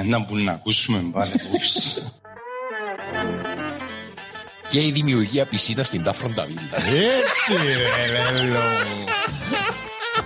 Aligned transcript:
Ένα 0.00 0.24
που 0.24 0.36
να 0.36 0.52
ακούσουμε 0.52 1.02
πάλι. 1.12 1.32
και 4.68 4.80
η 4.80 4.90
δημιουργία 4.90 5.46
πισίνα 5.46 5.82
στην 5.82 6.02
Τάφροντα 6.02 6.46
Βίλα. 6.46 6.60
Έτσι 6.76 7.52
ρε 7.76 8.40
λέλο. 8.40 8.60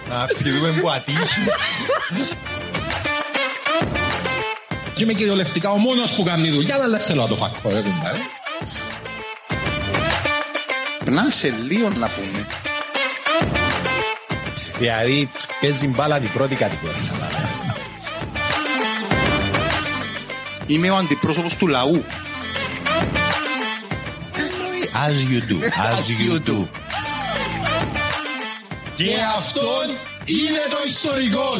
Να 0.09 0.25
πηδούμε 0.42 0.81
που 0.81 0.91
ατύχει. 0.91 1.41
Και 4.95 5.03
είμαι 5.03 5.12
κυριολεκτικά 5.12 5.70
ο 5.70 5.77
μόνος 5.77 6.12
που 6.12 6.23
κάνει 6.23 6.51
δουλειά, 6.51 6.79
αλλά 6.83 6.98
θέλω 6.98 7.23
να 7.23 7.29
το 7.29 7.37
φακώ. 7.37 7.69
ε, 7.69 7.81
δηλαδή. 7.81 8.20
Να 11.05 11.31
σε 11.31 11.55
λίγο 11.62 11.89
να 11.89 12.09
πούμε. 12.09 12.47
Δηλαδή, 14.79 15.31
παίζει 15.61 15.89
μπάλα 15.89 16.19
την 16.19 16.33
πρώτη 16.33 16.55
κατηγορία. 16.55 17.23
Είμαι 20.67 20.91
ο 20.91 20.97
αντιπρόσωπος 20.97 21.55
του 21.55 21.67
λαού. 21.67 22.05
As 25.07 25.17
you 25.31 25.41
do, 25.51 25.57
as 25.93 26.07
you 26.23 26.34
do. 26.48 26.69
Και 28.97 29.15
αυτόν 29.37 29.87
είναι 30.27 30.65
το 30.70 30.77
ιστορικό. 30.87 31.51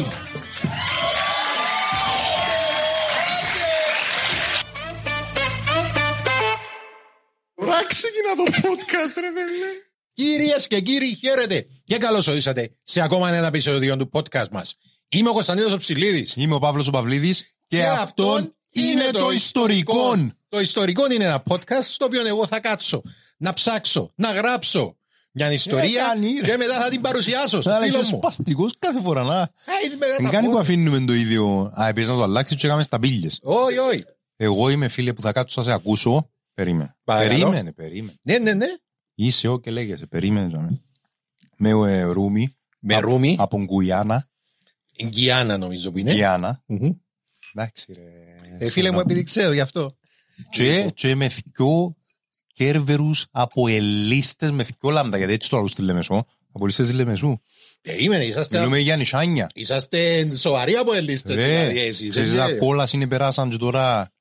Რა 7.67 7.79
ξεκινά 7.87 8.35
το 8.35 8.43
podcast 8.67 9.15
ρε 9.19 9.31
βέλε. 9.31 9.69
Κυρίες 10.13 10.67
και 10.67 10.81
κύριοι, 10.81 11.15
χαίρετε 11.15 11.67
και 11.85 11.97
καλώς 11.97 12.27
ορίσατε 12.27 12.71
σε 12.83 13.01
ακόμα 13.01 13.29
ένα 13.29 13.47
επεισόδιο 13.47 13.97
του 13.97 14.09
podcast 14.13 14.49
μας. 14.51 14.77
Είμαι 15.09 15.29
ο 15.29 15.33
Κωνσταντίνος 15.33 15.73
ο 15.73 15.77
Ψηλίδης 15.77 16.33
Είμαι 16.35 16.55
ο 16.55 16.59
Παύλος 16.59 16.87
ο 16.87 16.91
Παυλίδης 16.91 17.57
και 17.67 17.83
αυτόν 17.83 18.53
είναι 18.75 19.09
το 19.11 19.31
ιστορικό. 19.31 20.31
Το 20.49 20.59
ιστορικό 20.59 21.11
είναι 21.11 21.23
ένα 21.23 21.43
podcast 21.49 21.83
στο 21.83 22.05
οποίο 22.05 22.27
εγώ 22.27 22.47
θα 22.47 22.59
κάτσω 22.59 23.01
να 23.37 23.53
ψάξω, 23.53 24.11
να 24.15 24.31
γράψω 24.31 24.97
μια 25.31 25.51
ιστορία 25.51 26.03
κάνει, 26.05 26.33
ρε. 26.33 26.51
και 26.51 26.57
μετά 26.57 26.81
θα 26.81 26.89
την 26.89 27.01
παρουσιάσω 27.01 27.61
στο 27.61 27.69
Αλλά 27.71 27.85
φίλο 27.85 27.99
είσαι 27.99 28.11
μου. 28.11 28.17
σπαστικός 28.17 28.73
κάθε 28.79 29.01
φορά 29.01 29.23
να. 29.23 29.39
Α, 29.41 29.49
είναι 29.85 29.95
μετά 29.99 30.15
Δεν 30.15 30.25
τα 30.25 30.31
κάνει 30.31 30.47
που 30.47 30.53
πω. 30.53 30.59
αφήνουμε 30.59 30.99
το 30.99 31.13
ίδιο. 31.13 31.71
Α, 31.81 31.87
επίσης 31.87 32.09
να 32.09 32.15
το 32.15 32.23
αλλάξεις 32.23 32.55
και 32.57 32.65
έκαμε 32.67 32.83
στα 32.83 32.99
πύλες. 32.99 33.39
Όχι, 33.43 33.77
όχι. 33.77 34.03
Εγώ 34.35 34.69
είμαι 34.69 34.87
φίλε 34.87 35.13
που 35.13 35.21
θα 35.21 35.31
κάτσω 35.31 35.61
να 35.61 35.67
σε 35.67 35.73
ακούσω. 35.73 36.29
Περίμενε. 36.53 36.95
Παρακαλώ. 37.03 37.37
Περίμενε, 37.39 37.71
περίμενε. 37.73 38.17
Ναι, 38.21 38.37
ναι, 38.37 38.53
ναι. 38.53 38.65
Είσαι 39.15 39.47
ο 39.47 39.59
και 39.59 39.71
λέγεσαι. 39.71 40.05
Περίμενε. 40.05 40.49
ζάμε. 40.49 40.81
Με 41.57 41.69
ε, 41.69 42.01
Ρούμι. 42.01 42.55
Με 42.79 42.95
Από- 42.95 43.05
Ρούμι. 43.07 43.35
Από 43.39 43.57
Γκουιάννα. 43.63 44.27
Γκιάννα 45.05 45.57
νομίζω 45.57 45.91
που 45.91 45.97
είναι. 45.97 46.11
Γκουιάννα. 46.11 46.63
Μμμ. 46.65 46.91
Εντάξει 47.53 47.93
ρε. 47.93 48.24
Ε, 48.57 48.69
φίλε 48.69 48.91
μου, 48.91 48.99
επειδή 48.99 49.23
ξέρω 49.23 49.51
γι' 49.53 49.59
αυτό. 49.59 49.97
Και, 50.49 50.91
και 50.93 51.15
με 51.15 51.27
δυο 51.27 51.95
κέρβερους 52.53 53.25
από 53.31 53.67
ελίστες 53.67 54.51
με 54.51 54.63
δυο 54.63 54.89
λάμδα. 54.89 55.17
Γιατί 55.17 55.33
έτσι 55.33 55.49
το 55.49 55.57
λέω 55.57 55.67
στη 55.67 55.81
Λεμεσό. 55.81 56.25
Από 56.51 56.65
λίστες 56.65 56.87
στη 56.87 56.95
Λεμεσού. 56.95 57.39
Περίμενε, 57.81 58.23
είσαστε, 58.23 58.57
Μιλούμε 58.57 58.79
για 58.79 58.95
νησάνια. 58.95 59.49
είσαστε 59.53 60.29
σοβαροί 60.35 60.73
από 60.73 60.93
ελίστες. 60.93 61.35
δηλαδή, 61.35 61.73
Ρε, 61.73 61.79
εσείς, 61.85 62.09
ξέρεις 62.09 62.33
ε, 62.33 62.35
τα 62.37 62.47
ναι. 62.51 62.57
κόλλα 62.57 62.85
συνεπεράσαν 62.87 63.49
και 63.49 63.57
τώρα 63.57 64.11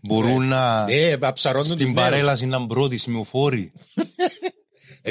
μπορούν 0.00 0.48
να 0.48 0.84
Ναι, 0.84 1.16
μα 1.16 1.32
ψαρώνουν 1.32 1.68
τους 1.68 1.78
στην 1.78 1.92
νέους. 1.92 2.00
παρέλαση 2.08 2.46
να 2.46 2.66
πρώτοι 2.66 2.96
σημειοφόροι. 2.96 3.72
Ε, 3.94 4.02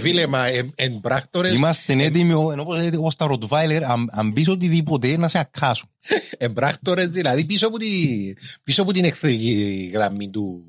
φίλε, 0.02 0.28
μα 0.28 0.48
εν- 0.48 0.72
εν 0.76 1.00
πράκτορες, 1.00 1.54
Είμαστε 1.54 2.04
έτοιμοι, 2.04 2.34
ο- 2.34 2.52
ενώ 2.52 2.62
όπως 2.62 2.78
έτοιμοι 2.78 2.96
όπως 2.96 3.16
τα 3.16 3.26
Ροτβάιλερ, 3.26 3.84
αν, 3.84 4.08
αν 4.12 4.34
πεις 4.34 4.48
οτιδήποτε 4.48 5.18
να 5.18 5.28
σε 5.28 5.40
ακάσουν. 5.40 5.90
εν 6.38 6.54
πράκτορες, 6.54 7.08
δηλαδή 7.10 7.46
πίσω 7.46 7.68
από, 7.68 7.78
τη, 7.78 7.88
πίσω 8.64 8.82
από 8.82 8.92
την 8.94 9.04
εχθρική 9.06 9.90
γραμμή 9.94 10.30
του... 10.30 10.64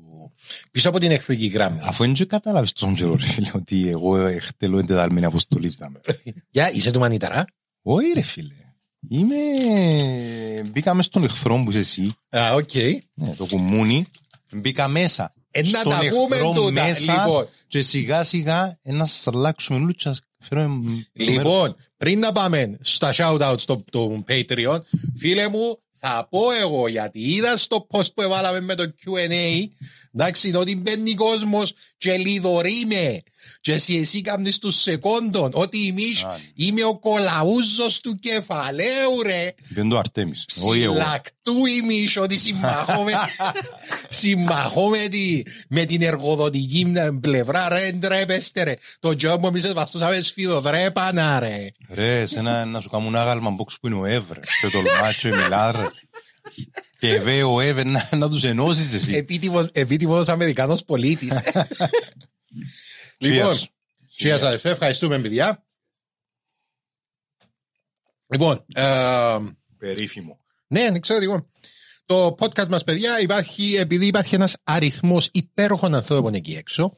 Πίσω 0.71 0.89
από 0.89 0.99
την 0.99 1.11
εχθρική 1.11 1.45
γραμμή. 1.47 1.79
Αφού 1.81 2.03
δεν 2.03 2.13
και 2.13 2.25
κατάλαβες 2.25 2.71
τόσο 2.73 2.93
καιρό, 2.93 3.15
ρε 3.15 3.25
φίλε, 3.25 3.49
ότι 3.53 3.89
εγώ 3.89 4.17
εκτελώ 4.17 4.79
εντεταλμένη 4.79 5.25
αποστολή. 5.25 5.69
φτάμε. 5.69 5.99
Για, 6.49 6.71
είσαι 6.73 6.91
του 6.91 6.99
μανιταρά; 6.99 7.45
Όχι 7.81 8.11
ρε 8.13 8.21
φίλε. 8.21 8.53
Είμαι... 9.09 9.35
Μπήκα 10.71 10.93
μέσα 10.93 11.07
στον 11.09 11.23
εχθρό 11.23 11.61
που 11.63 11.69
είσαι 11.69 11.79
εσύ, 11.79 12.11
Α, 12.29 12.53
οκ. 12.53 12.73
ναι, 13.13 13.35
το 13.37 13.45
κουμούνι. 13.45 14.05
Μπήκα 14.53 14.87
μέσα. 14.87 15.33
Ε, 15.57 15.61
να 15.61 15.79
στον 15.79 15.91
τα 15.91 15.99
πούμε 16.09 16.35
εχθρό 16.35 16.51
τούτα. 16.51 16.71
μέσα 16.71 17.13
Λοιπόν, 17.13 17.47
και 17.67 17.81
σιγά 17.81 18.23
σιγά 18.23 18.79
ε, 18.81 18.91
να 18.91 19.05
σας 19.05 19.27
αλλάξουμε 19.27 19.79
όλους 19.79 19.95
και 19.95 20.09
να 20.09 20.13
σας 20.13 20.23
φέρουμε 20.39 20.67
το 20.67 20.91
μέρος. 21.13 21.35
Λοιπόν, 21.35 21.75
πριν 21.97 22.19
να 22.19 22.31
πάμε 22.31 22.77
στα 22.81 23.13
shout-out 23.17 23.55
στο 23.57 23.83
το 23.91 24.23
Patreon, 24.27 24.81
φίλε 25.15 25.49
μου, 25.49 25.77
θα 25.93 26.27
πω 26.29 26.51
εγώ 26.61 26.87
γιατί 26.87 27.19
είδα 27.19 27.57
στο 27.57 27.87
post 27.91 28.13
που 28.13 28.21
έβαλαμε 28.21 28.61
με 28.61 28.75
το 28.75 28.83
Q&A 28.83 29.67
εντάξει, 30.13 30.55
ότι 30.55 30.75
μπαίνει 30.75 31.13
κόσμος 31.13 31.73
και 31.97 32.17
λιδωρεί 32.17 32.85
με 32.87 33.21
και 33.61 33.73
εσύ, 33.73 33.95
εσύ 33.95 34.21
κάνεις 34.21 34.59
τους 34.59 34.75
σεκόντων 34.81 35.49
ότι 35.53 35.87
εμείς 35.87 36.23
Α, 36.23 36.27
ναι. 36.27 36.65
είμαι 36.65 36.83
ο 36.83 36.99
κολαούζος 36.99 37.99
του 38.01 38.15
κεφαλαίου 38.19 39.21
ρε 39.25 39.53
Δεν 39.69 39.89
το 39.89 39.97
Αρτέμις. 39.97 40.45
Όχι 40.63 40.81
εγώ. 40.81 40.93
Συλλακτού 40.93 41.65
ημίς 41.65 42.17
ότι 42.17 42.37
συμμαχώ 42.37 43.03
με, 43.03 43.11
συμμαχώ 44.09 44.89
με, 44.89 45.07
τη, 45.07 45.41
με 45.69 45.85
την 45.85 46.01
εργοδοτική 46.01 46.93
πλευρά 47.21 47.69
ρε 47.69 47.91
ντρέπεστε 47.91 48.63
ρε 48.63 48.73
το 48.99 49.09
job 49.09 49.37
μου 49.39 49.47
εμείς 49.47 49.63
εσβαστούσαμε 49.63 50.21
σφιδοδρέπανα 50.21 51.39
ρε 51.39 51.67
Ρε, 51.89 52.25
σε 52.25 52.39
ένα, 52.39 52.65
να 52.65 52.79
σου 52.79 52.89
κάνουν 52.89 53.15
άγαλμα 53.15 53.55
box 53.59 53.73
που 53.81 53.87
είναι 53.87 53.95
ο 53.95 54.05
Εύρε. 54.05 54.39
Και 54.61 54.67
το 54.69 54.79
λμάτσο 54.81 55.27
μιλά, 55.29 55.71
ρε. 55.71 55.85
Και 56.99 57.19
βέ 57.25 57.43
ο 57.43 57.59
Εύρε 57.59 57.83
να, 57.83 58.09
να 58.17 58.29
τους 58.29 58.43
ενώσεις 58.43 58.93
εσύ. 58.93 59.13
επίτιμος, 59.15 59.67
επίτιμος 59.71 60.27
Αμερικανός 60.29 60.83
πολίτης 60.85 61.41
λοιπόν 63.17 63.53
Cheers. 63.53 63.63
cheers 64.19 64.41
αδερφέ 64.43 64.69
ευχαριστούμε 64.69 65.19
παιδιά 65.19 65.65
λοιπόν 68.27 68.65
ε, 68.73 69.37
Περίφημο. 69.77 70.39
Ναι, 70.67 70.89
ναι, 70.89 70.99
ξέρω 70.99 71.21
εγώ. 71.21 71.49
Το 72.05 72.35
podcast 72.39 72.67
μας, 72.67 72.83
παιδιά, 72.83 73.19
υπάρχει 73.21 73.75
επειδή 73.75 74.05
υπάρχει 74.05 74.35
ένας 74.35 74.55
αριθμός 74.63 75.29
υπέροχων 75.31 75.95
ανθρώπων 75.95 76.33
εκεί 76.33 76.53
έξω, 76.53 76.95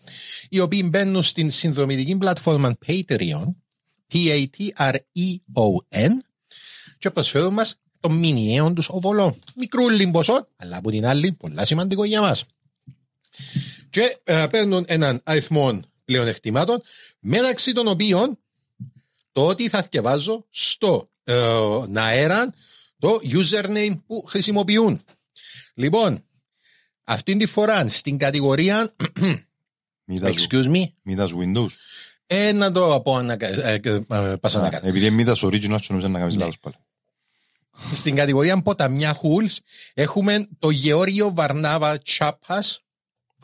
οι 0.49 0.59
οποίοι 0.59 0.87
μπαίνουν 0.89 1.23
στην 1.23 1.51
συνδρομητική 1.51 2.17
πλατφόρμα 2.17 2.77
Patreon, 2.87 3.45
P-A-T-R-E-O-N, 4.13 6.11
και 6.97 7.11
προσφέρουν 7.11 7.53
μας 7.53 7.75
το 7.99 8.09
μηνιαίο 8.09 8.73
τους 8.73 8.89
οβολό. 8.89 9.37
Μικρούλι 9.55 10.11
ποσό, 10.11 10.47
αλλά 10.55 10.77
από 10.77 10.91
την 10.91 11.05
άλλη, 11.05 11.31
πολλά 11.31 11.65
σημαντικό 11.65 12.03
για 12.03 12.21
μας. 12.21 12.45
Και 13.89 14.17
ε, 14.23 14.45
παίρνουν 14.51 14.85
έναν 14.87 15.21
αριθμό 15.23 15.79
πλεονεκτημάτων, 16.07 16.81
μεταξύ 17.19 17.71
των 17.73 17.87
οποίων 17.87 18.39
το 19.31 19.47
ότι 19.47 19.69
θα 19.69 19.81
θυκευάζω 19.81 20.45
στο 20.49 21.09
ε, 21.23 21.35
αέρα 21.95 22.53
το 22.99 23.19
username 23.23 23.99
που 24.07 24.23
χρησιμοποιούν. 24.27 25.01
Λοιπόν, 25.73 26.23
αυτήν 27.03 27.37
τη 27.37 27.45
φορά 27.45 27.87
στην 27.89 28.17
κατηγορία 28.17 28.95
Μη 30.03 30.19
τα 30.19 30.33
σου- 30.33 30.47
excuse 30.49 30.65
me, 30.75 30.83
μη 31.01 31.15
τα 31.15 31.27
σου 31.27 31.37
Windows. 31.43 31.69
Ε, 32.27 32.51
να 32.51 32.71
το 32.71 33.01
πω 33.03 33.21
να 33.21 33.37
κα- 33.37 33.47
ε, 33.47 33.79
ε, 33.83 34.01
ε, 34.09 34.35
πας 34.35 34.53
να 34.53 34.69
κάνω. 34.69 34.87
Επειδή 34.87 35.05
εμείς 35.05 35.25
τα 35.25 35.33
original 35.41 35.77
σου 35.81 35.87
νομίζω 35.89 36.07
να 36.07 36.19
κάνεις 36.19 36.33
Ναι. 36.33 36.39
λάθος 36.39 36.59
πάλι. 36.59 36.75
Στην 37.95 38.15
κατηγορία 38.15 38.61
ποταμιά 38.61 39.13
χούλς 39.13 39.59
έχουμε 39.93 40.47
το 40.59 40.69
Γεώργιο 40.69 41.33
Βαρνάβα 41.33 41.97
Τσάπας. 41.97 42.81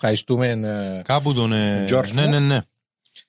Ευχαριστούμε. 0.04 0.48
ε, 0.98 1.02
Κάπου 1.04 1.34
τον... 1.34 1.54
ε, 1.54 1.86
George 1.90 2.12
Ναι, 2.14 2.22
μου. 2.24 2.30
ναι, 2.30 2.40
ναι. 2.40 2.60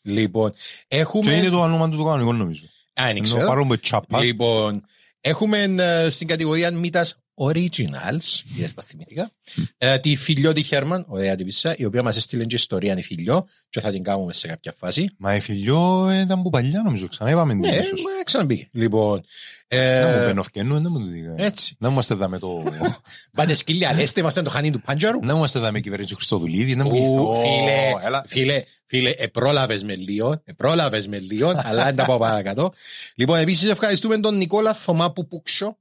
Λοιπόν, 0.02 0.52
Και 0.52 0.58
έχουμε... 0.96 1.32
είναι 1.32 1.48
το 1.48 1.60
όνομα 1.60 1.88
του 1.90 1.96
το 1.96 2.04
κανονικό 2.04 2.32
νομίζω. 2.32 2.64
Α, 3.00 3.04
δεν 3.06 3.16
Ενώ 3.16 3.20
ξέρω. 3.24 3.46
παρόλο 3.46 3.66
που 3.66 3.78
τσάπας. 3.78 4.22
Λοιπόν, 4.24 4.84
έχουμε 5.20 5.58
ε, 5.78 6.10
στην 6.10 6.26
κατηγορία 6.26 6.70
μήτας 6.70 7.18
Originals, 7.34 8.42
είδες 8.56 8.72
που 8.74 8.82
θυμήθηκα, 8.82 9.30
ε, 9.78 9.98
τη 9.98 10.16
Φιλιό 10.16 10.52
τη 10.52 10.62
Χέρμαν, 10.62 11.04
ωραία 11.08 11.34
την 11.34 11.46
πίσσα, 11.46 11.74
η 11.76 11.84
οποία 11.84 12.02
μας 12.02 12.16
έστειλε 12.16 12.44
και 12.44 12.54
ιστορία 12.54 12.98
η 12.98 13.02
Φιλιό 13.02 13.46
και 13.68 13.80
θα 13.80 13.90
την 13.90 14.02
κάνουμε 14.02 14.32
σε 14.32 14.46
κάποια 14.46 14.74
φάση. 14.78 15.10
Μα 15.18 15.34
η 15.34 15.40
φιλιό 15.40 16.08
ε, 16.08 16.20
ήταν 16.20 16.42
που 16.42 16.50
παλιά 16.50 16.82
νομίζω. 16.84 17.08
Ξανά 17.08 17.30
είπαμε 17.30 17.52
την 17.52 17.60
Ναι, 17.60 17.68
ίσως. 17.76 18.02
μπορεί 18.02 18.16
να 18.16 18.22
ξαναμπεί. 18.22 18.68
Λοιπόν, 18.72 19.24
Να 19.68 20.06
μου 20.08 20.22
ε, 20.22 20.24
πενοφκένου, 20.26 20.80
δεν 20.80 20.86
μου 20.90 20.98
το 20.98 21.04
δείκα. 21.06 21.34
έτσι. 21.36 21.76
Να 21.78 21.88
είμαστε 21.88 22.14
εδώ 22.14 22.28
με 22.28 22.38
το... 22.38 22.62
Πάτε 23.36 23.54
σκύλια, 23.54 23.94
λέστε, 23.94 24.20
είμαστε 24.20 24.42
το 24.42 24.50
χανί 24.50 24.70
του 24.70 24.80
Πάντζαρου. 24.80 25.18
Να 25.22 25.32
είμαστε 25.34 25.58
εδώ 25.58 25.70
με 25.72 25.80
κυβέρνηση 25.80 26.14
Χριστοδουλίδη. 26.14 26.74
να 26.74 26.84
μου 26.84 26.90
Ου, 26.90 26.94
πει, 26.94 27.38
Φίλε, 27.48 27.92
«Ω, 27.94 28.06
έλα». 28.06 28.24
φίλε, 28.26 28.64
φίλε, 28.86 29.10
επρόλαβες 29.16 29.82
με 29.82 29.94
λίγο, 29.94 30.42
επρόλαβες 30.44 31.06
με 31.06 31.18
λίγο, 31.18 31.52
αλλά 31.64 31.84
δεν 31.84 31.96
τα 31.96 32.04
πάω 32.04 32.18
παρακάτω. 32.18 32.72
Λοιπόν, 33.14 33.38
επίσης 33.38 33.70
ευχαριστούμε 33.70 34.18
τον 34.20 34.36
Νικόλα 34.36 34.74
Θωμά 34.74 35.12
Πουπούξο, 35.12 35.78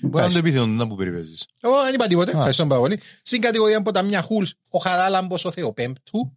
Μπορεί 0.00 0.24
να 0.24 0.30
το 0.32 0.38
επίθετο 0.38 0.66
να 0.66 0.86
που 0.88 0.94
περιπέζεις. 0.94 1.46
Εγώ 1.60 1.82
δεν 1.84 1.94
είπα 1.94 2.06
τίποτε. 2.06 2.30
Α. 2.30 2.34
Ευχαριστώ 2.36 2.66
πάρα 2.66 2.80
πολύ. 2.80 3.00
Στην 3.22 3.40
κατηγορία 3.40 3.82
Ποταμιά 3.82 4.22
Χούλ, 4.22 4.44
ο 4.68 4.78
Χαράλαμπος 4.78 5.44
ο 5.44 5.50
Θεοπέμπτου. 5.50 6.36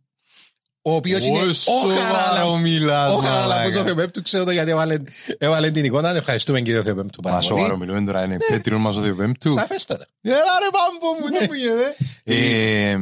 Ο 0.88 0.96
οποίος 0.96 1.26
είναι 1.26 1.40
ο 1.40 1.88
Χαράλαμπος. 2.02 2.60
μιλάς, 2.62 3.14
Ο 3.14 3.18
Χαράλαμπος 3.18 3.50
μαλάκα. 3.58 3.80
ο 3.80 3.84
Θεοπέμπτου, 3.84 4.22
ξέρω 4.22 4.44
το 4.44 4.52
γιατί 4.52 4.72
έβαλε, 4.72 4.98
έβαλε 5.38 5.72
την 5.72 5.86
εικόνα. 5.86 6.10
Ευχαριστούμε 6.16 6.62
κύριε 6.62 6.82
Θεοπέμπτου 6.84 7.22
πάρα 7.22 7.36
Μα 7.36 7.42
σοβαρό 7.42 7.68
πολύ. 7.68 7.80
μιλούμε 7.80 8.06
τώρα, 8.06 8.24
είναι 8.24 8.38
πέτριον 8.50 8.82
μας 8.82 8.96
ο 8.96 9.02
Θεοπέμπτου. 9.02 9.54
Σαφέστατα. 9.54 10.08
Έλα 10.22 10.36
ρε 10.38 10.70
πάμπο 10.72 11.20
μου, 11.22 11.40
τι 11.40 11.48
που 11.48 11.54
γίνεται. 11.54 11.96
Ε, 12.24 12.98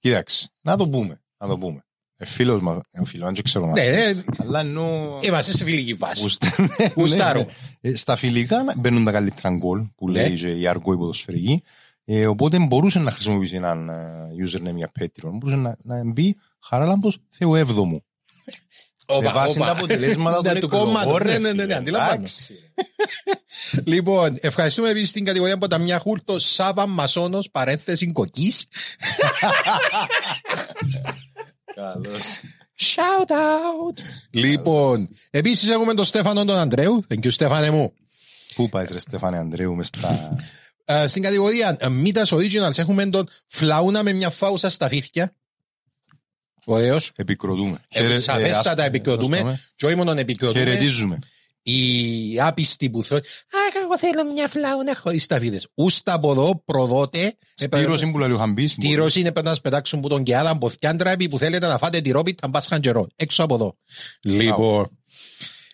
Κοίταξε, 0.00 0.48
να 0.60 0.76
το 0.76 0.88
πούμε, 0.88 1.20
να 2.18 2.26
το 2.26 2.26
πούμε. 2.26 2.26
Ε, 2.26 2.26
Φίλος 2.26 2.60
μας, 2.60 2.80
ε, 2.90 3.00
ο 3.00 3.04
φίλος, 3.04 3.28
αν 3.28 3.34
και 3.34 3.42
ξέρω 3.42 3.66
μας. 3.66 3.78
Ναι, 3.78 3.90
ναι, 3.90 4.22
Αλλά 4.38 4.60
εννοώ... 4.60 5.18
είμαστε 5.22 5.52
σε 5.52 5.64
φιλική 5.64 5.94
βάση. 5.94 6.22
Γουστα- 6.22 6.54
ναι, 6.78 6.88
Γουστάρω. 6.96 7.40
ναι. 7.80 7.90
Ε, 7.90 7.96
Στα 7.96 8.16
φιλικά 8.16 8.62
να- 8.62 8.74
μπαίνουν 8.76 9.04
τα 9.04 9.10
καλύτερα 9.12 9.54
γκολ 9.56 9.82
που 9.96 10.10
Ναι. 10.10 10.20
λέει 10.20 10.34
και 10.38 10.48
η 10.50 10.66
αργό 10.66 10.92
υποδοσφαιρική. 10.92 11.62
Ε, 12.04 12.26
οπότε 12.26 12.58
μπορούσε 12.58 12.98
να 12.98 13.10
χρησιμοποιήσει 13.10 13.54
έναν 13.54 13.88
ε, 13.88 14.28
username 14.46 14.74
για 14.76 14.90
Patreon. 15.00 15.30
Μπορούσε 15.32 15.56
να, 15.56 15.76
να 15.82 16.02
μπει 16.12 16.36
Χαράλαμπος 16.62 17.18
Θεού 17.30 17.54
Έβδομου. 17.54 18.02
Με 19.22 19.32
βάση 19.32 19.58
τα 19.58 19.70
αποτελέσματα 19.70 20.40
Ναι, 20.52 20.60
των 20.60 20.70
του 20.70 20.76
κόμματος. 20.76 21.00
εκλογών, 21.02 21.26
Ναι, 21.26 21.32
ρε 21.32 21.38
ναι, 21.38 21.48
ναι, 21.48 21.52
ναι, 21.54 21.62
φίλε. 21.62 21.74
αντιλαμβάνομαι. 21.76 22.16
Εντάξει. 22.16 22.54
Λοιπόν, 23.84 24.38
ευχαριστούμε 24.40 24.90
επίσης 24.90 25.12
την 25.12 25.24
κατηγορία 25.24 25.58
Ποταμιά 25.58 25.98
Χούλ 25.98 26.18
το 26.24 26.38
Σάβα 26.38 26.86
Μασόνος 26.86 27.50
παρένθεση 27.50 28.12
κοκκής. 28.12 28.66
Καλώς. 31.78 32.40
Shout 32.80 33.30
out. 33.30 34.02
Λοιπόν, 34.30 35.08
επίσης 35.30 35.68
έχουμε 35.68 35.94
τον 35.94 36.04
Στέφανο 36.04 36.44
τον 36.44 36.56
Αντρέου. 36.56 37.04
Thank 37.08 37.24
you, 37.24 37.30
Στέφανε 37.32 37.70
μου. 37.70 37.92
Πού 38.54 38.68
πάεις 38.68 38.90
ρε 38.90 38.98
Στέφανε 38.98 39.38
Ανδρέου 39.38 39.74
μες 39.74 39.86
στα... 39.86 40.36
Ε, 40.84 41.08
στην 41.08 41.22
κατηγορία 41.22 41.76
ε, 41.80 41.88
Μήτας 41.88 42.32
Originals 42.32 42.78
έχουμε 42.78 43.06
τον 43.06 43.28
Φλαούνα 43.46 44.02
με 44.02 44.12
μια 44.12 44.30
φάουσα 44.30 44.68
στα 44.70 44.88
φύθια. 44.88 45.34
Ωραίος. 46.64 47.12
Επικροτούμε. 47.16 47.78
Ε, 47.88 48.00
Χαιρε- 48.00 48.18
Σαφέστατα 48.18 48.82
ε, 48.82 48.86
επικροτούμε. 48.86 49.40
δώστε 49.42 49.60
Και 49.76 49.86
όχι 49.86 49.94
μόνο 49.94 50.14
με. 50.14 50.20
επικροτούμε. 50.20 50.64
Χαιρετίζουμε. 50.64 51.18
Οι 51.72 52.40
άπιστοι 52.40 52.90
που 52.90 53.04
θέλουν. 53.04 53.22
Α, 53.22 53.58
εγώ 53.82 53.98
θέλω 53.98 54.32
μια 54.32 54.48
φλάουνα 54.48 54.96
χωρίς 54.96 55.26
τα 55.26 55.38
φύδες. 55.38 55.68
Ούστα 55.74 56.12
από 56.12 56.30
εδώ, 56.30 56.62
προδότε. 56.64 57.36
Στήρωση 57.54 58.10
που 58.10 58.18
λέει 58.18 58.30
ο 58.30 58.36
Χαμπής. 58.36 58.72
Στη 58.72 58.94
Ρώση 58.94 59.20
είναι 59.20 59.32
πρέπει 59.32 59.46
να 59.46 59.54
σπετάξουν 59.54 60.00
που 60.00 60.08
τον 60.08 60.22
και 60.22 60.36
άλλα 60.36 60.54
μποθιάντρα 60.54 61.10
επί 61.10 61.28
που 61.28 61.38
θέλετε 61.38 61.66
να 61.66 61.78
φάτε 61.78 62.00
τη 62.00 62.10
ρόπη 62.10 62.34
τα 62.34 62.48
μπάσχαν 62.48 62.80
καιρό. 62.80 63.06
Έξω 63.16 63.42
από 63.42 63.54
εδώ. 63.54 63.76
Λοιπόν. 64.22 64.98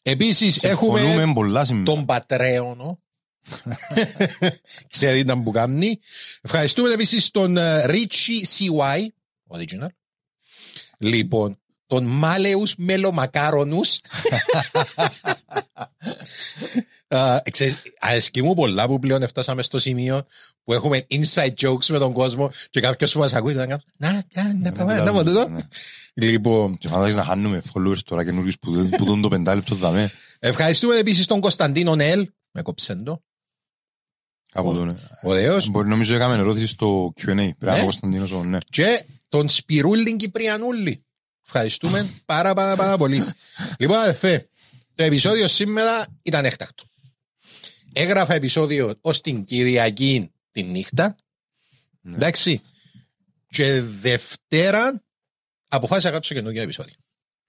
Επίσης 0.02 0.58
έχουμε 0.62 0.98
Συμφωνούμε 0.98 1.32
πολλά 1.32 1.64
σήμερα. 1.64 1.84
τον 1.84 2.04
Πατρέωνο. 2.04 3.02
Ξέρει 4.88 5.24
να 5.24 5.42
που 5.42 5.50
κάνει. 5.50 5.98
Ευχαριστούμε 6.40 6.92
επίσης 6.92 7.30
τον 7.30 7.56
ε, 7.56 7.84
Richie 7.88 8.42
CY, 8.56 9.06
original. 9.56 9.88
Λοιπόν, 10.98 11.58
τον 11.86 12.04
Μάλεους 12.04 12.74
Μελομακάρονους. 12.76 14.00
Α, 17.08 17.42
ξέρεις, 17.50 17.82
Αρέσκει 18.00 18.42
μου 18.42 18.54
πολλά 18.54 18.86
που 18.86 18.98
πλέον 18.98 19.26
φτάσαμε 19.26 19.62
στο 19.62 19.78
σημείο 19.78 20.26
που 20.64 20.72
έχουμε 20.72 21.06
inside 21.10 21.52
jokes 21.60 21.86
με 21.86 21.98
τον 21.98 22.12
κόσμο 22.12 22.50
και 22.70 22.80
κάποιος 22.80 23.12
που 23.12 23.18
μας 23.18 23.34
ακούει 23.34 23.54
να 23.54 23.66
κάνει 23.66 23.82
να, 23.98 24.22
κάνει, 24.32 24.58
να 24.58 24.72
πάμε, 24.72 25.00
να 25.00 25.12
πω 25.12 25.24
τούτο. 25.24 25.48
Ναι. 25.48 25.60
Λοιπόν, 26.14 26.76
Και 26.78 26.88
φαντάζεσαι 26.88 27.16
να 27.16 27.24
χάνουμε 27.24 27.62
followers 27.74 27.98
τώρα 28.04 28.24
καινούριους 28.24 28.58
που 28.58 28.72
δεν- 28.72 28.88
που 28.88 29.04
δουν 29.04 29.22
το 29.22 29.28
πεντάλεπτο 29.28 29.74
δαμέ. 29.74 30.10
ευχαριστούμε 30.38 30.96
επίσης 30.96 31.26
τον 31.26 31.40
Κωνσταντίνο 31.40 31.94
Νέλ, 31.94 32.30
με 32.50 32.62
κόψεν 32.62 33.04
το, 33.04 33.22
Κάπου 34.52 34.74
τον- 34.74 34.98
ωραίος. 35.22 35.68
Μπορεί 35.68 35.88
νομίζω 35.88 36.14
έκαμε 36.14 36.34
ερώτηση 36.34 36.66
στο 36.66 37.12
Q&A. 37.20 37.24
Πρέπει 37.34 37.56
να 37.58 37.72
Ναι. 37.72 37.78
ο 37.80 37.82
Κωνσταντίνος 37.82 38.30
ο 38.32 38.44
ναι. 38.44 38.58
και 38.70 39.04
τον 39.28 39.48
Σπυρούλιν 39.48 40.16
Κυπριανούλη. 40.16 41.04
Ευχαριστούμε 41.44 42.10
πάρα 42.24 42.54
πάρα 42.54 42.76
πάρα 42.76 42.96
πολύ. 42.96 43.24
λοιπόν 43.78 43.98
αδερφέ, 43.98 44.48
το 44.94 45.02
επεισόδιο 45.02 45.48
σήμερα 45.48 46.06
ήταν 46.22 46.44
έκτακτο. 46.44 46.84
Έγραφα 47.92 48.34
επεισόδιο 48.34 48.94
ως 49.00 49.20
την 49.20 49.44
Κυριακή 49.44 50.30
τη 50.50 50.62
νύχτα. 50.62 51.16
Ναι. 52.00 52.14
Εντάξει. 52.14 52.60
Και 53.48 53.80
Δευτέρα 53.80 55.02
αποφάσισα 55.68 56.08
να 56.08 56.14
κάτσω 56.14 56.34
καινούργιο 56.34 56.62
επεισόδιο. 56.62 56.94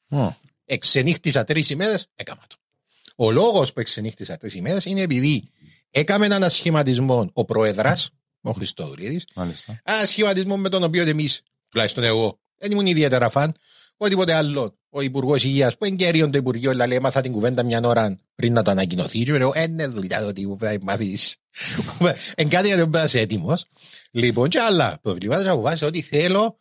Ω, 0.10 0.34
Εξενύχτησα 0.66 1.44
τρεις 1.44 1.70
ημέρες, 1.70 2.08
έκανα 2.16 2.46
το. 2.48 2.56
Ο 3.16 3.32
λόγος 3.32 3.74
που 3.74 3.80
εξενύχτησα 3.80 4.38
τρεις 4.38 4.54
ημέρες 4.54 4.86
είναι 4.86 5.02
επειδή 5.02 5.50
έκαμε 5.90 6.26
έναν 6.26 6.44
ασχηματισμό 6.44 7.30
ο 7.34 7.46
πρόεδρας, 7.46 8.10
ο 8.42 8.52
Χριστόδουλίδη, 8.52 9.22
Μάλιστα. 9.36 9.82
ένα 9.84 10.06
σχηματισμό 10.06 10.58
με 10.58 10.70
τον 10.70 10.84
οποίο 10.84 11.08
εμείς, 11.08 11.42
τουλάχιστον 11.70 12.04
εγώ, 12.04 12.40
δεν 12.58 12.72
ήμουν 12.72 12.86
ιδιαίτερα 12.86 13.30
φαν, 13.30 13.56
οτιδήποτε 13.98 14.34
άλλο. 14.34 14.78
Ο 14.90 15.02
Υπουργός 15.02 15.44
Υγείας, 15.44 15.78
που 15.78 15.86
είναι 15.86 15.96
κέριον 15.96 16.32
το 16.32 16.38
Υπουργείο, 16.38 16.70
αλλά 16.72 16.88
λέει, 16.88 16.98
έμαθα 16.98 17.22
την 17.22 17.32
κουβέντα 17.32 17.64
μια 17.64 17.82
ώρα 17.84 18.20
πριν 18.36 18.54
να 18.54 18.62
το 18.62 18.72
ανακοινωθεί. 18.72 19.24
Και 19.24 19.38
λέω, 19.38 19.52
«Ε, 19.56 19.64
είναι 19.64 19.88
δουλειά 19.88 20.22
το 20.22 20.34
τύπου, 20.34 20.56
πρέπει 20.56 20.86
να 20.86 20.92
μάθεις. 20.92 21.36
Εν 22.36 22.50
κάτι 22.50 22.68
για 22.68 22.78
το 22.78 22.84
οποίο 22.84 23.04
είσαι 23.04 23.20
έτοιμος. 23.20 23.66
Λοιπόν, 24.12 24.50
και 24.50 24.60
άλλα 24.60 25.00
προβλήματα, 25.02 25.52
αποφάσισα 25.52 25.86
ότι 25.86 26.02
θέλω 26.02 26.58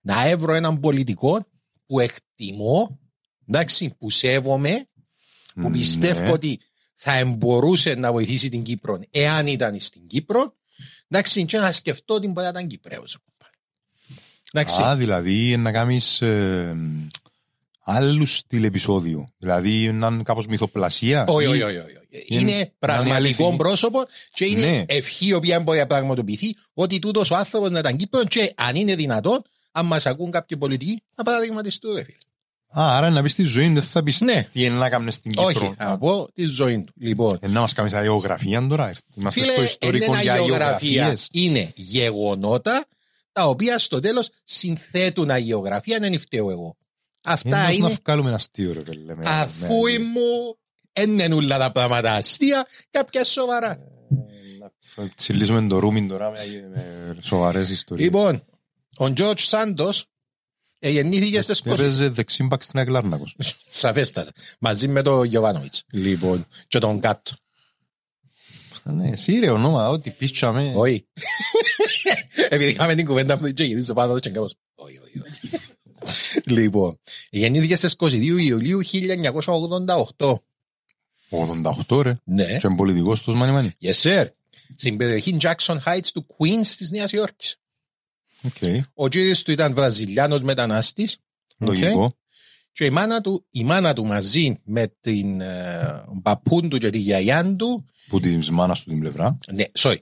να 0.00 0.26
έβρω 0.28 0.52
έναν 0.54 0.80
πολιτικό 0.80 1.46
που 1.86 2.00
εκτιμώ, 2.00 3.00
εντάξει, 3.48 3.94
που 3.98 4.10
σέβομαι, 4.10 4.88
που 5.54 5.68
Ναι. 5.68 5.70
πιστεύω 5.70 6.32
ότι 6.32 6.60
θα 6.94 7.24
μπορούσε 7.24 7.94
να 7.94 8.12
βοηθήσει 8.12 8.48
την 8.48 8.62
Κύπρο 8.62 9.00
εάν 9.10 9.46
ήταν 9.46 9.80
στην 9.80 10.06
Κύπρο. 10.06 10.54
Εντάξει, 11.08 11.44
και 11.44 11.58
να 11.58 11.72
σκεφτώ 11.72 12.14
ότι 12.14 12.26
μπορεί 12.26 12.42
να 12.42 12.48
ήταν 12.48 12.66
Κυπρέος. 12.66 13.18
Εντάξει, 14.56 14.82
Α, 14.82 14.96
δηλαδή 14.96 15.56
να 15.56 15.72
κάνεις 15.72 16.22
ε, 16.22 16.76
άλλους 17.84 18.42
τηλεπισόδιο. 18.46 19.28
Δηλαδή 19.38 19.92
να 19.92 20.06
είναι 20.06 20.22
κάπως 20.22 20.46
μυθοπλασία. 20.46 21.24
όχι, 21.28 21.44
ή- 21.44 21.48
όχι, 21.48 21.62
όχι, 21.62 21.76
όχι. 21.78 21.88
είναι- 22.26 22.40
Είναι 22.40 22.50
είναι 22.50 22.72
πραγματικό 22.78 23.14
αληθινή. 23.16 23.56
πρόσωπο 23.56 23.98
και 24.30 24.44
είναι 24.44 24.66
Ναι. 24.66 24.84
ευχή 24.88 25.26
η 25.26 25.32
οποία 25.32 25.60
μπορεί 25.60 25.78
να 25.78 25.86
πραγματοποιηθεί 25.86 26.54
ότι 26.74 26.98
τούτος 26.98 27.30
ο 27.30 27.36
άνθρωπος 27.36 27.70
να 27.70 27.78
ήταν 27.78 27.96
Κύπρος 27.96 28.24
και 28.28 28.52
αν 28.56 28.76
είναι 28.76 28.94
δυνατόν, 28.94 29.42
αν 29.72 29.86
μας 29.86 30.06
ακούν 30.06 30.30
κάποιοι 30.30 30.58
πολιτικοί, 30.58 31.02
να 31.14 31.24
παραδειγματιστούν. 31.24 31.94
ρε 31.94 32.02
φίλε. 32.04 32.16
Α, 32.76 32.96
άρα 32.96 33.10
να 33.10 33.22
πεις 33.22 33.34
τη 33.34 33.44
ζωή, 33.44 33.68
δεν 33.68 33.82
θα 33.82 34.02
πεις 34.02 34.20
Ναι. 34.20 34.48
τι 34.52 34.64
είναι 34.64 34.76
να 34.76 34.88
κάνεις 34.88 35.14
στην 35.14 35.30
Κύπρο. 35.32 35.46
Όχι, 35.46 35.74
από 35.76 36.28
τη 36.34 36.44
ζωή 36.44 36.78
του. 36.84 36.92
Λοιπόν, 36.96 37.38
Ε, 37.40 37.48
να 37.48 37.60
μας 37.60 37.72
κάνεις 37.72 37.92
αγιογραφία 37.92 38.66
τώρα. 38.68 38.88
ε. 38.88 38.94
Είμαστε 39.14 39.40
Φίλε, 39.40 39.52
στο 39.52 39.60
είναι 39.60 39.68
ιστορικό 39.68 40.16
για 40.22 40.32
αγιογραφία. 40.32 40.88
αγιογραφίες. 40.88 41.28
Είναι 41.32 41.72
γεγονότα 41.74 42.86
τα 43.34 43.46
οποία 43.48 43.78
στο 43.78 44.00
τέλος 44.00 44.30
συνθέτουν 44.44 45.30
αγιογραφία, 45.30 45.98
δεν 45.98 46.18
φταίω 46.20 46.50
εγώ. 46.50 46.74
Αυτά 47.22 47.48
Ε, 47.58 47.62
να 47.62 47.70
είναι 47.70 47.96
βγάλουμε 48.04 48.28
ένα 48.28 48.36
αστείο 48.36 48.72
ρε 48.72 48.80
πέλε. 48.80 49.14
με- 49.14 49.24
αφού 49.26 49.74
με- 49.82 49.98
μου 49.98 50.58
είναι 51.00 51.34
όλα 51.34 51.58
τα 51.58 51.72
πράγματα 51.72 52.12
αστεία, 52.14 52.66
κάποια 52.90 53.24
σοβαρά. 53.24 53.78
Θα 54.80 55.10
τσιλίσουμε 55.14 55.68
το 55.68 55.78
ρούμιν 55.78 56.08
τώρα 56.08 56.30
με, 56.30 56.38
με 56.74 57.16
σοβαρές 57.20 57.70
ιστορίες. 57.70 58.06
Λοιπόν, 58.08 58.44
ο 58.96 59.12
Τζορτζ 59.12 59.42
Σάντο 59.42 59.90
γεννήθηκε 60.78 61.42
στις 61.42 61.58
20. 61.64 61.70
Έπαιζε 61.72 62.08
δεξίμπακ 62.08 62.62
στην 62.62 62.78
Αγλάρνακος. 62.78 63.36
Σαφέστατα. 63.70 64.30
Μαζί 64.58 64.88
με 64.88 65.02
τον 65.02 65.24
Γιωβάνοβιτς. 65.24 65.82
Λοιπόν, 65.92 66.46
και 66.68 66.78
τον 66.78 67.00
Κάτω. 67.00 67.32
Ναι, 68.84 69.08
εσύ 69.08 69.38
ρε 69.38 69.50
ονόμα, 69.50 69.88
ό,τι 69.88 70.10
πίστσαμε. 70.10 70.72
Όχι. 70.76 71.06
Επειδή 72.48 72.70
είχαμε 72.70 72.94
την 72.94 73.06
κουβέντα 73.06 73.38
που 73.38 73.46
είχε 73.46 73.64
γυρίσει 73.64 73.92
πάνω 73.92 74.14
του 74.14 74.20
και 74.20 74.30
κάπως. 74.30 74.54
Όχι, 74.74 74.98
όχι, 74.98 75.20
όχι. 75.20 75.62
λοιπόν, 76.46 76.98
γεννήθηκε 77.30 77.76
στις 77.76 77.96
22 77.98 78.38
Ιουλίου 78.38 78.80
1988. 80.16 80.42
88 81.30 82.02
ρε. 82.02 82.16
Ναι. 82.24 82.44
Και 82.44 82.66
είναι 82.66 82.76
πολιτικός 82.76 83.22
το 83.22 83.34
μάνι 83.34 83.51
μάνι. 83.51 83.72
Yes, 83.82 84.02
sir. 84.02 84.26
Στην 84.76 84.96
περιοχή 84.96 85.36
Jackson 85.40 85.78
Heights 85.84 86.08
του 86.12 86.26
Queens 86.38 86.66
της 86.66 86.90
Νέας 86.90 87.12
Υόρκης. 87.12 87.56
Οκ. 88.42 88.84
Ο 88.94 89.08
κύρης 89.08 89.42
του 89.42 89.50
ήταν 89.50 89.74
Βραζιλιάνος 89.74 90.40
μετανάστης. 90.40 91.16
Λογικό. 91.58 92.16
Και 92.74 92.84
η 92.84 92.90
μάνα 92.90 93.20
του, 93.20 93.46
η 93.50 93.64
μάνα 93.64 93.92
του 93.92 94.06
μαζί 94.06 94.60
με 94.64 94.94
την 95.00 95.40
ε, 95.40 96.04
παππούν 96.22 96.68
του 96.68 96.78
και 96.78 96.90
τη 96.90 96.98
γιαγιά 96.98 97.56
του 97.56 97.84
Που 98.08 98.20
τη 98.20 98.52
μάνα 98.52 98.74
του 98.74 98.84
την 98.84 99.00
πλευρά. 99.00 99.38
Ναι, 99.52 99.64
sorry. 99.78 99.96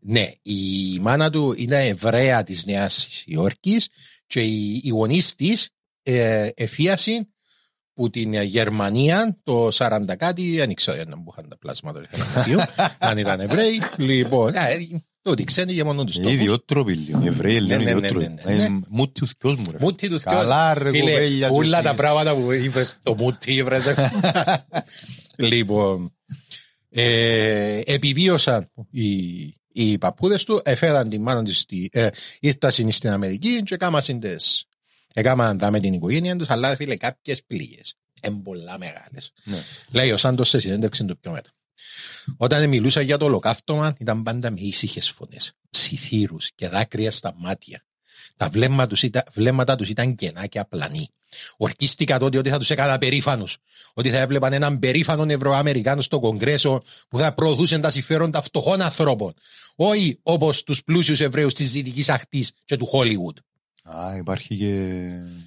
Ναι, 0.00 0.30
η 0.42 0.98
μάνα 1.00 1.30
του 1.30 1.54
είναι 1.56 1.86
Εβραία 1.86 2.42
της 2.42 2.64
Νέας 2.66 3.22
Υόρκης 3.26 3.88
και 4.26 4.40
οι, 4.40 4.80
οι 4.84 4.88
γονείς 4.88 5.34
της 5.34 5.68
ε, 6.02 6.48
εφίασαν 6.54 7.28
που 7.94 8.10
την 8.10 8.42
Γερμανία 8.42 9.38
το 9.42 9.68
40 9.72 10.14
κάτι, 10.18 10.56
δεν 10.56 10.74
ξέρω 10.74 11.00
αν 11.00 11.24
είχαν 11.28 11.48
τα 11.48 11.58
πλάσματα 11.58 12.00
του 12.00 12.08
θεραπευτικού, 12.10 12.60
αν 12.98 13.18
ήταν 13.18 13.40
Εβραίοι. 13.40 13.82
Λοιπόν, 13.96 14.52
ε, 15.24 15.28
το 15.28 15.30
ότι 15.30 15.44
ξένοι 15.44 15.72
για 15.72 15.84
μόνο 15.84 16.04
τους 16.04 16.14
Οι 16.16 16.18
τόπους. 16.20 16.32
ιδιότροποι 16.32 16.92
λίγο. 16.92 17.20
Οι 17.22 17.26
Εβραίοι 17.26 17.52
Ναι, 17.54 17.60
λένε 17.60 17.76
ναι, 17.84 17.90
ναι, 17.92 17.96
ιδιότροποι. 17.98 18.26
ναι, 18.44 18.54
ναι. 18.54 18.64
Ε, 18.64 18.68
Μούτι 18.88 19.24
ο 19.24 19.26
θκιός 19.26 19.56
μου 19.56 19.70
ρε. 19.70 19.76
Μούτι 19.80 20.08
του 20.08 20.18
Καλά 20.22 20.74
ρε 20.74 20.90
Φίλε, 20.90 21.10
κοπέλια. 21.10 21.48
τους 21.48 21.56
Όλα 21.58 21.82
τα 21.82 21.88
εσείς. 21.88 22.00
πράγματα 22.00 22.34
που 22.34 22.52
είπες, 22.52 22.98
το 23.02 23.14
μούτι 23.14 23.52
είπες. 23.54 23.94
λοιπόν, 25.36 26.14
ε, 26.90 27.80
επιβίωσαν 27.84 28.70
οι, 28.90 29.04
οι 29.72 29.98
παππούδες 29.98 30.44
του, 30.44 30.60
έφεραν 30.64 31.08
τη 31.08 31.18
μάνα 31.18 31.42
της, 31.42 31.58
στη- 31.58 31.88
ε, 31.92 32.08
ήρθαν 32.40 32.90
στην 32.92 33.10
Αμερική 33.10 33.62
και 33.62 33.76
κάμασαν 33.76 34.20
τις, 34.20 34.64
έκαναν 35.14 35.58
τα 35.58 35.70
με 35.70 35.80
την 35.80 35.92
οικογένεια 35.92 36.36
τους, 36.36 36.50
αλλά 36.50 36.76
φίλε 36.76 36.96
κάποιες 36.96 37.44
πληγές. 37.46 37.94
Εν 38.20 38.42
πολλά 38.42 38.78
μεγάλες. 38.78 39.32
Ναι. 39.44 39.62
Λέει 39.90 40.10
ο 40.10 40.16
Σάντος 40.16 40.48
σε 40.48 40.60
συνέντευξη 40.60 41.04
του 41.04 41.18
πιο 41.18 41.30
μετά. 41.30 41.50
Όταν 42.36 42.68
μιλούσα 42.68 43.00
για 43.00 43.16
το 43.16 43.24
ολοκαύτωμα, 43.24 43.94
ήταν 43.98 44.22
πάντα 44.22 44.50
με 44.50 44.60
ήσυχες 44.60 45.10
φωνές, 45.10 45.52
ψιθύρους 45.70 46.50
και 46.54 46.68
δάκρυα 46.68 47.10
στα 47.10 47.34
μάτια. 47.36 47.84
Τα 48.36 48.48
βλέμματα 48.48 48.86
τους 48.86 49.02
ήταν, 49.02 49.22
βλέμματα 49.32 49.76
τους 49.76 49.88
ήταν 49.88 50.14
κενά 50.14 50.46
και 50.46 50.58
απλανή. 50.58 51.08
Ορκίστηκα 51.56 52.18
τότε 52.18 52.38
ότι 52.38 52.48
θα 52.48 52.58
τους 52.58 52.70
έκανα 52.70 52.98
περήφανους. 52.98 53.56
Ότι 53.94 54.10
θα 54.10 54.18
έβλεπαν 54.18 54.52
έναν 54.52 54.78
περήφανο 54.78 55.26
Ευρωαμερικάνο 55.28 56.02
στο 56.02 56.20
Κογκρέσο 56.20 56.82
που 57.08 57.18
θα 57.18 57.34
προωθούσε 57.34 57.78
τα 57.78 57.90
συμφέροντα 57.90 58.42
φτωχών 58.42 58.80
ανθρώπων. 58.80 59.34
Όχι 59.76 60.18
όπως 60.22 60.62
τους 60.62 60.82
πλούσιους 60.82 61.20
Εβραίους 61.20 61.54
της 61.54 61.72
Δυτικής 61.72 62.08
Αχτής 62.08 62.52
και 62.64 62.76
του 62.76 62.86
Χόλιγουτ. 62.86 63.38
Α, 63.86 64.16
υπάρχει 64.16 64.56
και 64.56 64.98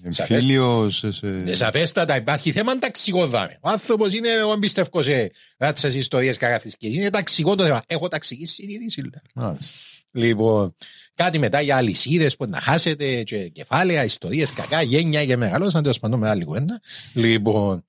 Σαφές. 0.09 0.29
εμφύλιος. 0.35 0.97
σε- 0.97 1.11
σε- 1.11 1.43
Ε, 1.45 1.53
Σαφέστατα 1.55 2.15
υπάρχει 2.15 2.51
θέμα 2.51 2.79
ταξικό 2.79 3.27
δάμε. 3.27 3.57
Ο 3.61 3.69
άνθρωπος 3.69 4.13
είναι, 4.13 4.29
εγώ 4.29 4.51
εμπιστεύω 4.51 5.01
σε 5.01 5.31
ράτσες 5.57 5.95
ιστορίες 5.95 6.37
κακαθυσκές. 6.37 6.93
Είναι 6.95 7.09
ταξικό 7.09 7.55
το 7.55 7.63
θέμα. 7.63 7.81
Έχω 7.87 8.07
ταξική 8.07 8.45
συνείδηση. 8.45 9.01
λέει. 9.01 9.11
Μάλιστα. 9.35 9.65
Λοιπόν, 10.11 10.75
κάτι 11.15 11.39
μετά 11.39 11.61
για 11.61 11.75
αλυσίδες 11.77 12.35
που 12.35 12.45
να 12.49 12.59
χάσετε, 12.61 13.23
και 13.23 13.47
κεφάλαια, 13.47 14.03
ιστορίες 14.03 14.53
κακά, 14.53 14.81
γένια 14.81 15.25
και 15.25 15.37
μεγαλώσαν. 15.37 15.83
Τέλο 15.83 15.95
πάντων, 16.01 16.19
μεγάλη 16.19 16.43
κουβέντα. 16.43 16.81
Λοιπόν, 17.13 17.85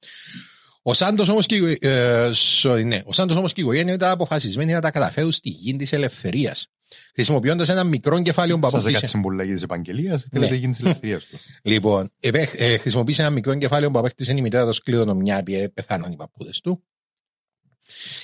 ο 0.88 0.94
Σάντος 0.94 1.28
όμως 1.28 1.46
και, 1.46 1.56
η- 1.56 1.78
ε, 1.80 2.30
sorry, 2.62 2.84
ναι, 2.84 3.00
ο 3.04 3.12
Σάντος 3.12 3.36
όμως 3.36 3.52
και 3.52 3.60
η 3.60 3.64
οικογένεια 3.64 3.94
ήταν 3.94 4.10
αποφασισμένοι 4.10 4.72
να 4.72 4.80
τα 4.80 4.90
καταφέρουν 4.90 5.32
στη 5.32 5.48
γη 5.48 5.76
της 5.76 5.92
ελευθερίας. 5.92 6.66
Χρησιμοποιώντας 7.14 7.68
ένα 7.68 7.84
μικρό 7.84 8.22
κεφάλαιο 8.22 8.54
που 8.58 8.62
Σας 8.64 8.72
αποκτήσε. 8.72 8.96
έκατσε 8.96 9.18
πολλά 9.22 9.44
για 9.44 9.54
της 9.54 9.62
επαγγελίας, 9.62 10.22
Ναι. 10.30 10.38
θέλετε 10.40 10.54
γίνει 10.54 10.72
της 10.72 10.80
ελευθερίας 10.80 11.24
του. 11.24 11.38
Λοιπόν, 11.62 12.12
επέ- 12.20 12.54
ε, 12.60 12.78
χρησιμοποίησε 12.78 13.20
ένα 13.22 13.30
μικρό 13.30 13.54
κεφάλαιο 13.58 13.90
που 13.90 13.98
απέκτησε 13.98 14.32
η 14.32 14.40
μητέρα 14.40 14.70
του 14.70 14.78
κλειδονομιά, 14.84 15.36
επειδή 15.38 15.68
πεθάναν 15.70 16.12
οι 16.12 16.16
παππούδες 16.16 16.60
του. 16.60 16.82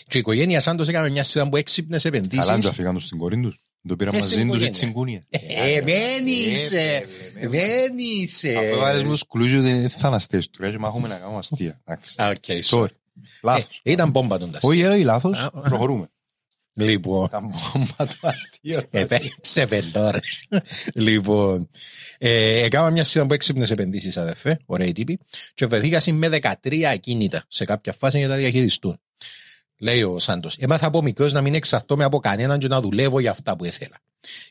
Και 0.08 0.16
η 0.16 0.20
οικογένεια 0.20 0.60
Σάντος 0.60 0.88
έκανε 0.88 1.10
μια 1.10 1.22
σειρά 1.22 1.44
από 1.44 1.56
έξυπνες 1.56 2.02
Καλά 2.02 2.16
επενδύσεις. 2.16 2.60
το 2.60 2.68
αφήγαν 2.68 2.94
τους 2.94 3.04
στην 3.04 3.18
κόρη 3.18 3.40
τους. 3.40 3.63
Το 3.88 3.96
πήραν 3.96 4.14
Ε, 4.14 4.18
μαζί 4.18 4.30
στην 4.32 4.40
τους 4.48 4.56
οικογένεια. 4.56 4.66
έτσι 4.68 4.80
τσιγκούνια. 4.80 5.22
Ε, 5.30 5.80
δεν 5.80 6.26
είσαι. 6.26 7.04
Δεν 7.40 7.92
είσαι. 7.98 8.54
Αφού 8.56 8.78
βάλεις 8.80 9.02
μου 9.02 9.10
τους 9.10 9.24
κλούζιους 9.28 9.62
δεν 9.62 9.88
θα 9.88 10.06
αναστέσεις 10.06 10.50
του. 10.50 10.62
Ρε, 10.62 10.78
μάχουμε 10.78 11.08
να 11.08 11.14
κάνουμε 11.16 11.38
αστεία. 11.38 11.80
Εντάξει. 11.84 12.22
Α, 12.22 12.28
οκ, 12.28 12.44
Sorry. 12.46 12.60
sorry. 12.80 12.86
Λάθος. 13.42 13.80
Ε, 13.82 13.90
Ήταν 13.92 14.10
μπόμπα 14.10 14.38
τον 14.38 14.50
ταστή. 14.50 14.66
Όχι, 14.66 14.82
ρε, 14.82 14.96
λάθος. 15.02 15.38
Α, 15.38 15.50
α. 15.54 15.60
Προχωρούμε. 15.60 16.08
Λοιπόν, 16.76 17.24
Ήταν 17.24 17.46
μπόμπα 17.46 18.06
το 18.12 18.18
αστείο. 18.20 18.82
σε 19.40 19.66
πελό 19.66 20.10
ρε. 20.10 20.18
Λοιπόν, 20.94 21.68
ε, 22.18 22.62
έκανα 22.64 22.90
μια 22.90 23.04
σειρά 23.04 23.24
από 23.24 23.34
έξυπνες 23.34 23.70
επενδύσεις 23.70 24.16
αδερφέ, 24.16 24.58
ωραίοι 24.66 24.92
τύποι, 24.92 25.18
και 25.54 25.66
βρεθήκασαν 25.66 26.14
με 26.14 26.28
13 26.28 26.82
ακίνητα 26.92 27.44
σε 27.48 27.64
κάποια 27.64 27.92
φάση 27.92 28.18
για 28.18 28.26
να 28.26 28.32
τα 28.34 28.38
διαχειριστούν. 28.40 28.98
Λέει 29.84 30.02
ο 30.02 30.18
Σάντος, 30.18 30.56
έμαθα 30.58 30.86
από 30.86 31.02
μικρός 31.02 31.32
να 31.32 31.40
μην 31.40 31.54
εξαρτώμαι 31.54 32.04
από 32.04 32.18
κανέναν 32.18 32.58
και 32.58 32.68
να 32.68 32.80
δουλεύω 32.80 33.20
για 33.20 33.30
αυτά 33.30 33.56
που 33.56 33.64
ήθελα. 33.64 33.96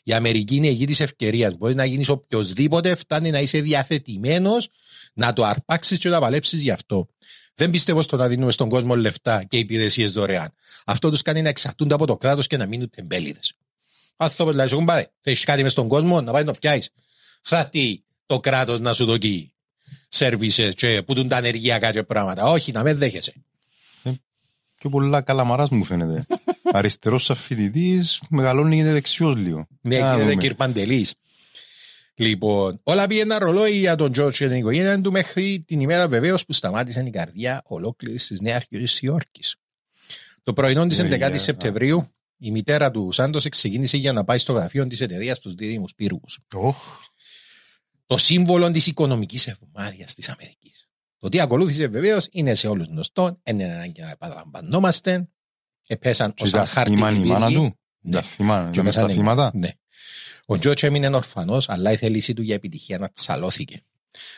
Η 0.04 0.13
Αμερική 0.13 0.56
είναι 0.56 0.68
η 0.68 0.72
γη 0.72 0.86
της 0.86 1.00
ευκαιρίας. 1.00 1.54
Μπορείς 1.54 1.75
να 1.75 1.86
γίνεις 1.86 2.10
οποιοδήποτε, 2.10 2.96
φτάνει 2.96 3.30
να 3.30 3.40
είσαι 3.40 3.62
διαθετημένος 3.62 4.70
να 5.13 5.34
το 5.34 5.44
αρπάξεις 5.44 6.00
και 6.00 6.10
να 6.10 6.20
παλέψεις 6.20 6.62
γι' 6.62 6.72
αυτό. 6.72 7.08
Δεν 7.56 7.70
πιστεύω 7.70 8.02
στο 8.02 8.18
να 8.18 8.28
δίνουμε 8.28 8.52
στον 8.52 8.70
κόσμο 8.70 8.96
λεφτά 8.96 9.44
και 9.44 9.58
υπηρεσίες 9.58 10.12
δωρεάν. 10.12 10.54
Αυτό 10.86 11.10
τους 11.10 11.22
κάνει 11.22 11.42
να 11.42 11.50
εξαρτούνται 11.50 11.94
από 11.94 12.06
το 12.06 12.18
κράτος 12.18 12.48
και 12.48 12.58
να 12.58 12.66
μείνουν 12.66 12.90
τεμπέληδες. 12.90 13.54
Αυτό 14.18 14.54
λέει, 14.54 14.68
σου 14.68 14.75
κουμπάρε, 14.75 15.12
θέλει 15.22 15.36
κάτι 15.36 15.63
μες 15.63 15.72
στον 15.72 15.88
κόσμο, 15.88 16.22
να 16.22 16.32
πάει 16.32 16.44
να 16.44 16.52
το 16.54 16.60
πιάσεις. 16.60 16.90
Θα 17.42 17.60
έρθει 17.60 18.04
το 18.25 18.40
κράτος 18.40 18.80
να 18.80 18.94
σου 18.94 19.06
δοκεί 19.06 19.54
σερβίσες 20.10 20.74
και 20.74 21.04
που 21.06 21.13
τούν 21.13 21.28
τα 21.28 21.38
ανεργειακά 21.38 21.92
και 21.92 22.04
πράγματα. 22.04 22.44
Όχι, 22.44 22.72
να 22.72 22.84
με 22.84 22.94
δέχεσαι. 22.94 23.34
Και 24.84 24.90
πολλά 24.90 25.22
καλαμαράς 25.22 25.70
μου 25.70 25.84
φαίνεται. 25.84 26.25
Αριστερός 26.74 27.24
σαν 27.24 27.36
φοιτητής, 27.36 28.22
μεγαλώνει 28.30 28.75
και 28.78 28.84
δεξιός 28.84 29.36
λίγο. 29.36 29.68
Ναι, 29.82 29.98
Να 30.00 30.10
κύριε 30.10 30.22
δούμε. 30.24 30.36
κύριε 30.36 30.54
Παντελής. 30.56 31.16
Λοιπόν, 32.16 32.80
όλα 32.84 33.08
πήγαιναν 33.08 33.38
ρολόι 33.40 33.78
για 33.78 33.96
τον 33.96 34.12
Τζόρτζ 34.12 34.38
και 34.38 34.48
την 34.48 34.58
οικογένεια 34.58 35.02
του 35.02 35.12
μέχρι 35.12 35.63
την 35.68 35.80
ημέρα 35.80 36.08
βεβαίως 36.08 36.46
που 36.46 36.54
σταμάτησε 36.54 37.04
η 37.08 37.10
καρδιά 37.10 37.62
ολόκληρη 37.66 38.16
της 38.18 38.42
Νέας 38.42 39.02
Υόρκης. 39.02 39.56
Το 40.44 40.54
πρωινό 40.54 40.88
της 40.88 40.98
Ναι, 40.98 41.04
11η 41.16 41.18
για- 41.18 41.40
Σεπτεμβρίου, 41.40 42.06
η 42.38 42.52
μητέρα 42.52 42.92
του 42.92 43.12
Σάντος 43.12 43.50
ξεκίνησε 43.50 43.98
για 43.98 44.13
να 44.13 44.24
πάει 44.24 44.38
στο 44.38 44.54
γραφείο 44.54 44.88
της 44.88 45.02
εταιρείας 45.02 45.40
του 45.40 45.56
δίδυμους 45.56 45.94
πύργους. 45.96 46.40
Οχ, 46.54 46.78
Το 48.06 48.18
σύμβολο 48.18 48.72
της 48.72 48.88
οικονομικής 48.88 49.48
ευμάρειας 49.48 50.13
της 50.13 50.30
Αμερικής. 50.30 50.83
Το 51.24 51.30
τι 51.30 51.39
ακολούθησε 51.39 51.88
βεβαίως 51.88 52.27
είναι 52.32 52.56
σε 52.56 52.68
όλους 52.68 52.88
γνωστό, 52.88 53.39
είναι 53.44 53.63
ανάγκη 53.63 54.01
να 54.01 54.10
επαναλαμβανόμαστε. 54.10 55.27
Επέσαν 55.88 56.34
και 56.34 56.44
ω 56.44 56.50
τα 56.50 56.65
θύμαν 56.65 57.24
η 57.24 57.27
μάνα 57.27 57.51
του; 57.51 57.75
Ναι. 58.00 58.12
Τα 58.12 58.22
θύμαν, 58.22 58.65
Και 58.65 58.72
και 58.72 58.82
μες 58.82 58.94
στα 58.94 59.01
πεθάνε. 59.01 59.20
θύματα; 59.20 59.51
Ναι. 59.53 59.70
Ο 60.46 60.58
Τζότς 60.58 60.84
έμεινε 60.84 61.08
ορφανό, 61.08 61.58
αλλά 61.68 61.92
η 61.92 61.96
θέλησή 61.96 62.34
του 62.34 62.42
για 62.42 62.56
επιτυχία 62.56 62.98
να 62.98 63.10
τσαλώθηκε. 63.10 63.82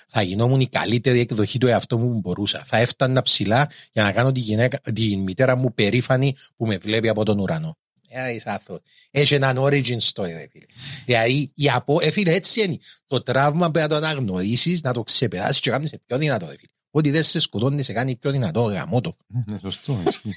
Θα 0.08 0.22
γινόμουν 0.22 0.60
η 0.60 0.68
καλύτερη 0.68 1.20
εκδοχή 1.20 1.58
του 1.58 1.68
εαυτού 1.68 2.00
μου 2.00 2.12
που 2.12 2.20
μπορούσα. 2.20 2.64
Θα 2.68 2.78
έφτανα 2.78 3.22
ψηλά 3.22 3.70
για 3.92 4.04
να 4.04 4.12
κάνω 4.12 4.32
τη, 4.32 4.40
γυναίκα, 4.40 4.80
τη 4.80 5.18
μητέρα 5.18 5.56
μου 5.56 5.74
περήφανη 5.74 6.36
που 6.56 6.66
με 6.66 6.78
βλέπει 6.78 7.10
από 7.10 7.26
τον 7.26 7.40
ουρανό. 7.40 7.78
Ε, 8.08 8.34
είσαι 8.34 8.50
άθος. 8.50 8.80
Έχει 9.12 9.34
έναν 9.34 9.58
origin 9.60 9.98
story, 10.14 10.28
ρε 10.28 10.48
φίλε. 10.52 10.66
Δηλαδή, 11.06 11.52
η 11.56 11.70
απο... 11.70 11.98
ε, 12.02 12.12
φίλε, 12.12 12.32
έτσι 12.34 12.64
είναι. 12.64 12.78
Το 13.08 13.22
τραύμα 13.22 13.72
πρέπει 13.72 13.92
να 13.94 14.00
το 14.00 14.06
αναγνωρίσεις, 14.06 14.82
να 14.82 14.94
το 14.94 15.04
ξεπεράσεις 15.04 15.60
και 15.60 15.70
να 15.70 15.76
κάνεις 15.76 15.94
πιο 16.06 16.18
δυνατό, 16.18 16.46
ρε 16.46 16.56
φίλε. 16.58 16.74
Ό,τι 16.98 17.12
δεν 17.12 17.24
σε 17.24 17.40
σκοτώνει, 17.40 17.84
σε 17.84 17.94
κάνει 17.94 18.16
πιο 18.16 18.32
δυνατό, 18.32 18.62
γαμώ 18.62 19.02
το. 19.02 19.18
Ναι, 19.46 19.58
σωστό. 19.62 20.00
ισχύει. 20.08 20.34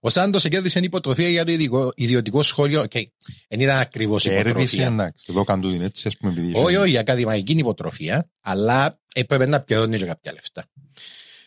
Ο 0.00 0.10
Σάντος 0.10 0.48
κέρδισε 0.48 0.78
υποτροφία 0.78 1.28
για 1.28 1.44
το 1.44 1.52
ειδικό- 1.52 1.92
ιδιωτικό 1.96 2.42
σχόλιο. 2.42 2.80
Okay. 2.82 3.02
Δεν 3.48 3.60
ήταν 3.60 3.78
ακριβώς 3.78 4.22
Κέρδισε, 4.22 4.48
υποτροφία. 4.48 4.86
εντάξει. 4.86 5.24
Εδώ 5.28 5.44
κάνουν 5.44 5.72
την 5.72 5.82
έτσι, 5.82 6.08
ας 6.08 6.16
πούμε, 6.16 6.32
επειδή... 6.32 6.46
είχε- 6.50 6.62
Όχι, 6.62 6.76
όχι, 6.76 6.98
ακαδημαϊκή 6.98 7.52
υποτροφία, 7.52 8.30
αλλά 8.40 9.00
έπρεπε 9.14 9.46
να 9.46 9.60
πληρώνει 9.60 9.96
και 9.98 10.04
κάποια 10.04 10.32
λεφτά. 10.32 10.64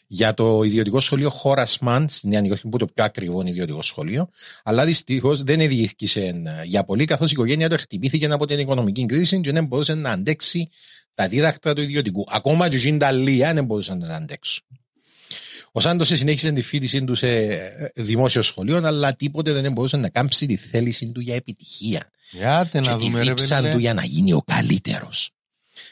Για 0.07 0.33
το 0.33 0.63
ιδιωτικό 0.63 0.99
σχολείο 0.99 1.29
Χόρασμαν 1.29 2.09
στη 2.09 2.27
Νέα 2.27 2.41
Νιόρκη, 2.41 2.61
που 2.61 2.67
είναι 2.67 2.77
το 2.77 2.85
πιο 2.93 3.03
ακριβό 3.03 3.43
ιδιωτικό 3.45 3.81
σχολείο, 3.81 4.29
αλλά 4.63 4.85
δυστυχώς 4.85 5.43
δεν 5.43 5.67
διοίκησε 5.67 6.21
ε, 6.21 6.63
για 6.63 6.83
πολύ, 6.83 7.05
καθώς 7.05 7.29
η 7.29 7.31
οικογένεια 7.33 7.69
του 7.69 7.77
χτυπήθηκε 7.77 8.25
από 8.25 8.45
την 8.45 8.59
οικονομική 8.59 9.05
κρίση 9.05 9.41
και 9.41 9.51
δεν 9.51 9.65
μπορούσε 9.65 9.93
να 9.93 10.09
αντέξει 10.09 10.69
τα 11.13 11.27
δίδακτρα 11.27 11.73
του 11.73 11.81
ιδιωτικού. 11.81 12.25
Ακόμα 12.29 12.69
και 12.69 12.77
η 12.77 12.93
Ιταλία 12.93 13.53
δεν 13.53 13.65
μπορούσαν 13.65 13.97
να 13.97 14.07
τα 14.07 14.15
αντέξουν. 14.15 14.63
Ο 15.71 15.79
Σάντος 15.79 16.07
συνέχισε 16.07 16.51
τη 16.51 16.61
φίτησή 16.61 17.03
του 17.03 17.15
σε 17.15 17.27
ε, 17.27 17.91
δημόσιο 17.95 18.41
σχολείο, 18.41 18.81
αλλά 18.83 19.13
τίποτε 19.13 19.51
δεν 19.51 19.71
μπορούσε 19.71 19.97
να 19.97 20.09
κάμψει 20.09 20.45
τη 20.45 20.55
θέληση 20.55 21.11
του 21.11 21.19
για 21.19 21.35
επιτυχία 21.35 22.11
Γιάτε 22.31 22.79
και 22.79 22.89
να 22.89 22.97
τη 22.97 23.03
δούμε, 23.03 23.23
ρε 23.23 23.25
δίψα 23.25 23.61
παιδί. 23.61 23.73
του 23.73 23.79
για 23.79 23.93
να 23.93 24.03
γίνει 24.03 24.33
ο 24.33 24.41
καλύτερος. 24.45 25.31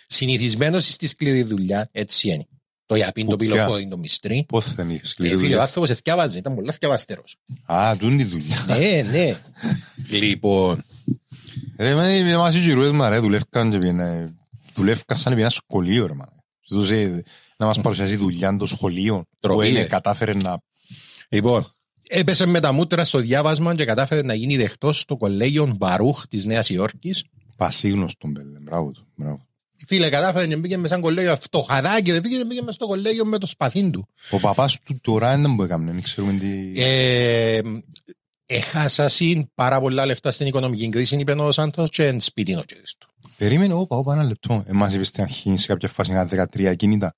Συνηθισμένος 0.07 0.87
στη 0.87 1.07
σκληρή 1.07 1.43
δουλειά, 1.43 1.89
έτσι 1.91 2.29
είναι. 2.29 2.47
Το 2.85 2.95
Ιαπίν, 2.95 3.25
το 3.25 3.31
Που 3.31 3.37
πυλοφόρι, 3.37 3.87
το 3.87 3.97
μυστρή. 3.97 4.45
Πώς 4.47 4.65
θα 4.65 4.83
είναι 4.83 4.93
η 4.93 4.99
Ε, 5.03 5.05
σκληρή 5.07 5.29
φίλε, 5.29 5.43
ο 5.43 5.47
δουλειάς; 5.47 5.61
άνθρωπος 5.67 5.89
εθιάβαζε, 5.89 6.37
ήταν 6.37 6.55
πολύ 6.55 6.71
θιαβαστερό. 6.71 7.23
Α, 7.65 7.95
τούν 7.97 8.19
η 8.19 8.23
δουλειά. 8.23 8.65
ναι, 8.67 9.01
ναι. 9.11 9.37
λοιπόν, 10.09 10.83
Ρε, 11.77 11.93
με 11.93 12.21
με 12.21 12.37
μας 12.37 12.55
οι 12.55 12.59
γυρούες 12.59 12.91
μα, 12.91 13.09
ρε, 13.09 13.19
δουλεύκαν 13.19 13.71
και 13.71 13.77
πήγαινε 13.77 14.33
δουλεύκα 14.75 15.15
σαν 15.15 15.31
επί 15.31 15.41
ένα 15.41 15.49
σχολείο, 15.49 16.05
ρε 16.05 16.13
μάνα. 16.13 16.43
Ζητούσε 16.67 17.23
να 17.57 17.65
μας 17.65 17.81
παρουσιάσει 17.81 18.15
δουλειά 18.15 18.57
το 18.57 18.65
σχολείο 18.65 19.17
που 19.17 19.27
Τροπή, 19.39 19.69
είναι 19.69 19.79
ε. 19.79 19.83
κατάφερε 19.85 20.33
να... 20.33 20.61
Λοιπόν, 21.29 21.65
έπεσε 22.09 22.45
με 22.45 22.59
τα 22.59 22.71
μούτρα 22.71 23.05
στο 23.05 23.19
διάβασμα 23.19 23.75
και 23.75 23.85
κατάφερε 23.85 24.21
να 24.21 24.33
γίνει 24.33 24.57
δεχτός 24.57 24.99
στο 24.99 25.17
κολέγιο 25.17 25.73
Μπαρούχ 25.77 26.27
της 26.27 26.45
Νέας 26.45 26.69
Υόρκης. 26.69 27.23
Πασίγνωστον, 27.55 28.33
πέλε. 28.33 28.59
Μπράβο 28.59 28.91
του. 28.91 29.07
Μπράβο. 29.15 29.45
Φίλε, 29.87 30.09
κατάφερε 30.09 30.47
και 30.47 30.55
μπήκε 30.55 30.77
μέσα 30.77 30.93
σαν 30.93 31.01
κολέγιο 31.03 31.35
φτωχαδάκι, 31.37 32.11
δεν 32.11 32.21
πήγε, 32.21 32.45
μπήκε 32.45 32.59
μέσα 32.61 32.71
στο 32.71 32.87
κολέγιο 32.87 33.25
με 33.25 33.37
το 33.37 33.47
σπαθί 33.47 33.89
του. 33.89 34.07
Ο 34.31 34.39
παπάς 34.39 34.79
του 34.79 34.99
τώρα 35.01 35.37
δεν 35.37 35.55
που 35.55 35.63
έκαμε, 35.63 35.91
δεν 35.91 36.01
ξέρουμε 36.01 36.33
τι... 36.33 36.81
Ε, 36.81 37.61
έχασα 38.45 39.07
συν 39.09 39.51
πάρα 39.55 39.79
πολλά 39.79 40.05
λεφτά 40.05 40.31
στην 40.31 40.47
οικονομική 40.47 40.89
κρίση, 40.89 41.15
είπε 41.15 41.31
ο 41.31 41.51
Σάντος, 41.51 41.89
και 41.89 42.05
εν 42.07 42.21
σπίτι 42.21 42.51
είναι 42.51 42.59
ο 42.59 42.63
κύριος 42.63 42.95
του. 42.99 43.09
Περίμενε, 43.37 43.73
όπα, 43.73 43.97
όπα, 43.97 44.13
ένα 44.13 44.23
λεπτό. 44.23 44.63
Εμάς 44.67 44.93
είπες 44.93 45.07
στην 45.07 45.23
αρχή 45.23 45.57
σε 45.57 45.67
κάποια 45.67 45.89
φάση 45.89 46.11
να 46.11 46.27
13 46.53 46.75
κινήτα. 46.75 47.15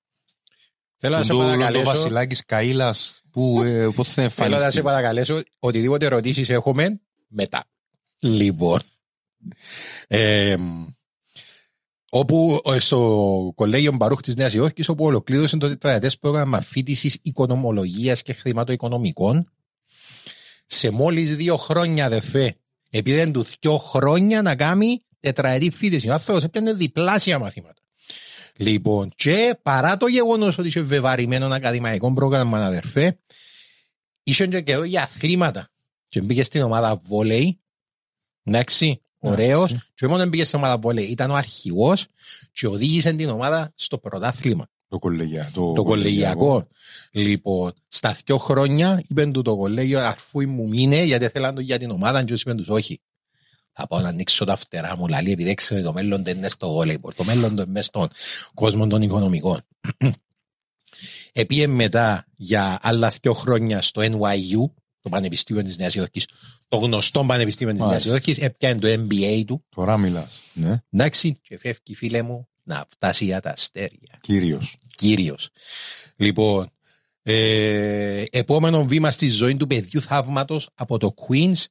Θέλω 0.96 1.16
να 1.16 1.22
σε 1.22 1.30
Το- 1.32 1.38
Το 1.38 1.44
παρακαλέσω, 1.44 1.84
Βασιλάκης 1.84 2.42
Καΐλας 2.46 3.18
που 3.30 3.62
ε, 3.62 3.88
πώς 3.94 4.08
θα 4.08 4.14
θέλω 4.14 4.24
να 4.24 4.30
σε 4.30 4.42
εμφανιστεί. 4.52 4.82
παρακαλέσω, 4.82 5.40
οτιδήποτε 5.58 6.06
ερωτήσεις 6.06 6.48
έχουμε, 6.48 7.00
μετά. 7.28 7.64
Λοιπόν, 8.18 8.80
ε, 10.06 10.56
όπου 12.10 12.60
ε, 12.64 12.78
στο 12.78 13.52
κολέγιο 13.54 13.92
Μπαρούχ 13.92 14.20
της 14.20 14.36
Νέας 14.36 14.54
Υόρκης, 14.54 14.88
όπου 14.88 15.04
ολοκλήρωσε 15.04 15.56
το 15.56 15.68
τετραετές 15.68 16.18
πρόγραμμα 16.18 16.60
φίτησης 16.60 17.18
οικονομολογίας 17.22 18.22
και 18.22 18.32
χρηματοοικονομικών, 18.32 19.50
σε 20.66 20.90
μόλις 20.90 21.36
δύο 21.36 21.56
χρόνια, 21.56 22.04
αδερφέ, 22.04 22.56
επειδή 22.90 23.30
του 23.30 23.44
δύο 23.60 23.76
χρόνια 23.76 24.42
να 24.42 24.56
κάνει 24.56 25.02
τετραετή 25.20 25.70
φίτηση. 25.70 26.08
Ο 26.08 26.12
άνθρωπος 26.12 26.44
έπιανε 26.44 26.72
διπλάσια 26.72 27.38
μαθήματα. 27.38 27.82
Λοιπόν, 28.56 29.12
και 29.14 29.58
παρά 29.62 29.96
το 29.96 30.06
γεγονός 30.06 30.58
ότι 30.58 30.68
είχε 30.68 30.80
βεβαρημένο 30.80 31.44
ένα 31.44 31.54
ακαδημαϊκό 31.54 32.12
πρόγραμμα, 32.12 32.66
αδερφέ, 32.66 33.18
είχε 34.22 34.46
και 34.46 34.60
καιρό 34.60 34.84
για 34.84 35.02
αθλήματα. 35.02 35.68
Και 36.08 36.20
μπήκε 36.20 36.42
στην 36.42 36.62
ομάδα 36.62 36.96
βόλεϊ. 36.96 37.60
Εντάξει, 38.44 39.02
ωραίος. 39.18 39.74
Και 39.94 40.06
μόνο 40.06 40.26
μπήκε 40.26 40.44
στην 40.44 40.58
ομάδα 40.58 40.78
βόλεϊ. 40.78 41.04
Ήταν 41.04 41.30
ο 41.30 41.34
αρχηγός 41.34 42.06
και 42.52 42.66
οδήγησε 42.66 43.12
την 43.12 43.28
ομάδα 43.28 43.72
στο 43.74 43.98
πρωτάθλημα. 43.98 44.68
Το 44.88 44.98
κολεγιά. 44.98 45.50
Το 45.54 45.82
κολεγιακό. 45.82 46.68
Λοιπόν, 47.10 47.72
στα 47.88 48.16
δύο 48.24 48.38
χρόνια 48.38 49.02
είπαν 49.08 49.32
του 49.32 49.42
το 49.42 49.56
κολέγιο 49.56 50.00
αρφού 50.00 50.48
μου 50.48 50.68
μείνε 50.68 51.02
γιατί 51.02 51.28
θέλαν 51.28 51.54
το 51.54 51.60
για 51.60 51.78
την 51.78 51.90
ομάδα 51.90 52.24
και 52.24 52.32
είπαν 52.32 52.56
τους 52.56 52.68
όχι. 52.68 53.00
Θα 53.72 53.86
πάω 53.86 54.00
να 54.00 54.08
ανοίξω 54.08 54.44
τα 54.44 54.56
φτερά 54.56 54.96
μου, 54.96 55.06
λαλή, 55.06 55.32
επειδή 55.32 55.50
έξερε 55.50 55.80
το 55.80 55.92
μέλλον 55.92 56.24
δεν 56.24 56.36
είναι 56.36 56.48
στο 56.48 56.72
βόλεϊμπορ. 56.72 57.14
Το 57.14 57.24
μέλλον 57.24 57.56
δεν 57.56 57.68
είναι 57.68 57.82
στον 57.82 58.08
κόσμο 58.54 58.86
των 58.86 59.02
οικονομικών. 59.02 59.60
Επίε 61.32 61.66
μετά 61.66 62.24
για 62.36 62.78
άλλα 62.82 63.12
δύο 63.20 63.32
χρόνια 63.32 63.82
στο 63.82 64.02
NYU, 64.04 64.70
το 65.08 65.14
Πανεπιστήμιο 65.16 65.62
της 65.62 65.78
Νέας 65.78 65.94
Υόρκης, 65.94 66.26
το 66.68 66.76
γνωστό 66.76 67.24
Πανεπιστήμιο 67.24 67.72
της 67.72 67.80
Νέας 67.80 67.90
Μάλιστα. 67.92 68.10
Υόρκης, 68.10 68.38
έπιανε 68.38 68.80
το 68.80 68.88
MBA 68.88 69.44
του. 69.46 69.64
Τώρα 69.68 69.96
μιλάς. 69.96 70.40
Ναι, 70.52 70.82
Εντάξει, 70.90 71.38
και 71.42 71.58
φεύγει 71.58 71.94
φίλε 71.94 72.22
μου 72.22 72.48
να 72.62 72.86
φτάσει 72.88 73.24
για 73.24 73.40
τα 73.40 73.50
αστέρια 73.50 74.18
κύριος. 74.20 74.76
κύριος. 74.96 75.48
Λοιπόν, 76.16 76.70
ε, 77.22 78.24
επόμενο 78.30 78.84
βήμα 78.84 79.10
στη 79.10 79.28
ζωή 79.28 79.56
του 79.56 79.66
παιδιού 79.66 80.02
θαύματος 80.02 80.68
από 80.74 80.98
το 80.98 81.14
Queens, 81.28 81.64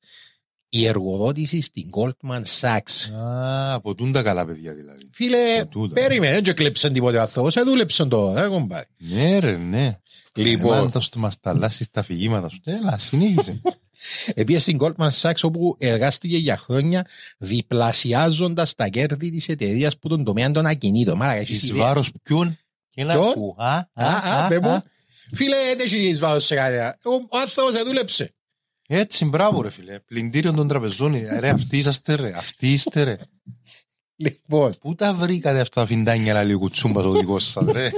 η 0.69 0.87
εργοδότηση 0.87 1.61
στην 1.61 1.89
Goldman 1.91 2.41
Sachs. 2.59 3.13
Α, 3.19 3.73
από 3.73 3.95
τούν 3.95 4.11
τα 4.11 4.23
καλά 4.23 4.45
παιδιά 4.45 4.73
δηλαδή. 4.73 5.09
Φίλε, 5.13 5.59
Από 5.59 5.69
τούτα. 5.69 5.93
περίμενε, 5.93 6.39
δεν 6.41 6.55
κλέψαν 6.55 6.93
τίποτε 6.93 7.17
ο 7.17 7.21
άνθρωπος, 7.21 7.55
εδούλεψαν 7.55 8.09
το, 8.09 8.33
ε, 8.37 8.47
κομπάρε. 8.47 8.85
Ναι 8.97 9.39
ρε, 9.39 9.57
ναι. 9.57 9.99
Λοιπόν, 10.33 10.77
Εμάς 10.77 11.07
θα 11.09 11.19
μας 11.19 11.39
ταλάσεις 11.39 11.87
τα 11.91 11.99
αφηγήματα 11.99 12.49
σου. 12.49 12.59
Έλα, 12.63 12.97
συνέχισε. 12.97 13.61
επίσης 14.33 14.61
στην 14.61 14.77
Goldman 14.81 15.09
Sachs 15.21 15.39
όπου 15.41 15.75
εργάστηκε 15.79 16.37
για 16.37 16.57
χρόνια 16.57 17.07
διπλασιάζοντας 17.37 18.75
τα 18.75 18.87
κέρδη 18.87 19.29
της 19.29 19.49
εταιρείας 19.49 19.97
που 19.97 20.07
τον 20.07 20.23
τομέα 20.23 20.51
των 20.51 20.65
ακινήτων. 20.65 21.17
Μάρα, 21.17 21.31
έχεις 21.33 21.61
Εις 21.63 21.69
ιδέα. 21.69 21.83
βάρος 21.83 22.11
ποιον; 22.23 22.57
Και 22.89 23.03
να 23.03 23.13
Ποιον; 23.13 23.33
που. 23.33 23.55
Α, 23.57 23.75
Α, 23.77 23.85
α, 23.93 24.47
πέ 24.47 24.59
μου. 24.59 24.81
Φίλε, 25.33 25.55
δεν 25.77 25.85
έχεις 25.85 26.19
βάρος 26.19 26.45
σε 26.45 26.55
κανένα. 26.55 26.97
Ο 27.03 27.13
ο 27.13 27.37
άνθρωπος 27.41 27.79
εδούλεψε. 27.79 28.31
Έτσι, 28.87 29.25
μπράβο 29.25 29.61
ρε 29.61 29.69
φίλε. 29.69 29.99
Πλυντήριο 29.99 30.53
των 30.53 30.67
τραπεζών. 30.67 31.13
Ε, 31.13 31.39
Ρε, 31.39 31.49
αυτοί 31.49 31.77
είσαστε 31.77 32.15
ρε. 32.15 32.31
Αυτοί 32.35 32.71
είστε 32.73 33.03
ρε. 33.03 33.17
Λοιπόν, 34.15 34.75
Πού 34.79 34.95
τα 34.95 35.13
βρήκατε 35.13 35.59
αυτά 35.59 35.81
τα 35.81 35.87
φιντάνια 35.87 36.33
λαλή 36.33 36.53
κουτσούμπας 36.55 37.03
το 37.03 37.11
δικός 37.11 37.43
σας 37.49 37.65
ρε; 37.71 37.89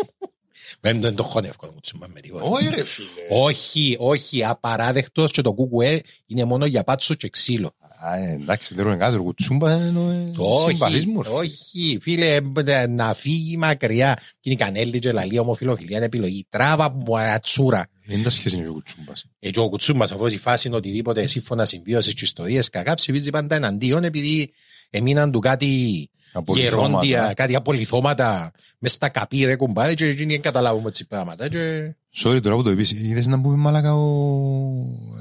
δεν 0.80 1.02
δεν 1.02 1.16
το 1.16 1.24
χωνεύω 1.24 1.56
να 1.62 1.72
μου 1.72 1.80
τσιμπά 1.80 2.08
με 2.08 2.20
τίποτα. 2.20 2.44
Όχι 2.44 2.70
ρε 2.70 2.84
φίλε. 2.84 3.08
Όχι, 3.30 3.96
όχι, 4.00 4.44
απαράδεκτος 4.44 5.32
και 5.32 5.42
το 5.42 5.54
κουκουέ 5.54 6.02
είναι 6.26 6.44
μόνο 6.44 6.66
για 6.66 6.84
πάτσο 6.84 7.14
και 7.14 7.30
ξύλο. 7.30 7.76
Α, 8.02 8.18
ε, 8.18 8.38
εντάξει, 8.42 8.76
δεν 8.76 8.86
είναι 8.86 8.96
κάτι. 8.96 9.16
Το 9.16 9.24
κουτσούμπα 9.24 9.74
είναι 9.74 10.32
συμπαθής 10.68 10.98
Όχι, 10.98 11.08
μου. 11.08 11.22
ρε. 11.22 11.30
όχι, 11.30 11.98
φίλε, 12.02 12.40
ε, 12.66 12.88
να 12.88 13.14
φύγει 13.14 13.58
μακριά. 13.58 14.14
Και 14.16 14.50
είναι 14.50 14.62
η 14.62 14.64
κανέλη 14.64 15.00
και 15.00 15.12
λαλή 15.12 15.40
ομοφιλοφιλία 15.40 15.98
είναι 15.98 16.06
επιλογή. 16.06 16.46
Τράβα 16.50 16.84
από 16.84 17.18
ατσούρα. 17.18 17.86
Δεν 18.06 18.24
τα 18.24 18.30
σχέση 18.30 18.56
είναι 18.56 18.68
ο 18.68 18.74
κουτσούμπας. 18.74 19.26
Έτσι 19.40 19.60
ο 19.60 19.70
κουτσούμπας 19.70 20.12
αφού 20.12 20.28
η 20.28 20.38
φάση 20.38 20.68
είναι 20.68 20.76
οτιδήποτε 20.78 21.28
σύμφωνα 21.28 21.66
συμβίωσης 21.66 22.14
και 22.14 22.24
ιστορίες 22.24 22.70
κακά 22.70 22.94
ψηφίζει 22.94 23.30
πάντα 23.30 23.56
εναντίον 23.56 24.04
επειδή 24.04 24.52
έμειναν 24.90 25.32
του 25.32 25.40
κάτι 25.40 26.10
Απολυθώματα. 26.32 27.06
γερόντια, 27.06 27.34
κάτι 27.36 27.56
απολυθώματα 27.56 28.52
μες 28.80 28.92
στα 28.92 29.10
καπί 29.10 29.46
ρε 29.46 29.56
κουμπάρε 29.56 29.94
και 29.94 30.06
εκείνοι 30.06 30.32
δεν 30.32 30.42
καταλάβουμε 30.42 30.88
έτσι 30.90 31.08
πράγματα 31.08 31.48
και... 31.48 31.94
Sorry 32.16 32.42
τώρα 32.42 32.56
που 32.56 32.64
το 32.64 32.70
είπες. 32.72 32.92
Είδες 32.92 33.28
να 33.28 33.42
πούμε 33.42 33.56
μάλακα 33.56 33.94
ο... 33.96 34.08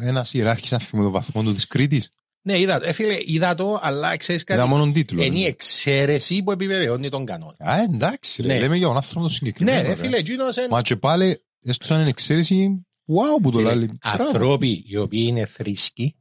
ένας 0.01 0.35
ιεράρχης 0.35 0.71
να 0.71 0.79
θυμώ 0.79 1.03
το 1.03 1.11
βαθμός 1.11 1.45
του 1.45 1.55
της 1.55 1.67
Κρήτης; 1.67 2.12
Ναι, 2.42 2.59
είδα, 2.59 2.79
το. 2.81 2.87
ε, 2.87 2.92
φίλε, 2.92 3.16
είδα 3.24 3.55
το, 3.55 3.79
αλλά 3.83 4.16
ξέρεις 4.16 4.42
Είδα 4.42 4.57
κάτι, 4.57 4.68
μόνο 4.68 4.92
τίτλο. 4.92 5.22
είναι 5.22 5.38
η 5.38 5.42
ρε. 5.42 5.48
εξαίρεση 5.48 6.42
που 6.42 6.51
επιβεβαιώνει 6.53 7.09
τον 7.09 7.24
κανόνα. 7.24 7.57
Α, 7.59 7.83
εντάξει 7.83 8.42
ρε. 8.42 8.48
Ναι. 8.48 8.59
Λέμε 8.59 8.77
για 8.77 8.87
τον 8.87 8.96
άνθρωπο 8.96 9.20
το 9.20 9.27
Ναι, 9.27 9.35
συγκεκριμένο. 9.35 9.81
ρε, 9.83 9.88
ρε. 9.88 9.94
φίλε, 9.94 10.16
εκείνος 10.16 10.57
είναι 10.57 10.66
Μα 10.70 10.83
και 10.83 10.96
πάλι, 10.96 11.42
έστω 11.61 11.87
σαν 11.87 12.01
είναι 12.01 12.09
εξαίρεση, 12.09 12.87
wow 13.07 13.42
που 13.42 13.51
το 13.51 13.59
Φίλε, 13.59 13.74
λέει. 13.74 13.98
Ανθρώποι 14.03 14.85
οι 14.87 14.96
οποίοι 14.96 15.24
είναι 15.29 15.46
θρήσκοι 15.46 16.16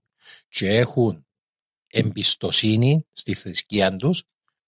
και 0.50 0.70
έχουν 0.70 1.26
εμπιστοσύνη 1.88 3.06
στη 3.12 3.34
θρησκεία 3.34 3.96
τους 3.96 4.24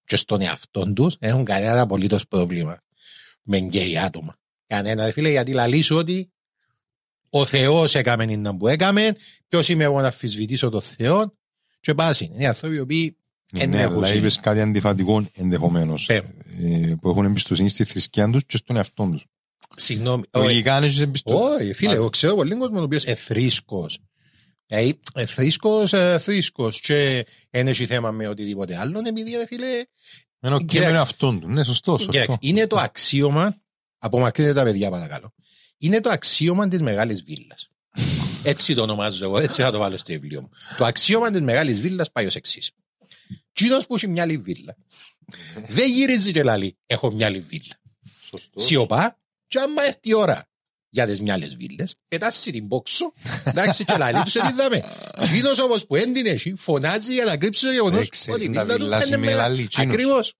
και 0.05 0.15
στον 0.15 0.41
εαυτό 0.41 0.93
τους, 0.93 1.15
δεν 1.19 1.29
έχουν 1.29 1.45
κανένα 1.45 1.81
απολύτως 1.81 2.27
πρόβλημα 2.27 2.81
με 3.43 3.57
γκέι 3.57 3.97
άτομα. 3.97 4.38
Κανένα, 4.67 5.05
ρε 5.05 5.12
φίλε, 5.12 5.29
γιατί 5.29 5.51
λαλήσω 5.51 5.95
ότι 5.97 6.31
ο 7.29 7.45
Θεός 7.45 7.95
έκαμε 7.95 8.23
είναι 8.23 8.53
που 8.57 8.67
έκαμε, 8.67 9.15
ποιος 9.47 9.69
είμαι 9.69 9.83
εγώ 9.83 9.99
να 10.01 10.05
αμφισβητήσω 10.07 10.69
τον 10.69 10.81
Θεό, 10.81 11.38
και 11.80 11.94
πάση. 11.94 12.32
Είναι 12.34 12.48
άνθρωποι 12.48 12.76
οι 12.76 12.80
οποίοι 12.80 13.18
δεν 13.52 13.70
Ναι, 13.70 13.82
έχουν 13.82 13.96
αλλά 13.98 14.06
ζήσει. 14.08 14.18
είπες 14.20 14.39
κάτι 14.39 14.62
αντιφατικό 14.62 15.26
ενδεχομένως. 15.34 16.10
Ε. 16.10 16.15
ε, 16.62 16.94
που 17.02 17.10
έχουν 17.10 17.26
εμπιστοσύνη 17.26 17.70
στη 17.70 17.84
θρησκεία 17.84 18.30
τους 18.30 18.46
και 18.46 18.58
στον 18.58 18.76
εαυτό 18.76 19.10
τους. 19.12 19.26
Συγγνώμη. 19.76 20.24
όχι. 20.32 20.46
Λογικά 20.46 20.76
αν 20.76 20.84
έχεις 20.84 21.00
εμπιστοσύνη. 21.00 21.44
Όχι, 21.44 21.74
φίλε, 21.74 21.94
εγώ 21.94 22.10
ξέρω 22.10 22.36
πολύ 22.36 22.56
κόσμο 22.56 22.80
ο 22.80 22.84
οποίος 22.84 23.04
εθρίσκος. 23.04 23.98
Δηλαδή, 24.65 25.00
εθρίσκο, 25.13 25.84
εθρίσκο. 25.92 26.72
Και 26.82 27.26
δεν 27.50 27.68
έχει 27.68 27.86
θέμα 27.86 28.12
με 28.12 28.28
οτιδήποτε 28.28 28.78
άλλο, 28.78 29.02
επειδή, 29.06 29.32
ρε 29.32 29.46
φίλε, 29.46 29.68
Είναι 30.42 30.56
ο 30.56 30.58
και 30.58 30.63
με 30.63 30.65
Κοίταξε. 30.65 30.88
τον 30.88 30.96
εαυτόν 30.96 31.39
του. 31.39 31.50
Ναι, 31.50 31.63
σωστό, 31.63 31.92
σωστό. 31.98 32.12
Κοίταξε, 32.12 32.38
είναι 32.42 32.68
το 32.68 32.78
αξίωμα, 32.78 33.62
απομακρύνετε 33.98 34.54
τα 34.54 34.63
παιδιά 34.63 34.89
παρακαλώ, 34.89 35.34
είναι 35.78 36.00
το 36.00 36.10
αξίωμα 36.10 36.68
της 36.68 36.82
μεγάλης 36.82 37.24
βίλας. 37.24 37.70
Έτσι 38.43 38.73
το 38.73 38.82
ονομάζω 38.82 39.25
εγώ, 39.25 39.38
έτσι 39.39 39.62
θα 39.62 39.71
το 39.71 39.78
βάλω 39.78 39.97
στο 39.97 40.12
βιβλίο 40.13 40.41
μου. 40.41 40.49
Το 40.78 40.86
αξίωμα 40.86 41.32
της 41.32 41.41
μεγάλης 41.41 41.80
βίλας 41.80 42.12
πάει 42.12 42.25
ως 42.25 42.36
εξής. 42.36 42.71
Τσίνος 43.54 43.88
που 43.88 43.95
έχει 43.95 44.08
μια 44.08 44.23
άλλη 44.23 44.38
βίλα, 44.38 44.75
δεν 45.67 45.91
γυρίζει 45.91 46.32
και 46.32 46.43
λέει, 46.43 46.78
έχω 46.86 47.12
μια 47.12 47.25
άλλη 47.25 47.39
βίλα. 47.39 47.80
Σωστός. 48.30 48.65
Σιωπά, 48.65 49.19
και 49.47 49.60
άμα 49.60 49.84
έρθει 49.84 49.99
η 50.02 50.13
ώρα 50.13 50.49
για 50.89 51.06
τις 51.06 51.21
μιάλες 51.21 51.56
βίλες, 51.56 51.95
πετάσει 52.08 52.52
την 52.52 52.67
πόξο, 52.67 53.13
εντάξει, 53.43 53.86
και 53.86 53.97
λαλεί 53.97 54.23
τους 54.23 54.36
εδίδαμε. 54.36 54.84
Τσίνος 55.21 55.60
όμως 55.60 55.86
που 55.86 55.95
δεν 55.95 56.13
την 56.13 56.25
έχει, 56.25 56.54
φωνάζει 56.56 57.13
για 57.13 57.25
να 57.25 57.38
κρύψει 57.38 57.65
το 57.65 57.71
γεγονός 57.71 57.99
Δεν 57.99 58.10
ξέρεις 58.10 58.36
ότι 58.36 58.45
η 58.45 58.49
να 58.49 58.63
βίλα 58.63 58.75
του 58.78 58.84
βιλάς 58.84 59.06
είναι 59.06 59.17
με 59.17 59.25
μεγάλη. 59.25 59.56
λαλεί, 59.56 59.67
τσίνος. 59.67 59.93
Ακριβώς. 59.93 60.34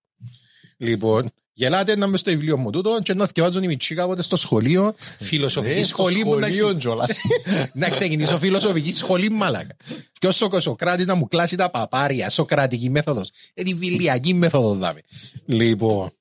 Λοιπόν, 0.78 1.32
γελάτε 1.60 1.96
να 1.98 2.06
είμαι 2.06 2.18
στο 2.18 2.32
βιβλίο 2.32 2.58
μου 2.58 2.70
τούτο 2.70 3.00
και 3.04 3.14
να 3.14 3.26
θυκευάζουν 3.26 3.64
οι 3.64 3.68
μητσί 3.68 3.96
κάποτε 3.96 4.22
στο 4.22 4.38
σχολείο, 4.38 4.94
φιλοσοφική 5.20 5.74
Ε, 5.80 5.84
στο 5.84 5.88
σχολή 5.88 6.24
μου 6.26 6.36
να, 6.36 6.46
σχολείο, 6.48 6.68
ξε- 6.68 6.80
κιόλας. 6.80 7.22
να 7.74 7.90
ξεκινήσω 7.90 8.38
φιλοσοφική 8.38 8.94
σχολή 8.94 9.30
μάλακα. 9.30 9.76
Και 10.20 10.28
όσο 10.28 10.50
ο 10.52 10.60
Σοκράτης 10.60 11.06
να 11.06 11.16
μου 11.16 11.28
κλάσει 11.28 11.56
τα 11.56 11.70
παπάρια, 11.70 12.30
σοκρατική 12.30 12.90
μέθοδος, 12.90 13.32
ε, 13.54 13.64
τη 13.64 13.74
βιλιακή 13.74 14.34
μέθοδος 14.34 14.78
δάμε. 14.78 15.02
Λοιπόν, 15.46 16.12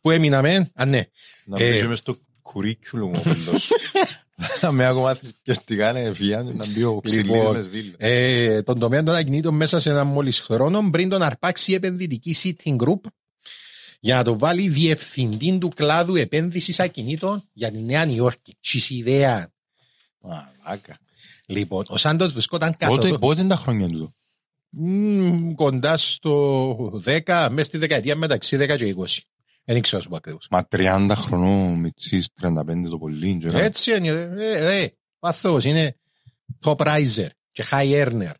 που 0.00 0.10
έμειναμε, 0.10 0.70
α 0.74 0.84
ναι, 0.84 1.02
Να 1.44 1.64
Ε, 1.64 1.80
μπει 1.80 1.86
μες 1.86 1.98
στο 1.98 2.16
curriculum 2.42 3.10
ο 3.12 3.20
φίλος. 3.32 3.70
Να 4.60 4.72
με 4.72 4.86
ακόμα 4.86 5.14
θρησκευτικά 5.14 5.92
να 5.92 5.98
εφιάνε 5.98 6.52
να 6.52 6.66
μπει 6.66 6.82
ο 6.82 7.00
ψηλής 7.02 7.24
Λοιπόν, 7.24 7.56
μες 7.56 7.68
βίλες. 7.68 7.94
ε, 7.98 8.62
τον 8.62 8.78
τομέα 8.78 9.02
των 9.02 9.14
ακινήτων 9.14 9.54
μέσα 9.54 9.80
σε 9.80 9.90
ένα 9.90 10.04
μόλις 10.04 10.38
χρόνο 10.40 10.88
πριν 10.90 11.08
τον 11.08 11.22
αρπάξει 11.22 11.72
η 11.72 11.74
επενδυτική 11.74 12.36
Sitting 12.42 12.76
Group 12.76 13.00
για 14.06 14.14
να 14.14 14.22
το 14.24 14.38
βάλει 14.38 14.68
διευθυντή 14.68 15.58
του 15.58 15.68
κλάδου 15.68 16.14
επένδυσης 16.16 16.80
ακινήτων 16.80 17.42
για 17.52 17.70
τη 17.70 17.78
Νέα 17.78 18.04
Νιόρκη. 18.04 18.56
Σεις 18.60 18.90
ιδέα. 18.90 19.52
Μαλάκα. 20.20 20.98
Λοιπόν, 21.46 21.84
ο 21.88 21.96
Σάντος 21.96 22.32
βρισκόταν 22.32 22.76
Πότε, 22.78 22.96
καθοδό... 22.96 23.18
πότε 23.18 23.40
είναι 23.40 23.48
τα 23.48 23.56
χρόνια 23.56 23.88
του; 23.88 24.14
Μμμ, 24.70 25.54
κοντά 25.54 25.96
στο 25.96 26.76
10, 27.04 27.48
μέσα 27.50 27.64
στη 27.64 27.78
δεκαετία 27.78 28.16
μεταξύ 28.16 28.56
10 28.60 28.76
και 28.76 28.94
20. 28.98 29.04
Δεν 29.64 29.80
ξέρω 29.82 29.96
να 29.96 30.02
σου 30.02 30.08
πω 30.08 30.16
ακριβώς. 30.16 30.46
Μα 30.50 30.66
30 30.70 31.12
χρονών, 31.16 31.72
μητσής, 31.72 32.28
35 32.42 32.88
το 32.90 32.98
πολύ. 32.98 33.38
και 33.40 33.46
ένα- 33.48 33.60
Έτσι 33.60 33.96
είναι. 33.96 34.08
Ε, 34.38 34.80
ε, 34.82 34.88
ο 35.18 35.28
αθώος 35.28 35.64
είναι 35.64 35.96
top 36.64 36.76
riser 36.76 37.28
και 37.52 37.64
high 37.70 38.06
earner. 38.06 38.32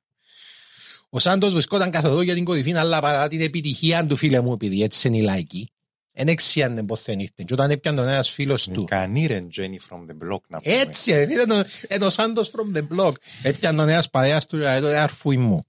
Ο 1.17 1.19
Σάντος 1.19 1.53
βρισκόταν 1.53 1.91
καθοδό 1.91 2.23
για 2.23 2.35
την 2.35 2.45
κορυφή, 2.45 2.75
αλλά 2.75 3.01
παρά 3.01 3.29
την 3.29 3.41
επιτυχία 3.41 4.07
του 4.07 4.17
φίλε 4.17 4.41
μου, 4.41 4.53
επειδή 4.53 4.83
έτσι 4.83 5.09
είναι 5.09 5.17
οι 5.17 5.21
λαϊκοί, 5.21 5.71
δεν 6.13 6.29
έξιανε 6.29 6.85
ποθεν 6.85 7.19
ήρθε. 7.19 7.43
Και 7.43 7.53
όταν 7.53 7.71
έπιανε 7.71 7.97
τον 8.01 8.09
ένας 8.09 8.31
φίλος 8.31 8.69
του, 8.69 8.81
Ικανή 8.81 9.27
ρε 9.27 9.47
Jenny 9.57 9.61
from 9.95 9.99
the 10.01 10.33
block 10.33 10.41
να 10.49 10.61
πούμε. 10.61 10.75
έτσι 10.75 11.11
είναι, 11.11 11.33
ήταν 11.33 11.51
ο- 11.51 11.63
είναι 11.95 12.05
ο 12.05 12.11
Σάντος 12.11 12.51
from 12.55 12.77
the 12.79 12.83
block. 12.97 13.13
Έπιανε 13.43 13.77
τον 13.77 13.89
ένας 13.89 14.11
παρέας 14.11 14.47
του, 14.47 14.57
λέει, 14.57 14.81
το 14.81 14.87
αρφούι 14.87 15.37
μου. 15.37 15.67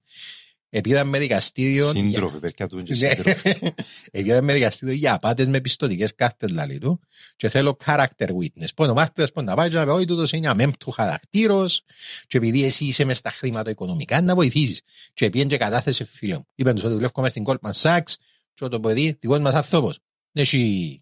Επίδαμε 0.77 1.09
με 1.09 1.19
δικαστήριο... 1.19 1.91
Σύντροφε, 1.91 2.37
παιδιά 2.37 2.67
του 2.67 2.75
είναι 2.79 2.87
και 2.87 3.05
Ναι. 3.05 3.09
σύντροφε. 3.09 3.59
Επειδή 4.11 4.41
με 4.41 4.53
δικαστήριο 4.53 4.93
για 4.93 5.13
απάτες 5.13 5.47
με 5.47 5.61
πιστοτικές 5.61 6.15
κάρτες 6.15 6.49
λαλή 6.49 6.77
του 6.77 6.99
και 7.35 7.49
θέλω 7.49 7.77
character 7.85 8.27
witness. 8.27 8.67
Πόνο 8.75 8.93
μάρτυρας 8.93 9.31
που 9.31 9.41
να 9.41 9.55
πάει 9.55 9.69
και 9.69 9.75
να 9.75 9.83
πει 9.83 9.89
όχι 9.89 10.05
τούτος 10.05 10.31
είναι 10.31 10.47
αμέμπτου 10.47 10.91
χαρακτήρος 10.91 11.83
και 12.27 12.37
επειδή 12.37 12.63
εσύ 12.63 12.85
είσαι 12.85 13.03
μες 13.05 13.17
στα 13.17 13.31
χρηματοοικονομικά 13.31 14.21
να 14.21 14.35
βοηθήσεις. 14.35 14.81
Και 15.13 15.29
πήγαινε 15.29 15.49
και 15.49 15.57
κατάθεσε 15.57 16.03
φίλο 16.03 16.35
μου. 16.35 16.47
Είπαν 16.55 16.75
τους 16.75 16.83
ότι 16.83 16.93
δουλεύω 16.93 17.21
μες 17.21 17.31
στην 17.31 17.43
Goldman 17.47 17.71
Sachs 17.81 18.13
και 18.53 18.67
το 18.67 18.79
παιδί 18.79 19.17
δικός 19.19 19.39
μας 19.39 19.53
άνθρωπος. 19.53 19.99
Έχει... 20.33 21.01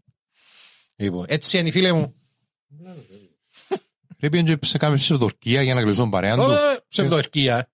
Λοιπόν, 0.96 1.26
έτσι 1.28 1.58
είναι 1.58 1.68
οι 1.68 1.72
φίλοι 1.72 1.94
μου. 1.94 2.16
Πρέπει 4.18 4.44
να 4.44 4.58
σε 4.62 4.78
κάνει 4.78 4.98
ψευδορκία 4.98 5.62
για 5.62 5.74
να 5.74 5.82
κλεισόν 5.82 6.10
παρέαν 6.10 6.40
τους. 6.40 6.54
Ε, 6.54 6.80
Ψευδορκία. 6.88 7.70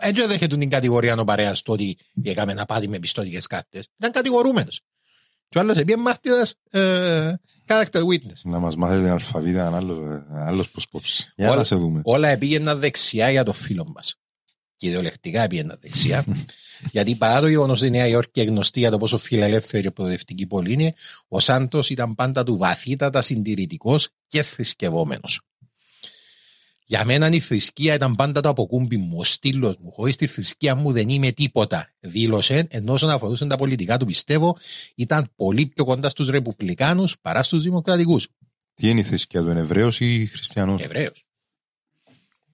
Έτσι 0.00 0.26
δέχεται 0.26 0.56
την 0.56 0.70
κατηγορία 0.70 1.14
ο 1.18 1.24
παρέας 1.24 1.62
το 1.62 1.72
ότι 1.72 1.98
έκαμε 2.22 2.54
να 2.54 2.64
πάτη 2.64 2.88
με 2.88 2.98
πιστοτικές 2.98 3.46
κάρτες. 3.46 3.88
Ήταν 3.98 4.12
κατηγορούμενος. 4.12 4.80
Και 5.48 5.58
ο 5.58 5.60
άλλος 5.60 5.76
επίε 5.76 5.96
μάρτυρας 5.96 6.54
ε, 6.70 7.32
character 7.66 8.00
witness. 8.00 8.40
Να 8.44 8.58
μας 8.58 8.76
μάθετε 8.76 9.00
την 9.02 9.10
αλφαβήτα 9.10 9.60
έναν 9.60 9.74
άλλο- 9.74 10.24
έναν 10.30 10.46
άλλος 10.46 10.70
πως 10.70 10.88
πόψεις. 10.88 11.32
Για 11.36 11.48
Όλα- 11.48 11.56
να 11.56 11.64
σε 11.64 11.74
δούμε. 11.76 12.00
Όλα 12.04 12.38
πήγαιναν 12.38 12.78
δεξιά 12.80 13.30
για 13.30 13.44
το 13.44 13.52
φίλο 13.52 13.92
μας. 13.94 14.14
Και 14.76 14.86
ιδεολεκτικά 14.88 15.46
πήγαιναν 15.46 15.78
δεξιά. 15.80 16.24
Γιατί 16.92 17.14
παρά 17.14 17.40
το 17.40 17.46
γεγονός 17.48 17.78
ότι 17.78 17.88
η 17.88 17.90
Νέα 17.90 18.06
Υόρκη 18.06 18.40
είναι 18.40 18.50
γνωστή 18.50 18.78
για 18.78 18.90
το 18.90 18.98
πόσο 18.98 19.18
φιλελεύθερη 19.18 19.82
και 19.82 19.90
προοδευτική 19.90 20.46
πόλη 20.46 20.72
είναι, 20.72 20.94
ο 21.28 21.40
Σάντος 21.40 21.90
ήταν 21.90 22.14
πάντα 22.14 22.42
του 22.44 22.56
βαθύτατα 22.56 23.20
συντηρητικός 23.20 24.08
και 24.28 24.42
θρησκευόμενος. 24.42 25.40
Για 26.84 27.04
μένα 27.04 27.28
η 27.28 27.40
θρησκεία 27.40 27.94
ήταν 27.94 28.14
πάντα 28.14 28.40
το 28.40 28.48
αποκούμπι 28.48 28.96
μου, 28.96 29.16
ο 29.18 29.24
στήλος 29.24 29.76
μου. 29.80 29.92
Χωρίς 29.92 30.16
τη 30.16 30.26
θρησκεία 30.26 30.74
μου 30.74 30.92
δεν 30.92 31.08
είμαι 31.08 31.30
τίποτα. 31.30 31.92
Δήλωσε, 32.00 32.66
ενώ 32.70 32.92
όσον 32.92 33.10
αφορούσε 33.10 33.46
τα 33.46 33.56
πολιτικά 33.56 33.96
του 33.96 34.06
πιστεύω, 34.06 34.56
ήταν 34.94 35.32
πολύ 35.36 35.66
πιο 35.66 35.84
κοντά 35.84 36.08
στους 36.08 36.28
Ρεπουμπλικάνους 36.28 37.16
παρά 37.20 37.42
στους 37.42 37.62
Δημοκρατικούς. 37.62 38.28
Τι 38.74 38.88
είναι 38.88 39.00
η 39.00 39.02
θρησκεία 39.02 39.42
του, 39.42 39.50
είναι 39.50 39.60
Εβραίος 39.60 40.00
ή 40.00 40.26
Χριστιανός; 40.26 40.82
Εβραίος. 40.82 41.24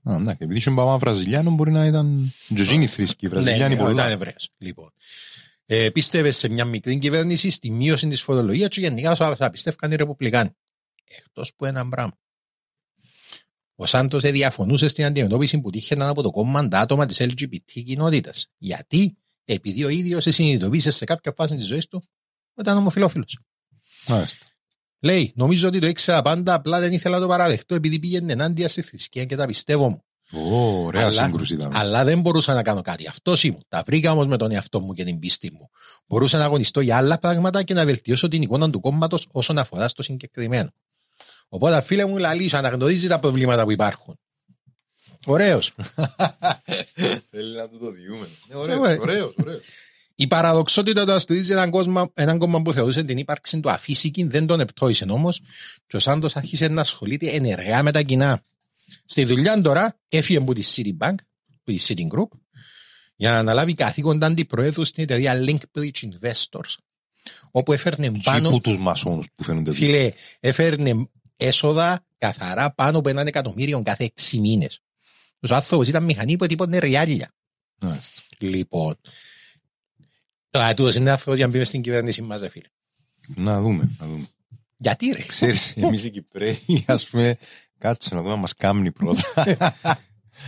Α, 0.02 0.14
εντάξει, 0.14 0.38
επειδή 0.40 0.58
είχε 0.58 0.70
μπαμά 0.70 0.98
Βραζιλιάνο 0.98 1.50
μπορεί 1.50 1.70
να 1.70 1.86
ήταν 1.86 2.34
τζοζίνη 2.54 2.86
θρησκή, 2.86 3.28
Βραζιλιάνοι 3.28 3.74
ναι, 3.74 3.80
ήταν 3.80 3.86
πολλά. 3.86 4.08
Εβραίος. 4.08 4.50
Λοιπόν. 4.58 4.92
Ε, 5.66 5.90
πίστευες 5.90 6.36
σε 6.36 6.48
μια 6.48 6.64
μικρή 6.64 6.98
κυβέρνηση 6.98 7.50
στη 7.50 7.70
μείωση 7.70 8.08
της 8.08 8.22
φορολογίας 8.22 8.68
και 8.68 8.80
γενικά 8.80 9.10
όσα 9.10 9.36
θα 9.36 9.50
πιστεύκαν 9.50 9.92
οι 9.92 9.96
Ρεπουμπλικάνοι. 9.96 10.50
Εκτός 11.04 11.54
που 11.56 11.64
ένα 11.64 11.88
πράγμα. 11.88 12.12
Ο 13.80 13.86
Σάντος 13.86 14.22
διαφωνούσε 14.22 14.88
στην 14.88 15.04
αντιμετώπιση 15.04 15.60
που 15.60 15.70
τύχαιναν 15.70 16.08
από 16.08 16.22
το 16.22 16.30
κόμμα 16.30 16.68
τα 16.68 16.78
άτομα 16.80 17.06
τη 17.06 17.14
LGBT 17.18 17.82
κοινότητας. 17.84 18.46
Γιατί; 18.58 19.16
Επειδή 19.44 19.84
ο 19.84 19.88
ίδιος 19.88 20.26
συνειδητοποίησε 20.28 20.90
σε 20.90 21.04
κάποια 21.04 21.32
φάση 21.36 21.56
της 21.56 21.66
ζωής 21.66 21.86
του 21.86 21.96
ότι 22.54 22.60
ήταν 22.68 22.76
ομοφυλόφιλος. 22.76 23.38
Μάλιστα. 24.06 24.46
Λέει, 25.00 25.32
νομίζω 25.34 25.68
ότι 25.68 25.78
το 25.78 25.86
ήξερα 25.86 26.22
πάντα, 26.22 26.54
απλά 26.54 26.80
δεν 26.80 26.92
ήθελα 26.92 27.14
να 27.16 27.22
το 27.22 27.28
παραδεχτώ 27.28 27.74
επειδή 27.74 27.98
πήγαινε 27.98 28.32
ενάντια 28.32 28.68
στη 28.68 28.82
θρησκεία 28.82 29.24
και 29.24 29.36
τα 29.36 29.46
πιστεύω 29.46 29.88
μου. 29.88 30.02
Ω, 30.32 30.84
Ωραία 30.84 31.06
Αλλά- 31.06 31.24
σύγκρουση 31.24 31.54
ήταν. 31.54 31.76
Αλλά 31.76 32.04
δεν 32.04 32.20
μπορούσα 32.20 32.54
να 32.54 32.62
κάνω 32.62 32.82
κάτι. 32.82 33.06
Αυτό 33.08 33.34
ήμουν. 33.42 33.62
Τα 33.68 33.82
βρήκα 33.86 34.12
όμως 34.12 34.26
με 34.26 34.36
τον 34.36 34.50
εαυτό 34.50 34.80
μου 34.80 34.92
και 34.92 35.04
την 35.04 35.18
πίστη 35.18 35.52
μου. 35.52 35.70
Μπορούσα 36.06 36.38
να 36.38 36.44
αγωνιστώ 36.44 36.80
για 36.80 36.96
άλλα 36.96 37.18
πράγματα 37.18 37.62
και 37.62 37.74
να 37.74 37.84
βελτιώσω 37.84 38.28
την 38.28 38.42
εικόνα 38.42 38.70
του 38.70 38.80
κόμματος 38.80 39.26
όσον 39.30 39.58
αφορά 39.58 39.88
στο 39.88 40.02
συγκεκριμένο. 40.02 40.70
Οπότε, 41.48 41.80
φίλε 41.80 42.06
μου, 42.06 42.16
λαλή, 42.18 42.50
αναγνωρίζεις 42.52 43.08
τα 43.08 43.18
προβλήματα 43.18 43.64
που 43.64 43.70
υπάρχουν. 43.70 44.18
Ωραίος. 45.26 45.74
Θέλει 47.30 47.56
να 47.56 47.68
του 47.68 47.78
το 47.78 47.90
διούμε. 47.90 48.28
ωραίος, 48.52 48.98
ωραίος, 48.98 49.34
ωραίος. 49.40 49.62
Η 50.14 50.26
παραδοξότητα 50.26 51.04
του 51.04 51.10
να 51.10 51.18
στηρίζει 51.18 51.52
έναν, 51.52 51.70
κόσμο, 51.70 52.10
έναν 52.14 52.38
κόμμα 52.38 52.62
που 52.62 52.72
θεωρούσε 52.72 53.02
την 53.02 53.18
ύπαρξη 53.18 53.60
του 53.60 53.70
αφύσικη 53.70 54.24
δεν 54.24 54.46
τον 54.46 54.60
επτώησε 54.60 55.06
όμως 55.08 55.40
και 55.86 55.96
ο 55.96 55.98
Σάντος 55.98 56.36
άρχισε 56.36 56.68
να 56.68 56.80
ασχολείται 56.80 57.26
ενεργά 57.26 57.82
με 57.82 57.92
τα 57.92 58.02
κοινά. 58.02 58.42
Στη 59.04 59.24
δουλειά 59.24 59.60
τώρα 59.60 59.98
έφυγε 60.08 60.38
από 60.38 60.54
τη 60.54 60.62
Citibank, 60.74 61.14
από 61.54 61.64
τη 61.64 61.76
City 61.80 62.16
Group, 62.16 62.28
για 63.16 63.30
να 63.30 63.38
αναλάβει 63.38 63.74
καθήκοντα 63.74 64.26
αντιπροέδρου 64.26 64.84
στην 64.84 65.02
εταιρεία 65.02 65.44
Linkbridge 65.46 65.90
Investors, 66.02 66.74
όπου 67.50 67.72
έφερνε 67.72 68.06
Πάνω... 68.06 68.20
πάνω, 68.22 68.50
που 68.50 68.60
τους 68.60 68.78
μασόνους 68.78 69.26
που 69.34 69.44
φαίνονται 69.44 69.70
δίπλα. 69.70 69.86
φίλε, 69.86 70.12
έφερνε 70.40 71.08
έσοδα 71.38 72.04
καθαρά 72.18 72.70
πάνω 72.74 72.98
από 72.98 73.08
έναν 73.08 73.26
εκατομμύριο 73.26 73.82
κάθε 73.82 74.04
έξι 74.04 74.38
μήνες. 74.38 74.80
Ο 75.50 75.54
άνθρωπο 75.54 75.82
ήταν 75.82 76.04
μηχανή 76.04 76.36
που 76.36 76.44
έτυπωνε 76.44 76.78
ριάλια. 76.78 77.34
Μάλιστα. 77.80 78.20
Λοιπόν. 78.38 78.96
Τώρα 80.50 80.74
τούτος 80.74 80.94
είναι 80.94 81.10
άνθρωπος 81.10 81.36
για 81.36 81.46
να 81.46 81.52
μπει 81.52 81.58
μες 81.58 81.68
στην 81.68 81.82
κυβέρνηση 81.82 82.22
μας, 82.22 82.40
ρε 82.40 82.48
φίλε. 82.48 82.68
Να 83.36 83.60
δούμε, 83.60 83.90
να 83.98 84.06
δούμε. 84.06 84.28
Γιατί 84.76 85.10
ρε; 85.10 85.22
Ξέρεις, 85.22 85.72
εμείς 85.76 86.04
οι 86.04 86.10
Κυπρέοι, 86.10 86.84
ας 86.86 87.06
πούμε, 87.08 87.36
κάτσε 87.78 88.14
να 88.14 88.20
δούμε 88.20 88.32
να 88.34 88.40
μας 88.40 88.54
κάμνει 88.54 88.92
πρώτα. 88.92 89.22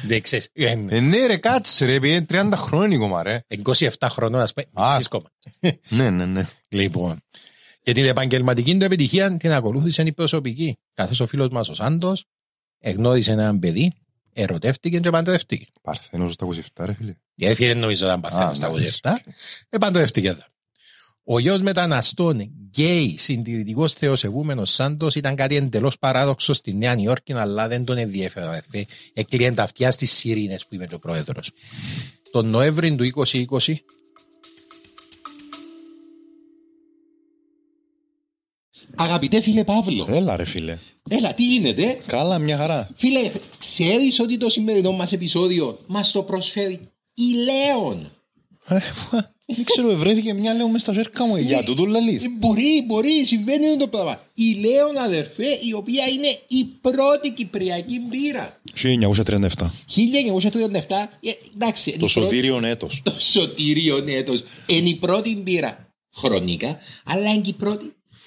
Δεν 0.02 0.22
ξέρεις. 0.22 0.48
εν- 0.52 0.88
ε, 0.90 1.00
ναι 1.00 1.26
ρε, 1.26 1.36
κάτσε 1.36 1.84
ρε, 1.84 1.94
επειδή 1.94 2.14
είναι 2.14 2.26
30 2.28 2.52
χρόνια 2.56 2.98
κόμμα 2.98 3.22
ρε. 3.22 3.44
εν 3.48 3.62
27 3.76 3.88
χρονών, 4.10 4.40
ας 4.40 4.52
πούμε, 4.52 4.86
Α. 4.86 4.94
εσείς 4.94 5.08
κόμμα. 5.08 5.30
Ναι, 5.88 6.10
ναι, 6.10 6.24
ναι. 6.26 6.46
Λοιπόν. 6.68 7.22
Και 7.82 7.92
την 7.92 8.04
επαγγελματική 8.04 8.76
του 8.78 8.84
επιτυχία 8.84 9.36
την 9.36 9.52
ακολούθησε 9.52 10.02
η 10.02 10.12
προσωπική. 10.12 10.78
Καθώς 10.94 11.20
ο 11.20 11.26
φίλος 11.26 11.48
μας 11.48 11.68
ο 11.68 11.74
Σάντος 11.74 12.24
εγνώρισε 12.78 13.32
έναν 13.32 13.58
παιδί, 13.58 13.92
ερωτεύτηκε 14.32 15.00
και 15.00 15.10
παντρεύτηκε. 15.10 15.66
Παρθένος 15.82 16.32
στα 16.32 16.46
27 16.46 16.84
ρε 16.84 16.92
φίλε. 16.94 17.14
Γιατί 17.34 17.66
δεν 17.66 17.78
νομίζω 17.78 18.06
ότι 18.06 18.18
ήταν 18.18 18.20
παθαίνος 18.20 18.56
στα 18.56 18.70
ναι, 18.70 18.88
27. 19.02 19.32
Επαντρεύτηκε 19.68 20.28
εδώ. 20.28 20.44
Ο 21.24 21.38
γιος 21.38 21.60
μεταναστών, 21.60 22.40
γκέι, 22.40 23.18
συντηρητικός 23.18 23.92
θεοσεβούμενος 23.92 24.70
Σάντος 24.70 25.14
ήταν 25.14 25.34
κάτι 25.34 25.56
εντελώς 25.56 25.98
παράδοξο 25.98 26.54
στη 26.54 26.74
Νέα 26.74 26.94
Νιόρκη, 26.94 27.32
αλλά 27.32 27.68
δεν 27.68 27.84
τον 27.84 27.98
ενδιέφερε. 27.98 28.46
αδερφέ. 28.46 28.86
Έκλειε 29.12 29.52
τα 29.52 29.62
αυτιά 29.62 29.90
στις 29.90 30.12
σιρήνες 30.12 30.66
που 30.66 30.74
είπε 30.74 30.94
ο 30.94 30.98
πρόεδρος. 30.98 31.50
Τον 32.30 32.46
Νοέμβρη 32.46 32.96
του 32.96 33.04
2020, 33.04 33.74
Αγαπητέ 38.96 39.40
φίλε 39.40 39.64
Παύλο, 39.64 40.06
Έλα 40.10 40.36
ρε 40.36 40.44
φίλε. 40.44 40.78
έλα 41.08 41.34
τι 41.34 41.44
γίνεται; 41.46 41.98
Καλά, 42.06 42.38
μια 42.38 42.56
χαρά. 42.56 42.88
Φίλε, 42.96 43.30
ξέρεις 43.58 44.20
ότι 44.20 44.36
το 44.36 44.50
σημερινό 44.50 44.92
μας 44.92 45.12
επεισόδιο 45.12 45.78
μας 45.86 46.10
το 46.10 46.22
προσφέρει 46.22 46.80
η 47.14 47.24
Λέων; 47.34 48.10
Δεν 49.46 49.64
ξέρω, 49.64 49.96
βρέθηκε 49.96 50.32
μια 50.32 50.54
λέω 50.54 50.68
μες 50.68 50.80
στα 50.82 50.92
ζέρκα 50.92 51.26
μου. 51.26 51.36
Για 51.36 51.64
τούτο 51.64 51.84
λαλείς. 51.86 52.24
Ε, 52.24 52.28
Μπορεί, 52.38 52.84
μπορεί, 52.86 53.24
συμβαίνει 53.24 53.66
αυτό 53.66 53.78
το 53.78 53.88
πράγμα. 53.88 54.20
Η 54.34 54.54
Λέων 54.54 54.96
αδερφέ, 54.98 55.58
η 55.68 55.72
οποία 55.72 56.04
είναι 56.08 56.38
η 56.48 56.64
πρώτη 56.80 57.30
κυπριακή 57.32 58.00
μπύρα. 58.00 58.60
1937. 58.74 59.70
1937, 59.86 61.10
ε, 61.20 61.30
εντάξει. 61.54 61.90
είναι 61.90 61.98
Το 61.98 62.06
η 62.08 62.12
πρώτη- 62.12 62.30
σωτήριον 62.30 62.64
έτος. 62.64 63.00
Το 63.04 63.14
σωτήριο 63.18 64.04
έτος. 64.06 64.42
Είναι 64.66 64.88
η 64.88 64.94
πρώτη 64.94 65.36
μπύρα 65.36 65.88
χρονικά, 66.16 66.78
αλλά 67.04 67.32
είναι 67.32 67.40
και 67.42 67.50
η 67.50 67.52
πρώτη 67.52 67.92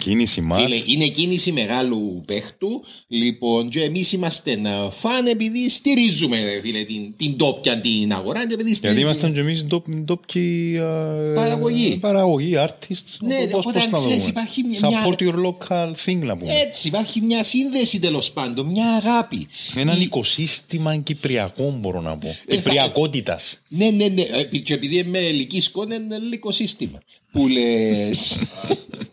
Κίνηση 0.00 0.40
μάτ. 0.40 0.60
Φίλε, 0.60 0.82
είναι 0.86 1.06
κίνηση 1.08 1.52
μεγάλου 1.52 2.22
παίχτου. 2.26 2.84
Λοιπόν, 3.08 3.68
και 3.68 3.80
εμείς 3.82 4.12
είμαστε 4.12 4.56
να 4.56 4.90
φαν 4.90 5.26
επειδή 5.26 5.70
στηρίζουμε 5.70 6.44
ρε, 6.44 6.60
φίλε, 6.60 6.82
την, 6.82 7.16
την 7.16 7.36
ντόπια 7.36 7.80
την 7.80 8.12
αγορά. 8.12 8.38
Και 8.46 8.54
επειδή 8.54 8.62
Γιατί 8.70 8.74
στηρίζουμε- 8.76 9.04
ήμασταν 9.04 9.32
και 9.32 9.40
εμείς 9.40 9.64
ντόπιοι 10.04 10.74
ε, 10.76 11.32
Παραγωγή. 11.34 11.96
Παραγωγή, 12.00 12.52
artists. 12.58 13.16
Ναι, 13.20 13.34
Πώς- 13.36 13.64
οπότε 13.66 13.78
πώς 13.78 13.88
θα 13.88 13.96
ξέρεις, 13.96 14.16
δούμε. 14.16 14.28
υπάρχει 14.28 14.62
μια- 14.62 14.78
Ε, 14.82 14.88
Support 14.90 15.16
your 15.22 15.34
local 15.46 15.90
thing 16.04 16.16
να 16.16 16.36
πούμε. 16.36 16.52
Έτσι, 16.66 16.88
υπάρχει 16.88 17.20
μια 17.20 17.44
σύνδεση 17.44 17.98
τέλος 17.98 18.30
πάντων, 18.30 18.66
μια 18.66 18.90
αγάπη. 18.94 19.46
Έναν 19.76 19.98
Η- 20.00 20.02
οικοσύστημα 20.02 20.96
κυπριακό 20.96 21.76
μπορώ 21.80 22.00
να 22.00 22.16
πω. 22.18 22.28
Ε, 22.28 22.32
θα- 22.46 22.54
Κυπριακότητας. 22.54 23.58
Ναι, 23.68 23.90
ναι, 23.90 24.06
ναι. 24.08 24.22
Ε, 24.22 24.58
Και 24.58 24.74
επειδή 24.74 24.96
είμαι 24.96 25.18
ελική 25.18 25.60
σκόνη, 25.60 25.94
είναι 25.94 26.18
λίγο 26.18 26.52
σύστημα. 26.52 26.98
Που 27.32 27.48
λες. 27.48 28.38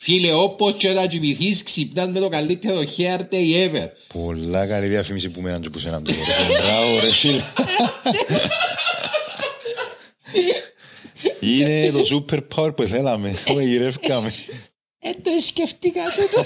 Φίλε, 0.00 0.32
όπως 0.32 0.74
και 0.78 0.88
να 0.92 1.06
κοιμηθείς 1.06 1.62
ξυπνάς 1.62 2.08
με 2.08 2.20
το 2.20 2.28
καλύτερο 2.28 2.80
hair 2.96 3.18
day 3.32 3.68
ever. 3.68 3.86
Πολλά 4.12 4.66
καλή 4.66 4.86
διαφήμιση 4.86 5.28
που 5.28 5.40
μέναν 5.40 5.62
και 5.62 5.70
που 5.70 5.78
σέναν 5.78 6.04
τώρα. 6.04 6.18
Μπράβο 6.62 7.00
ρε 7.00 7.12
φίλε. 7.12 7.42
Είναι 11.40 11.90
το 11.90 12.24
super 12.30 12.38
power 12.54 12.76
που 12.76 12.82
θέλαμε. 12.82 13.34
Το 13.44 13.60
γυρεύκαμε. 13.60 14.32
Ε, 14.98 15.10
το 15.22 15.30
σκεφτήκα 15.46 16.00
τούτο. 16.16 16.44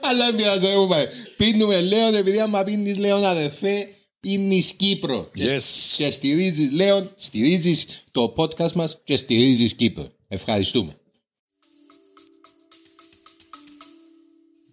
Αλλά 0.00 0.32
μοιραζόμαστε. 0.32 1.08
Πίνουμε 1.36 1.80
Λέον, 1.80 2.14
επειδή 2.14 2.40
άμα 2.40 2.62
πίνεις 2.64 2.96
Λέον 2.96 3.24
αδερφέ, 3.24 3.88
πίνεις 4.20 4.72
Κύπρο. 4.72 5.30
Και- 5.34 5.56
Yes. 5.56 5.62
Και 5.96 6.10
στηρίζεις 6.10 6.70
Λέον, 6.70 7.10
στηρίζεις 7.16 7.86
το 8.10 8.34
podcast 8.36 8.72
μας 8.72 9.00
και 9.04 9.16
στηρίζεις 9.16 9.74
Κύπρο. 9.74 10.12
Ευχαριστούμε. 10.28 10.96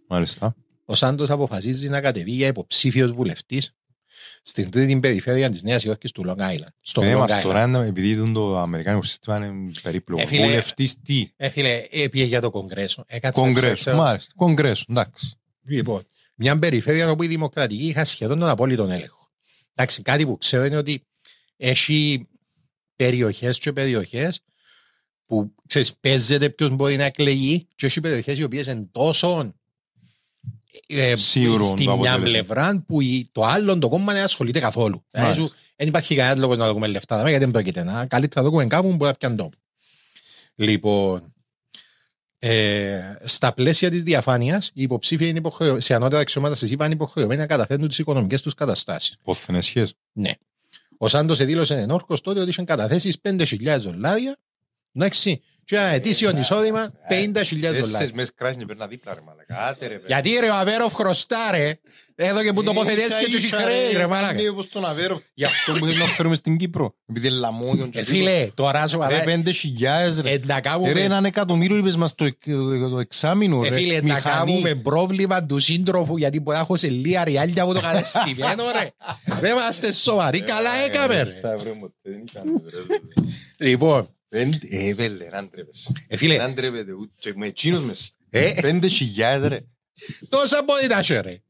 Μάλιστα. 0.10 0.56
Ο 0.86 0.95
Σάντος 0.95 1.30
αποφασίζει 1.30 1.89
να 1.89 2.02
κατεβεί 2.02 2.32
για 2.32 2.48
υποψήφιος 2.48 3.12
βουλευτής 3.12 3.74
στην 4.41 4.69
τρίτη 4.72 5.00
περιφέρεια 5.00 5.50
της 5.50 5.63
Νέας 5.63 5.84
Υόρκης 5.84 6.12
του 6.12 6.24
Long 6.28 6.39
Island. 6.41 6.67
Στο 6.80 7.02
Παιδί 7.02 7.13
Long 7.15 7.19
μας 7.19 7.32
Island. 7.32 7.41
τώρα, 7.43 7.63
είναι- 7.63 7.88
επειδή 7.88 8.15
δουν 8.15 8.34
το 8.34 8.58
αμερικάνικο 8.58 9.06
σύστημα 9.06 9.38
είναι 9.45 9.72
περίπλοκο. 9.82 10.22
Ε, 10.22 10.26
φίλε, 10.26 10.45
Βουλευτής 10.45 11.02
τι; 11.02 11.30
Ε, 11.36 11.50
φίλε, 11.50 11.84
έπιε 11.91 12.24
για 12.26 12.41
το 12.41 12.52
Κογκρέσο. 12.52 13.04
Έκατσε 13.08 13.41
να 13.41 13.48
Κογκρέσο. 13.48 13.74
ψάξω. 13.74 14.02
Μάλιστα. 14.02 14.34
Κογκρέσο. 14.36 14.86
Εντάξει. 14.89 15.34
Λοιπόν, 15.65 16.08
μια 16.36 16.60
περιφέρεια 16.60 17.10
όπου 17.10 17.24
οι 17.24 17.28
δημοκρατικοί 17.28 17.88
είχαν 17.88 18.06
σχεδόν 18.06 18.39
τον 18.39 18.50
απόλυτο 18.50 18.84
έλεγχο. 18.84 19.30
Εντάξει, 19.76 20.02
κάτι 20.02 20.26
που 20.26 20.38
ξέρω 20.38 20.65
είναι 20.65 20.78
ότι 20.78 21.08
έχει 21.58 22.28
περιοχές 22.95 23.58
και 23.60 23.74
περιοχές 23.74 24.39
που 25.26 25.54
ξέρεις, 25.67 25.93
παίζεται 26.00 26.50
ποιος 26.50 26.69
μπορεί 26.76 26.95
να 26.95 27.04
εκλεγεί 27.06 27.67
και 27.76 27.86
έχει 27.86 28.00
περιοχές 28.02 28.38
οι 28.38 28.43
οποίες 28.43 28.67
είναι 28.67 28.88
τόσο 28.91 29.54
ε, 30.88 31.15
Σίγουρο 31.15 31.65
στη 31.65 31.84
το 31.86 31.98
μια 31.98 32.13
αποτέλεσμα. 32.13 32.30
πλευρά 32.44 32.84
που 32.88 33.02
η- 33.02 33.28
το 33.32 33.44
άλλο 33.44 33.78
το 33.78 33.89
κόμμα 33.89 34.13
δεν 34.13 34.24
ασχολείται 34.24 34.60
καθόλου. 34.60 35.04
Μάλιστα. 35.13 35.36
Δηλαδή, 35.36 35.54
σου- 35.56 35.63
Δεν 35.76 35.88
υπάρχει 35.88 36.15
κανένας 36.15 36.39
λόγος 36.39 36.58
να 36.58 36.74
δούμε 36.74 36.88
λεφτά, 36.88 37.15
δάμε, 37.18 37.30
γιατί 37.30 37.44
δεν 37.44 37.54
πρόκειται 37.54 37.84
να. 37.84 38.06
Καλύτερα 38.06 38.42
να 38.44 38.50
δούμε 38.50 38.65
κάπου 38.68 38.89
που 38.89 38.96
μπορεί 38.96 39.12
να 39.12 39.18
πιάνει 39.18 39.36
τόπο. 39.36 39.58
Λοιπόν, 40.56 41.34
ε, 42.39 43.00
στα 43.26 43.54
πλαίσια 43.54 43.89
της 43.89 44.04
διαφάνειας, 44.04 44.68
οι 44.74 44.82
υποψήφοι 44.82 45.28
είναι 45.28 45.38
υποχρεω... 45.38 45.80
σε 45.80 45.94
ανώτερα 45.94 46.22
αξιώματα 46.22 46.56
στη 46.56 46.68
ΣΥΠΑ 46.68 46.86
είναι 46.86 46.94
υποχρεωμένοι 46.94 47.39
να 47.39 47.48
καταθέτουν 47.48 47.88
τις 47.88 47.98
οικονομικές 48.00 48.42
τους 48.42 48.54
καταστάσεις. 48.54 49.18
Πόθενες 49.24 49.65
σχέσεις. 49.65 49.94
Ναι. 50.12 50.32
Ο 50.98 51.08
Σάντος 51.08 51.38
δήλωσε 51.46 51.76
ενόρκο 51.76 52.20
τότε 52.20 52.39
ότι 52.39 52.50
είχε 52.50 52.63
καταθέσει 52.63 53.20
5.000 53.22 53.80
δολάρια. 53.80 54.38
Εντάξει, 54.94 55.42
και 55.69 55.75
ένα 55.75 55.86
ετήσιο 55.88 56.38
εισόδημα 56.38 56.91
50.000 57.10 57.32
Τέσσερις 57.34 57.62
δολάρια. 57.62 58.10
μέρες 58.13 58.32
κράζεις 58.36 58.65
περνά 58.65 58.88
δίπλα 58.88 59.13
ρε 59.13 59.19
μαλακα. 59.25 59.65
Άτε 59.67 59.88
ρε. 59.88 60.01
Γιατί 60.08 60.29
ρε 60.39 60.49
ο 60.49 60.55
Αβέροφ 60.55 60.93
χρωστά 60.93 61.38
ρε. 61.51 61.79
Εδώ 62.15 62.43
και 62.43 62.53
που 62.53 62.63
τοποθετήσεις 62.63 63.17
και 63.17 63.25
τους 63.25 63.36
έχει 63.43 63.53
χρέη 63.53 63.91
ρε 63.95 64.08
μάλακα. 64.08 64.39
Είναι 64.39 64.49
όπως 64.49 64.67
τον 64.69 64.86
Αβέροφ. 64.86 65.19
Γι' 65.34 65.43
αυτό 65.45 65.71
που 65.73 65.86
θέλουμε 65.86 66.03
να 66.03 66.10
φέρουμε 66.10 66.36
στην 66.36 66.58
Κύπρο. 66.58 66.95
Επειδή 67.10 67.27
είναι 67.27 67.36
λαμόγιον 67.36 67.89
και 67.89 67.99
Ε, 67.99 68.01
τούτο. 68.03 68.15
Φίλε, 68.15 68.47
τώρα 68.53 68.88
σου 68.88 68.97
Ρε 68.99 69.03
παρά... 69.08 69.23
πέντε 69.23 69.51
χιλιάδες 69.51 70.19
ρε. 70.21 70.29
Ε, 70.32 70.39
να 70.45 70.62
κάνουμε- 70.62 70.91
Ρε 70.93 71.01
έναν 71.03 71.25
εκατομμύριο 71.25 71.77
είπες 71.77 71.95
μας 71.95 72.15
το, 72.15 72.29
το 72.91 72.99
εξάμεινο 72.99 73.63
Ε, 73.65 73.69
ρε. 73.69 73.75
φίλε, 73.75 73.95
να 73.95 74.01
Μηχανή. 74.13 74.21
κάνουμε 74.51 74.75
πρόβλημα 74.75 75.43
του 75.45 75.60
σύντροφου 75.60 76.17
γιατί 76.17 76.39
μπορεί 76.39 76.58
να 76.58 76.63
έχω 76.63 76.77
σε 76.77 76.88
λίγα 76.89 77.23
ριάλια 77.23 77.63
από 77.63 77.73
το 77.73 77.79
κατεστημένο, 77.82 78.63
ρε. 78.82 78.89
Δεν 79.39 79.51
είμαστε 79.55 79.91
σοβαροί, 79.93 80.41
καλά 80.41 80.69
έκαμε, 80.86 81.15
ρε. 81.23 81.39
Θα 81.41 81.58
βρούμε 81.58 81.75
ποτέ, 81.79 81.93
δεν 82.03 82.23
κάνουμε, 82.34 82.62
ρε. 82.69 83.67
Λοιπόν, 83.69 83.99
Δεν- 84.01 84.13
Ε, 84.30 84.94
βέλε, 84.94 85.30
να 85.32 85.44
ντρέπεσαι. 85.44 85.92
Ε, 86.08 86.18
φίλε. 86.18 86.38
Να 86.38 86.50
ντρέπεται 86.54 86.92
ούτε 86.94 87.12
και 87.15 87.34
με 87.36 87.46
εκείνους 87.48 87.84
μες. 87.84 88.13
Ε. 88.30 88.54
Πέντε 88.62 88.88
χιλιάδες 88.88 89.50
ρε. 89.50 89.60
τόσα 90.30 90.63
μπορεί 90.65 90.88
να 90.88 90.98
έχει, 91.00 91.13
ρε. 91.13 91.42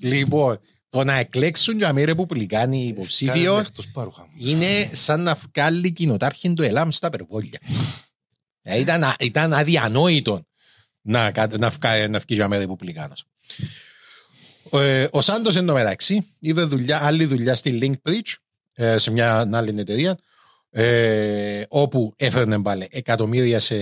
Λοιπόν, 0.00 0.60
το 0.88 1.04
να 1.04 1.14
εκλέξουν 1.14 1.76
για 1.76 1.92
μη 1.92 2.04
ρεπουμπλικάνοι 2.04 2.76
Κάνε 2.78 2.88
υποψήφιο 2.90 3.58
εκτός 3.58 3.86
πάροχα 3.92 4.22
μου. 4.22 4.48
είναι 4.48 4.90
σαν 4.92 5.20
να 5.22 5.34
βγάλει 5.54 5.92
κοινοτάρχη 5.92 6.52
του 6.54 6.62
ΕΛΑΜ 6.62 6.90
στα 6.90 7.10
περβόλια. 7.10 7.58
Ε, 8.62 8.78
Ήταν, 8.78 9.04
α- 9.04 9.16
ήταν 9.20 9.52
αδιανόητο 9.52 10.42
να, 11.02 11.30
κα- 11.30 11.58
να, 11.58 11.70
βγα- 11.70 12.08
να 12.08 12.18
βγει 12.18 12.34
για 12.34 12.48
μη 12.48 12.56
ρεπουμπλικάνος. 12.56 13.24
Ε, 14.72 15.06
ο 15.10 15.20
Σάντος 15.22 15.56
εντωμεταξύ 15.56 16.26
είδε 16.40 16.62
δουλειά, 16.64 17.04
άλλη 17.04 17.24
δουλειά 17.24 17.54
στη 17.54 17.78
Linkbridge 17.82 18.34
ε, 18.74 18.98
σε 18.98 19.10
μια 19.10 19.48
άλλη 19.52 19.80
εταιρεία 19.80 20.18
ε, 20.78 21.62
όπου 21.68 22.12
έφερνε 22.16 22.62
πάλι 22.62 22.86
εκατομμύρια 22.90 23.60
σε 23.60 23.76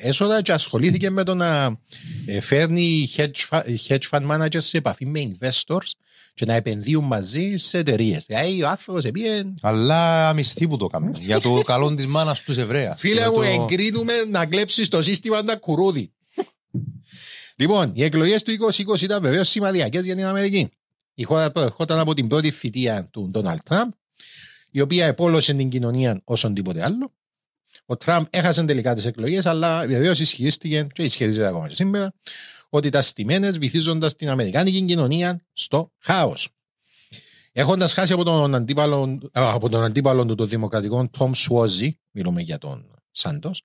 έσοδα 0.00 0.42
και 0.42 0.52
ασχολήθηκε 0.52 1.10
με 1.10 1.22
το 1.24 1.34
να 1.34 1.78
ε, 2.26 2.40
φέρνει 2.40 3.10
hedge, 3.16 3.30
fa- 3.50 3.62
hedge 3.88 4.08
fund 4.10 4.30
managers 4.30 4.58
σε 4.62 4.76
επαφή 4.76 5.06
με 5.06 5.30
investors 5.32 5.90
και 6.34 6.44
να 6.44 6.54
επενδύουν 6.54 7.04
μαζί 7.04 7.56
σε 7.56 7.78
εταιρείες. 7.78 8.24
Δηλαδή 8.26 8.62
ο 8.62 8.68
άνθρωπος 8.68 9.04
επίε 9.04 9.42
Αλλά 9.60 10.32
μισθή 10.32 10.68
που 10.68 10.76
το 10.76 10.86
κάνουμε. 10.86 11.12
Για 11.18 11.40
το 11.40 11.62
καλό 11.66 11.94
της 11.94 12.06
μάνας 12.06 12.40
τους 12.42 12.56
Εβραία. 12.56 12.96
Φίλε 12.96 13.14
Για 13.20 13.30
μου, 13.30 13.36
το- 13.36 13.42
εγκρίνουμε 13.42 14.12
να 14.30 14.46
κλέψεις 14.46 14.88
το 14.88 15.02
σύστημα 15.02 15.42
να 15.42 15.56
κουρούδι. 15.56 16.12
λοιπόν, 17.56 17.90
οι 17.94 18.02
εκλογές 18.04 18.42
του 18.42 18.52
2020 18.96 19.00
ήταν 19.02 19.22
βεβαίως 19.22 19.48
σημαδιακέ 19.48 19.98
για 19.98 20.14
την 20.16 20.24
Αμερική. 20.24 20.68
Η 21.14 21.22
χώρα 21.22 21.50
προερχόταν 21.50 21.98
από 21.98 22.14
την 22.14 22.26
πρώτη 22.26 22.50
θητεία 22.50 23.08
του 23.12 23.28
Ντόναλτ 23.30 23.60
Τραμπ, 23.64 23.90
η 24.70 24.80
οποία 24.80 25.06
επόλωσε 25.06 25.54
την 25.54 25.68
κοινωνία 25.68 26.20
όσον 26.24 26.54
τίποτε 26.54 26.84
άλλο. 26.84 27.12
Ο 27.86 27.96
Τραμπ 27.96 28.24
έχασε 28.30 28.64
τελικά 28.64 28.94
τις 28.94 29.04
εκλογές, 29.04 29.46
αλλά 29.46 29.86
βεβαίω 29.86 30.12
ισχυρίστηκε 30.12 30.86
και 30.92 31.02
ισχυρίζεται 31.02 31.46
ακόμα 31.46 31.68
και 31.68 31.74
σήμερα 31.74 32.12
ότι 32.68 32.90
τα 32.90 33.02
στημένες 33.02 33.58
βυθίζοντας 33.58 34.14
την 34.16 34.28
Αμερικάνικη 34.28 34.80
κοινωνία 34.84 35.44
στο 35.52 35.92
χάος. 35.98 36.48
Έχοντας 37.52 37.92
χάσει 37.92 38.12
από 38.12 38.24
τον 38.24 38.54
αντίπαλο, 38.54 39.18
α, 39.32 39.52
από 39.52 39.68
τον 39.68 39.82
αντίπαλο 39.82 40.26
του, 40.26 40.34
των 40.34 40.48
Δημοκρατικών, 40.48 41.10
Τόμ 41.10 41.32
Σουόζι, 41.32 41.98
μιλούμε 42.10 42.40
για 42.42 42.58
τον 42.58 42.94
Σάντος. 43.10 43.62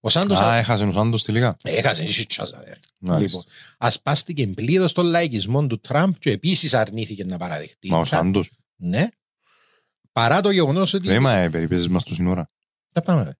Ο 0.00 0.10
Σάντος 0.10 0.38
Α, 0.38 0.56
έχασε 0.56 0.84
ο 0.84 0.92
Σάντος 0.92 1.24
τελικά. 1.24 1.56
έχασε, 1.62 2.04
είσαι 2.04 2.26
τσάζα, 2.26 2.62
ρε. 2.64 2.78
Μάλιστα. 2.98 3.38
Λοιπόν, 3.38 3.52
ασπάστηκε 3.78 4.46
πλήρως 4.46 4.92
τον 4.92 5.06
λαϊκισμό 5.06 5.66
του 5.66 5.80
Τραμπ 5.80 6.14
και 6.18 6.30
επίσης 6.30 6.74
αρνήθηκε 6.74 7.24
να 7.24 7.36
παραδεχτεί. 7.36 7.88
Μα 7.88 7.98
ο 7.98 8.04
Σάντος. 8.04 8.50
Ναι. 8.76 9.08
Παρά 10.16 10.40
το 10.40 10.50
γεγονός 10.50 10.94
ότι. 10.94 11.06
Δεν 11.08 11.22
μα 11.22 11.32
ε, 11.32 11.48
περιπέζεις 11.48 11.88
μας 11.88 12.04
του 12.04 12.14
σύνορα. 12.14 12.50
Τα 12.92 13.02
πάμε. 13.02 13.36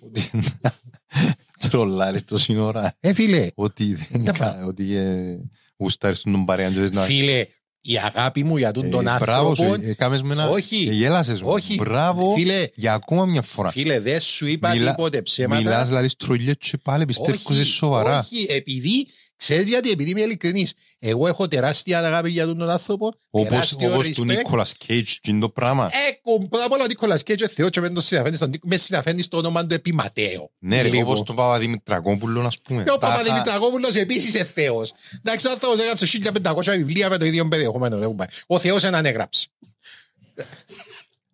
Τρολάρεις 1.70 2.24
το 2.24 2.38
σύνορα. 2.38 2.94
Ε, 3.00 3.12
φίλε, 3.12 3.46
Ότι 3.54 3.94
δεν 4.10 4.24
Τα 4.24 4.32
κα- 4.32 4.64
ότι 4.66 4.94
ε, 4.96 5.36
γουστάρεις 5.76 6.20
τον 6.22 6.44
παρέα. 6.44 6.68
και 6.70 6.74
θες 6.78 6.90
να- 6.92 7.02
φίλε, 7.02 7.46
η 7.80 7.98
αγάπη 7.98 8.44
μου 8.44 8.56
για 8.56 8.72
τον, 8.72 8.84
Ε, 8.84 8.88
τον 8.88 9.02
Μπράβο 9.18 9.54
σου. 9.54 9.62
άνθρωπο. 9.64 9.88
ε, 9.90 9.94
Κάμες 9.94 10.22
με 10.22 10.32
ένα... 10.32 10.48
Όχι. 10.48 10.86
ε, 10.88 10.92
Γέλασες 10.92 11.42
μου. 11.42 11.48
Όχι. 11.50 11.74
Μπράβο. 11.74 12.32
Φίλε, 12.34 12.66
Για 12.74 12.92
ακόμα 12.94 13.24
μια 13.26 13.42
φορά. 13.42 13.70
φίλε, 13.70 14.00
δεν 14.00 14.20
σου 14.20 14.46
είπα 14.46 14.70
Μιλά- 14.70 14.90
τίποτε 14.94 15.22
ψέματα. 15.22 15.60
Μιλάς 15.62 15.88
δηλαδή 15.88 16.08
στρογγυλές 16.08 16.56
και 16.58 16.76
πάλι 16.76 17.04
πιστεύω 17.04 17.38
Όχι, 17.54 17.64
σοβαρά. 17.64 18.18
Όχι, 18.18 18.46
επειδή 18.48 19.06
Ξέρεις 19.40 19.64
γιατί, 19.64 19.90
επειδή 19.90 20.10
είμαι 20.10 20.20
ειλικρινής, 20.22 20.72
εγώ 20.98 21.26
έχω 21.26 21.48
τεράστια 21.48 21.98
αγάπη 21.98 22.30
για 22.30 22.46
τον 22.46 22.70
άνθρωπο, 22.70 23.12
Όπως, 23.30 23.48
τεράστιο 23.48 23.92
όπως 23.92 24.08
του 24.08 24.22
respect. 24.22 24.26
Νίκολας 24.26 24.72
Κέιτς 24.72 25.18
και 25.20 25.30
είναι 25.30 25.40
το 25.40 25.48
πράγμα. 25.48 25.90
Έχω 26.24 26.46
πρώτα 26.48 26.64
απ' 26.64 26.72
όλα 26.72 26.84
ο 26.84 26.86
Νίκολας 26.86 27.22
Κέιτς 27.22 27.40
είναι 27.42 27.50
θεός 27.50 27.70
και 27.70 27.80
με 27.80 27.90
τον 27.90 28.02
συναφένει 28.02 28.36
στον 28.36 28.48
Νίκο- 28.50 28.66
με 28.68 28.76
συναφένει 28.76 29.22
στο 29.22 29.36
όνομα 29.36 29.66
του 29.66 29.74
επί 29.74 29.92
Ματέο. 29.94 30.50
Ναι 30.58 30.82
ρε, 30.82 30.88
Λοιπόν. 30.88 31.02
όπως 31.02 31.22
τον 31.22 31.36
Παπαδημητρακόπουλο, 31.36 32.40
ας 32.46 32.58
πούμε. 32.60 32.82
Και 32.84 32.90
ο 32.90 32.98
Τάχα- 32.98 33.12
Παπαδημητρακόπουλος 33.16 33.94
επίσης 33.94 34.34
είναι 34.34 34.44
θεός. 34.44 34.92
Εντάξει, 35.18 35.46
ο 35.46 35.50
άνθρωπος 35.50 35.78
έγραψε 35.78 36.06
1500 36.06 36.76
βιβλία 36.76 37.08
με 37.08 37.18
το 37.18 37.24
ίδιο 37.24 37.48
περιεχόμενο. 37.48 37.98
δεν 37.98 38.08
κουμπάει. 38.08 38.28
Ο 38.46 38.58
θεός 38.58 38.84
έναν 38.84 39.06
έγραψε. 39.06 39.46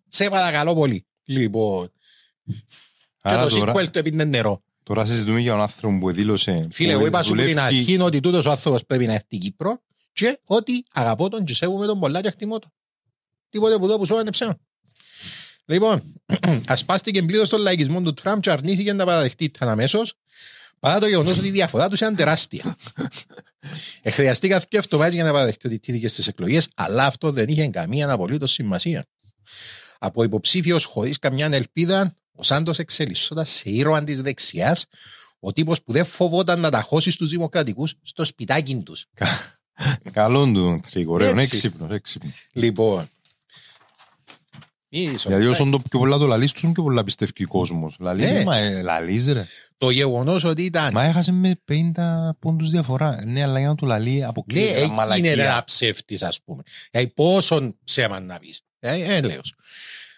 Σε 0.09 0.29
παρακαλώ 0.29 0.73
πολύ. 0.75 1.05
Λοιπόν, 1.25 1.91
και 2.45 2.53
Άρα 3.21 3.47
το 3.47 3.57
τώρα- 3.57 3.73
sequel 3.73 3.89
του 3.91 3.99
έπινε 3.99 4.23
νερό. 4.23 4.61
Τώρα 4.87 5.05
συζητούμε 5.05 5.39
για 5.39 5.51
τον 5.51 5.61
άνθρωπο 5.61 5.97
που 5.99 6.11
δήλωσε. 6.11 6.67
Φίλε, 6.71 6.91
που 6.93 6.97
εγώ 6.97 7.07
είπα 7.07 7.23
σου 7.23 7.31
από 7.31 7.41
την 7.41 7.51
δουλεύει- 7.53 7.77
αρχή 7.77 7.99
ότι 7.99 8.19
τούτος 8.19 8.45
ο 8.45 8.49
άνθρωπος 8.51 8.85
πρέπει 8.85 9.05
να 9.05 9.13
έρθει 9.13 9.37
Κύπρο 9.37 9.81
και 10.13 10.39
ότι 10.43 10.85
αγαπώ 10.93 11.29
τον 11.29 11.43
και 11.45 11.53
σέβομαι 11.53 11.85
τον 11.85 11.99
πολλά 11.99 12.21
και 12.21 12.27
εκτιμώ 12.27 12.59
τον. 12.59 12.71
Τίποτε 13.49 13.77
που 13.77 13.87
το 13.87 13.97
που 13.97 14.05
σου 14.05 14.13
είναι 14.19 14.29
ψέμα. 14.29 14.57
Λοιπόν, 15.65 16.13
ασπάστηκε 16.67 17.23
πλήρως 17.23 17.49
τον 17.49 17.59
λαϊκισμό 17.61 18.01
του 18.01 18.13
Τραμπ 18.13 18.39
και 18.39 18.51
αρνήθηκε 18.51 18.93
να 18.93 19.05
παραδεχτεί 19.05 19.43
ήταν 19.43 19.69
αμέσως 19.69 20.13
παρά 20.79 20.99
το 20.99 21.07
γεγονός 21.07 21.37
ότι 21.37 21.47
η 21.47 21.51
διαφορά 21.51 21.89
τους 21.89 21.99
ήταν 21.99 22.15
τεράστια. 22.15 22.75
Εχρειαστήκα 24.01 24.59
και 24.59 24.77
εβδομάδες 24.77 25.13
για 25.13 25.23
να 25.23 25.31
παραδεχτεί 25.31 25.67
ότι 25.67 25.79
τύχηκε 25.79 26.07
στις 26.07 26.27
εκλογές, 26.27 26.69
αλλά 26.75 27.05
αυτό 27.05 27.31
δεν 27.31 27.47
είχε 27.47 27.67
καμία 27.67 28.11
απολύτως 28.11 28.51
σημασία. 28.51 29.05
Από 29.99 30.23
υποψήφιος 30.23 30.83
χωρίς 30.85 31.19
καμιά 31.19 31.49
ελπίδα, 31.51 32.16
ο 32.37 32.43
Σάντος 32.43 32.77
εξελισσόταν 32.79 33.45
σε 33.45 33.69
ήρωα 33.69 34.03
της 34.03 34.21
δεξιάς, 34.21 34.85
ο 35.39 35.53
τύπος 35.53 35.81
που 35.83 35.91
δεν 35.91 36.05
φοβόταν 36.05 36.59
να 36.59 36.69
ταχώσει 36.69 37.11
στους 37.11 37.29
δημοκρατικούς 37.29 37.93
στο 38.01 38.23
σπιτάκι 38.25 38.75
τους. 38.77 39.05
Καλόν 40.11 40.53
του 40.53 40.79
τρίκο, 40.91 41.13
ωραίο, 41.13 41.27
Έτσι. 41.29 41.39
έξυπνος, 41.55 41.91
έξυπνος. 41.91 42.47
Λοιπόν. 42.51 43.09
Ίσο, 44.89 45.29
Γιατί 45.29 45.45
όσο 45.45 45.69
το 45.69 45.79
πιο 45.89 45.99
πολλά 45.99 46.17
το 46.17 46.25
λαλείς, 46.27 46.51
τόσο 46.51 46.71
πιο 46.71 46.83
πολλά 46.83 47.03
πιστεύει 47.03 47.43
ο 47.43 47.47
κόσμος. 47.47 47.95
Λαλείς, 47.99 48.31
Ναι. 48.31 48.43
μα 48.43 48.57
ε, 48.57 48.81
λαλείς 48.81 49.27
ρε. 49.27 49.45
Το 49.77 49.89
γεγονός 49.89 50.43
ότι 50.43 50.63
ήταν 50.63 50.89
Μα 50.93 51.03
έχασε 51.03 51.31
με 51.31 51.61
50 51.65 52.29
πόντους 52.39 52.69
διαφορά. 52.69 53.23
Ναι, 53.25 53.43
αλλά 53.43 53.59
για 53.59 53.67
να 53.67 53.75
του 53.75 53.85
λαλεί 53.85 54.11
Ναι, 54.19 54.25
αποκλείεται 54.25 54.67
τα 54.67 54.75
εκεί 54.77 54.83
είναι 54.85 54.93
ένα 54.93 54.95
μαλακία. 54.95 55.63
ψεύτης, 55.65 56.23
ας 56.23 56.41
πούμε. 56.41 56.63
Δηλαδή, 56.91 57.09
πόσον 57.11 57.77
ψέμα 57.83 58.19
να 58.19 58.39
πεις. 58.39 58.61
Ε, 58.79 59.21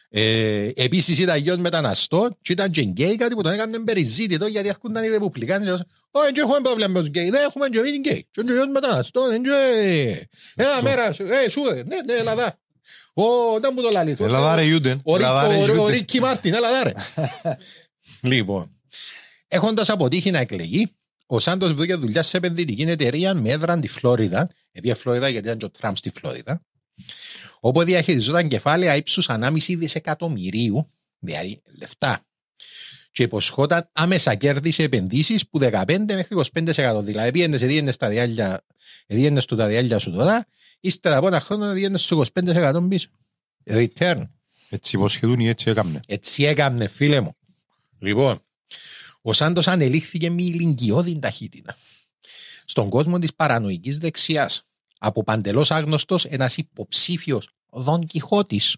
ε, 0.10 0.22
λέω. 0.22 0.64
Ε, 0.66 0.72
επίσης 0.76 1.20
ήταν 1.20 1.38
γιος 1.38 1.58
μεταναστών 1.58 2.38
και 2.42 2.52
ήταν 2.52 2.72
και 2.72 2.82
γκέι, 2.82 3.16
κάτι 3.16 3.36
που 3.36 3.42
τον 3.42 3.52
έκανε 3.52 3.80
περιζήτητο 3.80 4.48
γιατί 4.48 4.68
έρχονταν 4.68 5.04
οι 5.04 5.08
ρεπουμπλικάνοι 5.08 5.64
και 5.66 5.70
λέγανε 5.70 5.86
«Όχι, 6.12 6.32
δεν 6.34 6.44
έχουμε 6.44 6.60
πρόβλημα 6.62 6.88
με 6.88 7.00
τους 7.00 7.08
γκέι, 7.08 7.30
δεν 7.30 7.44
έχουμε 7.44 7.68
και 7.70 7.80
εμείς 7.80 7.92
γκέι. 7.92 8.28
Και 8.32 8.42
είναι 8.42 8.54
γιος 8.54 8.68
μεταναστών, 8.74 9.36
είναι 9.36 9.50
και... 9.50 10.28
Ένα 10.56 10.82
μέρα, 10.82 11.06
ε, 11.06 11.50
σου, 11.50 11.62
ε, 11.70 11.84
ναι, 11.84 12.02
ναι, 12.06 12.14
Ελλάδα. 12.14 12.60
Ω, 13.14 13.24
δεν 13.60 13.72
μου 13.76 13.82
το 13.82 13.90
λαλείς. 13.90 14.20
Ελλάδα 14.20 14.56
ρε 14.56 14.64
Ιούντεν. 14.64 15.02
Ο, 15.04 15.16
Ελλάδα 15.16 15.48
ρε 15.48 15.54
Ρίκο- 15.54 15.68
ο, 15.68 15.72
ο 15.72 15.76
Ιούντεν. 15.76 15.98
Ρίκι 15.98 16.20
Μάρτιν, 16.20 16.54
έλα 16.54 16.70
δα 16.72 16.81
ρε. 16.81 16.94
λοιπόν, 18.32 18.76
έχοντας 19.48 19.90
αποτύχει 19.90 20.32
να 20.32 20.40
εκλεγεί, 20.40 20.92
ο 21.26 21.40
Σάντος 21.40 21.74
βρήκε 21.74 21.96
δουλειά 21.96 22.24
σε 22.24 22.38
επενδυτική 22.38 22.82
εταιρεία 22.82 23.34
με 23.34 23.50
έδρα 23.50 23.80
τη 23.80 23.88
Φλόριδα. 23.88 24.50
Επειδή 24.72 24.96
Φλόριδα 24.96 25.30
γιατί 25.30 25.46
ήταν 25.46 25.58
και 25.58 25.66
ο 25.66 25.70
Τραμπ 25.70 25.96
στη 25.96 26.10
Φλόριδα. 26.10 26.62
Όπου 27.60 27.84
διαχειριζόταν 27.84 28.48
κεφάλαια 28.48 28.96
ύψους 28.96 29.30
1,5 29.30 29.76
δισεκατομμυρίου, 29.78 30.88
δηλαδή 31.20 31.62
λεφτά. 31.78 32.24
Και 33.12 33.24
υποσχόταν 33.24 33.90
άμεσα 33.94 34.36
κέρδη 34.36 34.72
σε 34.72 34.84
επενδύσεις 34.84 35.48
που 35.50 35.60
15 35.60 36.06
μέχρι 36.08 36.38
25%. 36.54 37.02
Δηλαδή, 37.02 37.32
πήγαινε 37.32 37.58
σε 37.58 37.66
διένε 37.66 37.92
στα 37.92 38.10
διάλια, 38.10 38.66
διένε 39.08 39.42
του 39.42 39.56
τα 39.56 39.68
διάλια 39.68 40.00
σου 40.00 40.12
τώρα, 40.12 40.48
ύστερα 40.80 41.18
από 41.18 41.28
ένα 41.28 41.40
χρόνο 41.40 41.72
διένε 41.72 41.98
στο 41.98 42.26
25% 42.34 42.88
πίσω. 42.90 43.10
Return. 43.66 44.24
Έτσι 44.70 44.96
υποσχεδούν 44.96 45.40
ή 45.40 45.48
έτσι 45.48 45.70
έκαμνε. 45.70 46.00
Έτσι 46.08 46.44
έκαμνε, 46.44 46.88
φίλε 46.88 47.20
μου. 47.20 47.36
Λοιπόν, 48.00 48.40
ο 49.22 49.34
Σάντος 49.34 49.68
ανελήχθηκε 49.68 50.30
με 50.30 50.42
ηλικιώδη 50.42 51.20
ταχύτητα. 51.20 51.78
Στον 52.66 52.90
κόσμο 52.90 53.20
της 53.20 53.34
παρανοϊκής 53.34 53.98
δεξιάς, 53.98 54.69
από 55.00 55.24
παντελώς 55.24 55.72
άγνωστος 55.72 56.26
ένας 56.26 56.58
υποψήφιος 56.58 57.50
Δον 57.72 58.06
Κιχώτης, 58.06 58.76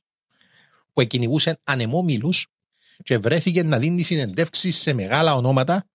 που 0.93 1.01
εκκυνηγούσε 1.01 1.59
ανεμόμυλους 1.63 2.47
και 3.03 3.17
βρέθηκε 3.17 3.63
να 3.63 3.79
δίνει 3.79 4.01
συνεντεύξεις 4.01 4.77
σε 4.77 4.93
μεγάλα 4.93 5.35
ονόματα. 5.35 5.85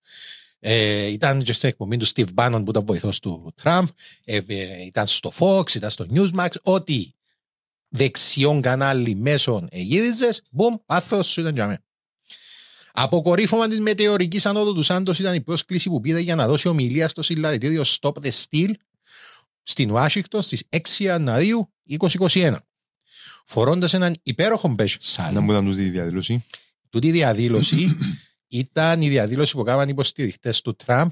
Ε, 0.59 1.05
ήταν 1.05 1.43
και 1.43 1.53
στην 1.53 1.69
εκπομπή 1.69 1.97
του 1.97 2.07
Steve 2.07 2.27
Bannon 2.35 2.61
που 2.63 2.69
ήταν 2.69 2.85
βοηθός 2.85 3.19
του 3.19 3.53
Τραμπ, 3.55 3.87
ε, 4.23 4.39
ε, 4.47 4.83
ήταν 4.85 5.07
στο 5.07 5.31
Fox, 5.39 5.75
ήταν 5.75 5.91
στο 5.91 6.05
Newsmax, 6.13 6.49
ό,τι 6.61 7.11
δεξιόν 7.87 8.61
κανάλι 8.61 9.15
μέσων 9.15 9.67
εγύριζες, 9.71 10.41
μπουμ, 10.49 10.75
άθος 10.85 11.27
σου 11.27 11.41
ήταν 11.41 11.53
για 11.53 11.65
μένα. 11.65 11.81
Αποκορύφωμα 12.99 13.67
της 13.67 13.79
μετεωρικής 13.79 14.45
ανόδου 14.45 14.73
του 14.73 14.83
Σάντος 14.83 15.19
ήταν 15.19 15.33
η 15.33 15.41
πρόσκληση 15.41 15.89
που 15.89 16.01
πήρε 16.01 16.19
για 16.19 16.35
να 16.35 16.47
δώσει 16.47 16.67
ομιλία 16.67 17.09
στο 17.09 17.21
συλλαλητήριο 17.21 17.83
Stop 17.85 18.13
the 18.21 18.29
Steal 18.31 18.71
στην 19.69 19.91
Ουάσιγκτον 19.91 20.41
στις 20.41 20.63
6 20.69 20.79
Ιανουαρίου 20.97 21.73
2021. 21.89 22.55
Φορώντας 23.45 23.93
έναν 23.93 24.15
υπέροχο 24.23 24.67
μπέζ 24.67 24.91
Να 24.91 24.97
σάλ. 24.99 25.39
μου 25.39 25.51
ήταν 25.51 25.65
τούτη 25.65 25.81
η 25.85 25.89
διαδήλωση. 25.89 26.45
Τούτη 26.89 27.11
διαδήλωση 27.11 27.95
ήταν 28.47 29.01
η 29.01 29.09
διαδήλωση 29.09 29.53
που 29.53 29.61
έκαναν 29.61 29.85
οι 29.87 29.91
υποστηριχτές 29.91 30.61
του 30.61 30.75
Τραμπ 30.75 31.09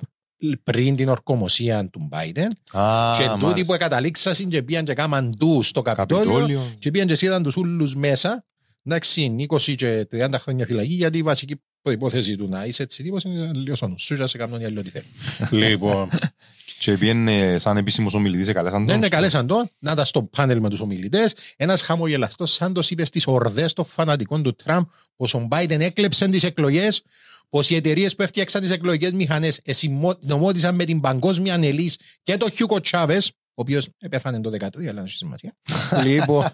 πριν 0.63 0.96
την 0.96 1.10
ορκομοσία 1.10 1.89
του 1.89 2.10
Biden 2.12 2.78
Α, 2.80 3.13
και 3.18 3.24
τούτοι 3.24 3.44
μάλιστα. 3.46 3.65
που 3.74 3.78
καταλήξασαν 3.80 4.50
και 4.50 4.63
πήγαν 4.63 4.86
και 4.86 4.94
κάμαν 4.94 5.38
του 5.39 5.62
στο 5.63 5.82
Καπιτόλιο 5.82 6.26
Καπιτόλιο. 6.26 6.76
και 6.80 6.91
πήγαν 6.91 7.08
και 7.08 7.26
είδαν 7.26 7.44
τους 7.44 7.56
ούλους 7.56 7.96
μέσα 7.96 8.46
εντάξει 8.84 9.36
20 9.50 9.76
και 9.76 10.08
30 10.12 10.34
χρόνια 10.39 10.65
φυλακή 10.65 10.94
γιατί 10.94 11.18
η 11.18 11.22
βασική 11.24 11.56
προϋπόθεση 11.82 12.36
του 12.36 12.48
να 12.48 12.65
είσαι 12.65 12.84
έτσι 12.84 13.04
τύπος 13.04 13.24
είναι 13.24 13.46
να 13.46 13.58
λιώσει 13.58 13.83
ο 13.83 13.88
νους 13.88 14.02
σου 14.04 14.15
και 14.15 14.22
να 14.22 14.28
σε 14.28 14.38
κάνουν 14.38 14.62
οι 14.62 14.65
άλλοι 14.65 14.80
ό,τι 14.80 14.89
θέλουν. 14.89 15.08
λοιπόν, 15.52 16.10
Και 16.86 16.98
πήγαινε 16.98 17.58
σαν 17.58 17.78
επίσημος 17.78 18.13
ομιλητής, 18.13 18.48
εκαλέσαν 18.48 18.78
δεν 18.80 18.88
τον. 18.88 18.95
είναι 18.95 19.08
καλέσαν 19.08 19.48
τον 19.48 19.69
να 19.80 19.91
ήταν 19.91 20.06
στο 20.06 20.24
πάνελ 20.24 20.60
με 20.60 20.69
τους 20.69 20.80
ομιλητές 20.80 21.36
ένας 21.58 21.82
χαμογελαστός 21.82 22.52
Σάντος 22.52 22.89
είπε 22.89 23.06
στις 23.06 23.28
ορδές 23.28 23.74
των 23.74 23.86
φανατικών 23.86 24.43
του 24.43 24.56
Τραμπ 24.56 24.86
πως 25.15 25.34
ο 25.34 25.39
Μπάιντεν 25.39 25.82
έκλεψε 25.82 26.28
τις 26.28 26.43
εκλογές 26.43 27.02
πως 27.50 27.69
οι 27.69 27.76
εταιρείες 27.76 28.15
που 28.15 28.21
έφτιαξαν 28.21 28.62
τις 28.62 28.71
εκλογικές 28.71 29.12
μηχανές 29.12 29.60
εσυνωμότησαν 29.63 30.75
με 30.76 30.86
την 30.86 31.02
παγκόσμια 31.02 31.54
ανελής 31.54 32.00
και 32.24 32.38
το 32.38 32.50
Ούγκο 32.49 32.82
Τσάβες 32.82 33.32
ο 33.58 33.62
οποίος 33.62 33.89
πέθανε 34.10 34.41
το 34.41 34.50
2013, 34.50 34.60
αλλά 34.80 34.93
δεν 34.93 35.04
έχει 35.04 35.17
σημασία. 35.17 35.56
λοιπόν, 36.06 36.45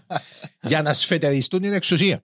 για 0.62 0.82
να 0.82 0.94
σφετεριστούν 0.94 1.62
την 1.62 1.74
εξουσία. 1.74 2.24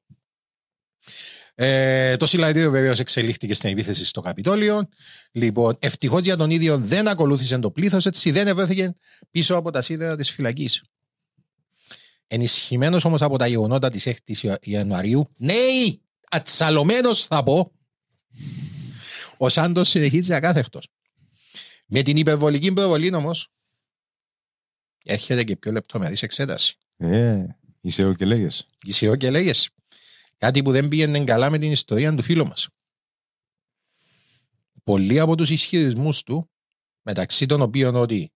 Ε, 1.60 2.18
το 2.18 2.26
συλλαλητήριο 2.26 2.72
βεβαίως 2.72 3.00
εξελίχθηκε 3.00 3.54
στην 3.54 3.70
επίθεση 3.70 4.06
στο 4.06 4.22
Καπιτόλιο. 4.22 4.90
Λοιπόν, 5.32 5.78
ευτυχώς 5.80 6.22
για 6.22 6.38
τον 6.38 6.50
ίδιο 6.50 6.78
δεν 6.78 7.08
ακολούθησε 7.08 7.60
το 7.60 7.72
πλήθος, 7.72 8.06
έτσι 8.06 8.32
δεν 8.32 8.48
ευρέθηκε 8.48 8.96
πίσω 9.32 9.56
από 9.56 9.72
τα 9.72 9.82
σίδερα 9.82 10.16
της 10.16 10.30
φυλακής. 10.30 10.84
Ενισχυμένος 12.28 13.06
όμως 13.06 13.22
από 13.22 13.38
τα 13.38 13.48
γεγονότα 13.48 13.90
της 13.90 14.08
6η 14.08 14.56
Ιανουαρίου, 14.62 15.34
νέοι, 15.38 16.02
ατσαλωμένος 16.30 17.26
θα 17.26 17.44
πω, 17.44 17.72
ο 19.38 19.50
Σάντος 19.50 19.90
συνεχίζει 19.90 20.34
ακάθεκτος. 20.34 20.88
Με 21.86 22.02
την 22.02 22.18
υπερβολική 22.18 22.74
προβολή 22.74 23.14
όμως, 23.14 23.52
έρχεται 25.04 25.44
και 25.44 25.56
πιο 25.56 25.72
λεπτομερής 25.72 26.22
εξέταση. 26.22 26.78
Ε, 26.98 27.46
είσαι 27.82 28.06
ο 28.06 28.14
και 28.14 28.26
λέγες. 28.26 28.66
Είσαι 28.84 29.18
και 29.18 29.30
λέγες. 29.30 29.70
Κάτι 30.38 30.62
που 30.62 30.72
δεν 30.72 30.88
πήγαινε 30.88 31.24
καλά 31.24 31.50
με 31.50 31.58
την 31.58 31.72
ιστορία 31.72 32.16
του 32.16 32.24
φίλου 32.24 32.48
μας. 32.48 32.68
Πολλοί 34.84 35.20
από 35.20 35.36
τους 35.36 35.50
ισχυρισμούς 35.50 36.24
του, 36.24 36.50
μεταξύ 37.02 37.46
των 37.46 37.62
οποίων 37.62 37.96
ότι 37.96 38.32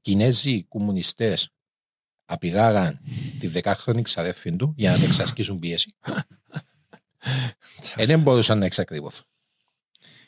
Κινέζοι 0.00 0.62
κομμουνιστές 0.62 1.52
απηγάγαν 2.24 3.00
τη 3.38 3.46
δεκάχρονη 3.46 4.02
ξαδέφη 4.02 4.56
του 4.56 4.74
για 4.76 4.90
να 4.90 4.96
την 4.96 5.04
εξασκήσουν 5.04 5.58
πίεση, 5.58 5.94
ε, 7.96 8.06
δεν 8.10 8.20
μπορούσαν 8.20 8.58
να 8.58 8.64
εξακριβωθούν. 8.64 9.26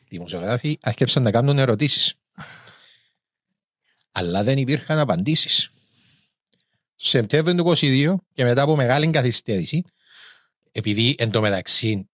Οι 0.05 0.09
δημοσιογράφοι 0.09 0.79
άρχισαν 0.83 1.23
να 1.23 1.31
κάνουν 1.31 1.59
ερωτήσεις. 1.59 2.15
Αλλά 4.13 4.43
δεν 4.43 4.59
υπήρχαν 4.59 4.99
απαντήσεις. 4.99 5.73
Στο 6.97 7.09
Σεπτέμβριο 7.09 7.55
του 7.55 7.73
22 7.77 8.15
και 8.35 8.45
μετά 8.45 8.63
από 8.63 8.77
μεγάλη 8.77 9.11
καθυστέρηση, 9.11 9.85
επειδή 10.73 11.15
εν 11.19 11.31
τω 11.31 11.41
μεταξύ 11.41 12.09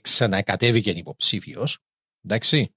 ξανακατέβηκε 0.00 0.90
υποψήφιος, 0.90 1.78
εντάξει, 2.24 2.74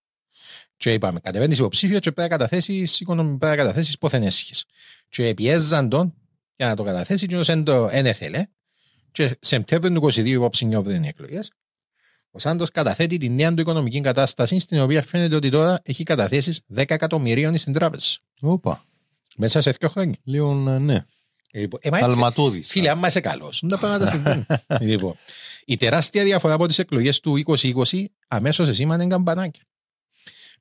και 0.77 0.93
είπαμε, 0.93 1.19
κατεβαίνεις 1.19 1.57
υποψήφιος 1.57 1.99
και 1.99 2.11
πρέπει 2.11 2.29
να 2.29 2.37
καταθέσεις 2.37 3.03
πρέπει 3.05 3.37
να 3.39 3.55
καταθέσεις 3.55 3.97
πόθεν 3.97 4.23
έσχε. 4.23 4.53
Και 5.09 5.33
πιέζαν 5.33 5.89
τον 5.89 6.13
για 6.55 6.67
να 6.67 6.75
το 6.75 6.83
καταθέσει, 6.83 7.25
και 7.25 7.37
δεν 7.37 7.63
το 7.63 7.87
δεν 7.87 8.05
έθελε. 8.05 8.45
Και 9.11 9.37
Σεπτέμβριο 9.39 9.99
του 9.99 10.07
22 10.07 10.25
υπόψη 10.25 10.65
νιώθουν 10.65 11.03
οι 11.03 11.07
εκλογές. 11.07 11.51
Ο 12.31 12.39
Σάντος 12.39 12.71
καταθέτει 12.71 13.17
τη 13.17 13.29
νέα 13.29 13.53
του 13.53 13.61
οικονομική 13.61 14.01
κατάσταση, 14.01 14.59
στην 14.59 14.79
οποία 14.79 15.03
φαίνεται 15.03 15.35
ότι 15.35 15.49
τώρα 15.49 15.79
έχει 15.83 16.03
καταθέσεις 16.03 16.61
10 16.75 16.83
εκατομμυρίων 16.87 17.57
στην 17.57 17.73
τράπεζα. 17.73 18.17
Όπα. 18.39 18.83
Μέσα 19.35 19.61
σε 19.61 19.71
δύο 19.71 19.89
χρόνια. 19.89 20.17
Λίγο, 20.23 20.69
ε, 20.69 20.77
ναι. 20.77 21.05
Λοιπόν, 21.59 21.79
ε, 21.83 21.89
μα 21.89 21.97
έτσι, 21.97 22.09
Αλματώδης. 22.09 22.67
Φίλε, 22.69 22.89
άμα 22.89 23.07
είσαι 23.07 23.19
καλός, 23.19 23.63
τα 23.69 23.77
πράγματα 23.77 24.07
συμβαίνουν. 24.11 24.45
λοιπόν, 24.89 25.15
η 25.65 25.77
τεράστια 25.77 26.23
διαφορά 26.23 26.53
από 26.53 26.67
τις 26.67 26.79
εκλογές 26.79 27.19
του 27.19 27.43
2020 27.45 28.03
αμέσως 28.27 28.67
εσήμανε 28.69 29.07
καμπανάκια. 29.07 29.61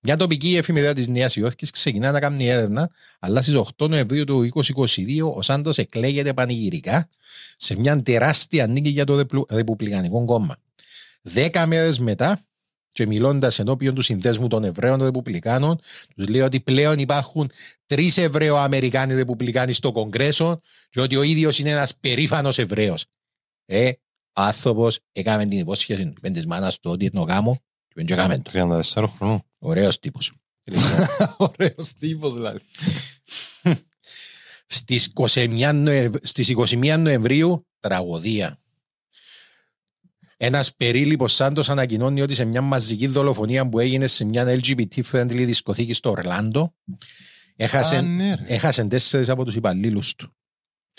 Μια 0.01 0.16
τοπική 0.16 0.57
εφημερίδα 0.57 0.92
της 0.92 1.07
Νέας 1.09 1.36
Υόρκης 1.36 1.70
ξεκινά 1.70 2.11
να 2.12 2.20
κάνει 2.20 2.47
έρευνα, 2.49 2.90
αλλά 3.18 3.42
στις 3.42 3.55
8 3.76 3.88
Νοεμβρίου 3.88 4.24
του 4.24 4.49
2022 4.55 5.32
ο 5.34 5.42
Σάντος 5.42 5.78
εκλέγεται 5.78 6.32
πανηγυρικά 6.32 7.09
σε 7.57 7.78
μια 7.78 8.03
τεράστια 8.03 8.66
νίκη 8.66 8.88
για 8.88 9.05
το 9.05 9.16
Ρεπλου- 9.16 9.53
Ρεπουμπλικανικό 9.53 10.24
κόμμα. 10.24 10.57
Δέκα 11.22 11.66
μέρες 11.66 11.99
μετά, 11.99 12.40
και 12.97 13.07
μιλώντας 13.07 13.59
ενώπιον 13.59 13.94
του 13.94 14.03
συνδέσμου 14.03 14.47
των 14.47 14.64
Εβραίων 14.64 15.03
Ρεπουμπλικάνων, 15.03 15.80
τους 16.14 16.28
λέει 16.28 16.40
ότι 16.40 16.61
πλέον 16.61 16.99
υπάρχουν 16.99 17.51
τρεις 17.86 18.16
Εβραίο-Αμερικάνοι 18.16 19.14
Ρεπουμπλικάνοι 19.14 19.72
στο 19.72 19.92
Κογκρέσο 19.92 20.61
και 20.90 21.01
ότι 21.01 21.16
ο 21.16 21.22
ίδιος 21.22 21.59
είναι 21.59 21.70
ένας 21.70 21.97
περήφανος 21.97 22.59
Εβραίος. 22.59 23.05
Ε, 23.64 23.88
ο 24.32 24.40
άνθρωπος 24.40 24.99
έκαμε 25.12 25.47
την 25.47 25.59
υπόσχεση 25.59 26.03
του, 26.03 26.14
είπε 26.16 26.30
τη 26.30 26.47
μάνας 26.47 26.78
του 26.78 26.90
ότι 26.90 27.05
είναι 27.05 27.20
ο 27.20 27.22
γάμος 27.22 27.57
και 27.88 27.94
δεν 27.94 28.18
έκαμε 28.18 28.38
το. 28.38 28.51
34 28.94 29.07
χρονών. 29.16 29.42
Ωραίος 29.59 29.99
τύπος. 29.99 30.32
Ωραίος 31.36 31.92
τύπος 31.99 32.34
δηλαδή. 32.34 32.59
Στις 34.66 35.12
21, 35.14 35.70
Νοεμ... 35.74 36.12
στις 36.22 36.55
21 36.57 36.97
Νοεμβρίου, 36.99 37.66
τραγωδία. 37.80 38.59
Ένας 40.37 40.74
περίληπο 40.74 41.28
Σάντο 41.28 41.62
ανακοινώνει 41.66 42.20
ότι 42.22 42.34
σε 42.34 42.45
μια 42.45 42.61
μαζική 42.61 43.07
δολοφονία 43.07 43.68
που 43.68 43.78
έγινε 43.78 44.07
σε 44.07 44.24
μια 44.24 44.45
LGBT-friendly 44.61 45.45
δισκοθήκη 45.47 45.93
στο 45.93 46.11
Ορλάντο, 46.11 46.74
έχασε, 47.57 47.97
Α, 47.97 48.03
ναι, 48.03 48.34
ρε. 48.34 48.45
έχασε 48.47 48.84
τέσσερις 48.84 49.28
από 49.28 49.45
τους 49.45 49.55
υπαλλήλους 49.55 50.14
του. 50.14 50.34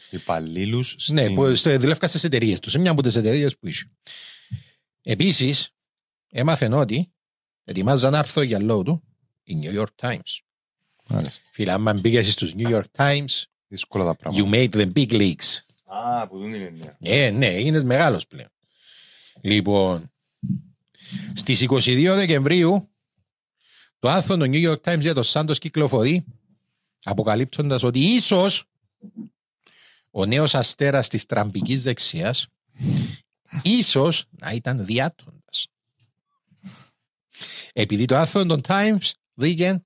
Υπαλλήλους 0.10 1.10
Ναι, 1.12 1.22
στην- 1.24 1.36
που 1.36 1.56
στο- 1.56 1.80
δουλεύκα 1.80 2.08
στις 2.08 2.24
εταιρείες 2.24 2.60
τους, 2.60 2.72
σε 2.72 2.80
μια 2.80 2.92
από 2.92 3.02
τις 3.02 3.16
εταιρείες 3.16 3.58
που 3.58 3.68
είχε. 3.68 3.84
Επίσης, 5.02 5.70
έμαθαν 6.30 6.74
ότι 6.74 7.12
ετοιμάζαν 7.64 8.16
άρθρο 8.16 8.42
για 8.42 8.60
λόγω 8.60 8.84
του 8.84 9.04
η 9.44 9.58
New 9.64 9.80
York 9.82 10.10
Times. 10.10 10.40
Μάλιστα. 11.10 11.42
Φίλε, 11.52 11.72
άμα 11.72 11.94
μπήκες 11.94 12.32
στους 12.32 12.54
New 12.58 12.70
York 12.76 12.84
Times, 12.98 13.44
Δύσκολα 13.68 14.06
τα 14.06 14.16
πράγματα. 14.16 14.50
you 14.50 14.54
made 14.54 14.70
the 14.76 14.92
big 14.94 15.12
leagues. 15.12 15.58
Α, 15.86 16.28
που 16.28 16.38
δεν 16.40 16.54
είναι 16.54 16.74
νέα. 16.78 16.98
Ε, 17.00 17.30
ναι, 17.32 17.48
είναι 17.48 17.84
μεγάλος 17.84 18.28
πλέον. 18.28 18.50
Λοιπόν, 19.42 20.12
στις 21.34 21.62
22 21.62 22.14
Δεκεμβρίου, 22.16 22.90
το 24.00 24.10
άρθρο 24.10 24.38
του 24.38 24.46
New 24.46 24.72
York 24.72 24.82
Times 24.82 25.00
για 25.00 25.14
το 25.14 25.24
Σάντος 25.24 25.60
κυκλοφορεί, 25.60 26.26
αποκαλύπτοντας 27.04 27.84
ότι 27.84 28.00
ίσως 28.00 28.64
ο 30.12 30.26
νέος 30.26 30.56
αστέρας 30.56 31.08
της 31.08 31.26
τραμπικής 31.26 31.84
δεξιάς 31.84 32.48
ίσως 33.62 34.26
να 34.30 34.52
ήταν 34.52 34.86
διάτοντας. 34.86 35.68
Επειδή 37.74 38.06
το 38.06 38.16
άρθρο 38.16 38.46
των 38.46 38.62
Times 38.68 39.12
βρήκε 39.34 39.82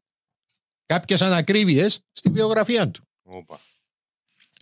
κάποιες 0.86 1.22
ανακρίβειες 1.22 2.02
στη 2.12 2.30
βιογραφία 2.30 2.90
του. 2.90 3.08
Όπα. 3.24 3.60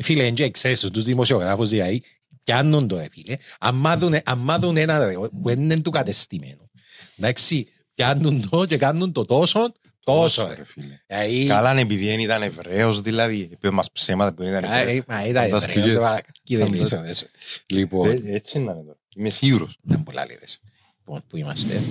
Φίλε, 0.03 0.31
δεν 0.31 0.51
ξέρεις 0.51 0.79
τους 0.79 1.03
δημοσιογράφους 1.03 1.69
δηλαδή, 1.69 2.03
πιάνουν 2.49 2.87
το, 2.87 2.97
ρε 2.97 3.05
φίλε. 3.11 3.35
Αν 3.59 3.75
μάθουν, 3.75 4.13
αν 4.23 4.37
μάθουν 4.37 4.77
ένα 4.77 4.99
ρε, 5.07 5.13
που 5.41 5.49
είναι 5.49 5.81
του 5.81 5.89
κατεστημένου. 5.91 6.69
Εντάξει, 7.17 7.67
πιάνουν 7.93 8.49
το 8.49 8.65
και 8.65 8.77
κάνουν 8.77 9.11
το 9.11 9.25
τόσο, 9.25 9.71
τόσο. 10.03 10.47
ρε. 10.47 10.53
ρε 10.55 10.63
φίλε. 10.65 10.99
Δηλαδή, 11.07 11.45
Καλά 11.47 11.71
είναι 11.71 11.81
επειδή 11.81 12.05
δεν 12.07 12.19
ήταν 12.19 12.41
Εβραίος 12.41 13.01
δηλαδή. 13.01 13.49
Είπε 13.51 13.69
μας 13.69 13.91
ψέματα 13.91 14.33
που 14.33 14.43
δεν 14.43 14.51
ήταν 14.57 14.71
α, 14.71 14.77
Εβραίος. 14.79 14.97
ε, 14.97 15.03
μα 15.07 15.25
ήταν 15.25 15.43
Φανταστική. 15.43 15.79
Εβραίος, 15.79 15.95
τώρα, 15.97 16.21
Κοίτα 16.43 16.65
Φανταστική. 16.65 16.71
μιλήσω, 16.71 17.01
δες. 17.01 17.29
Λοιπόν, 17.65 18.09
Ε, 18.09 18.21
Έτσι 18.23 18.57
είναι 18.57 18.71
τώρα. 18.73 18.97
Είμαι 19.15 19.29
σίγουρος. 19.29 19.77
ήταν 19.87 20.03
πολλά 20.03 20.25
λίδες. 20.25 20.59
Λοιπόν, 20.99 21.23
πού 21.27 21.37
είμαστε. 21.37 21.81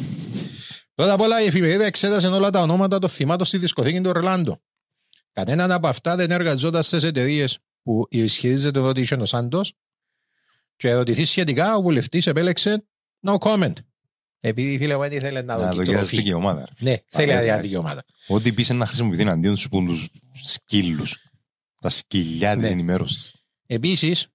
Πρώτα 0.95 1.13
απ' 1.13 1.21
όλα 1.21 1.43
η 1.43 1.47
εφημερίδα 1.47 1.85
εξέτασε 1.85 2.27
όλα 2.27 2.51
τα 2.51 2.61
ονόματα 2.61 2.99
των 2.99 3.09
θυμάτων 3.11 3.47
στη 3.47 3.59
δισκοθήκη 3.59 4.01
του 4.01 4.11
Ορλάντο. 4.15 4.61
Κανέναν 5.33 5.73
από 5.73 5.89
αυτά 5.89 6.17
δεν 6.17 6.31
εργαζόταν 6.31 6.83
στις 6.83 7.03
εταιρείες 7.03 7.59
που 7.83 8.07
ισχυρίζεται 8.11 8.79
ότι 8.79 9.01
είχε 9.01 9.15
ο 9.15 9.25
Σάντος 9.25 9.73
και 10.79 10.89
ερωτηθεί 10.89 11.25
σχετικά, 11.25 11.77
ο 11.77 11.83
βουλευτής 11.83 12.27
επέλεξε 12.27 12.85
no 13.27 13.37
comment. 13.39 13.73
Επειδή 14.41 14.79
φίλε 14.79 14.95
μου 14.97 15.01
δεν 15.03 15.13
ήθελε 15.13 15.43
να 15.43 15.57
Να 15.57 15.57
δοκιμάσει. 15.59 15.79
δοκιμάσεις 15.85 16.19
δικαιώματα. 16.19 16.59
ρε. 16.81 16.91
Ναι, 16.91 16.97
θέλει 17.07 17.33
Α, 17.33 17.35
να 17.35 17.41
εντάξει. 17.41 17.63
δικαιώματα. 17.63 18.05
Ό,τι 18.29 18.53
πεις 18.53 18.69
είναι 18.69 18.79
να 18.79 18.87
χρησιμοποιηθεί 18.87 19.23
εναντίον 19.23 19.55
τους 19.55 19.69
που 19.69 19.85
τους 19.87 20.09
σκύλους. 20.43 21.17
Τα 21.81 21.89
σκυλιά 21.89 22.53
της 22.55 22.63
Ναι. 22.63 22.69
ενημέρωσης. 22.69 23.35
Επίσης, 23.67 24.27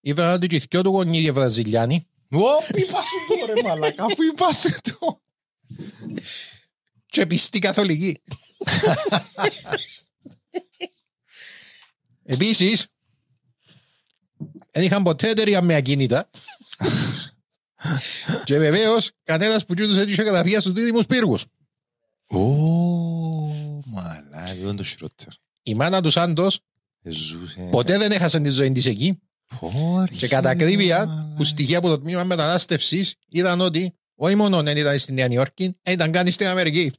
είπα 0.00 0.32
ότι 0.34 0.46
και 0.46 0.56
οι 0.56 0.62
δυο 0.70 0.82
του 0.82 0.90
γονείς 0.90 1.26
οι 1.26 1.30
Βραζιλιάνοι 1.30 2.06
Ω, 2.30 2.38
είπα 2.74 3.02
σου 3.02 3.36
το 3.46 3.52
ρε 3.54 3.62
μαλακά, 3.62 4.04
αφού 4.04 4.22
είπα 4.22 4.52
σου 4.52 4.70
το. 4.82 5.20
και 7.06 7.26
πιστοί 7.26 7.58
καθολικοί. 7.58 8.22
Επίσης, 12.24 12.86
δεν 14.72 14.82
είχαν 14.84 15.02
ποτέ 15.02 15.28
εταιρεία 15.28 15.62
με 15.62 15.74
ακίνητα. 15.74 16.30
και 18.44 18.58
βεβαίως, 18.58 19.10
κανένας 19.24 19.64
που 19.64 19.74
του 19.74 19.82
έτυχε 19.98 20.22
καταφύγια 20.22 20.60
στους 20.60 20.72
δίδυμους 20.72 21.06
πύργους. 21.06 21.44
Ω, 22.26 22.38
μαλάκα, 23.86 24.44
δεν 24.44 24.56
είναι 24.56 24.74
το 24.74 24.82
χειρότερο. 24.84 25.30
Η 25.62 25.74
μάνα 25.74 26.00
του 26.02 26.10
Σάντος 26.10 26.60
Ζούσε. 27.04 27.68
ποτέ 27.70 27.98
δεν 27.98 28.12
έχασε 28.12 28.40
τη 28.40 28.48
ζωή 28.48 28.72
της 28.72 28.86
εκεί. 28.86 29.18
Πω, 29.60 30.04
ρε, 30.08 30.16
Και 30.16 30.28
κατά 30.28 30.50
ακρίβεια, 30.50 31.06
μαλάκα. 31.06 31.34
που 31.36 31.44
στοιχεία 31.44 31.78
από 31.78 31.88
το 31.88 31.98
τμήμα 31.98 32.24
μετανάστευσης 32.24 33.14
είδαν 33.28 33.60
ότι 33.60 33.94
όχι 34.14 34.34
μόνο 34.34 34.62
δεν 34.62 34.76
ήταν 34.76 34.98
στη 34.98 35.12
Νέα 35.12 35.26
Νιόρκη, 35.28 35.74
ήταν 35.86 36.10
καν 36.12 36.30
στην 36.32 36.46
Αμερική. 36.46 36.92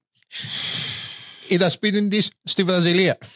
Ήταν 1.49 1.69
σπίτι 1.71 2.07
της 2.07 2.31
στη 2.43 2.63
Βραζιλία. 2.63 3.17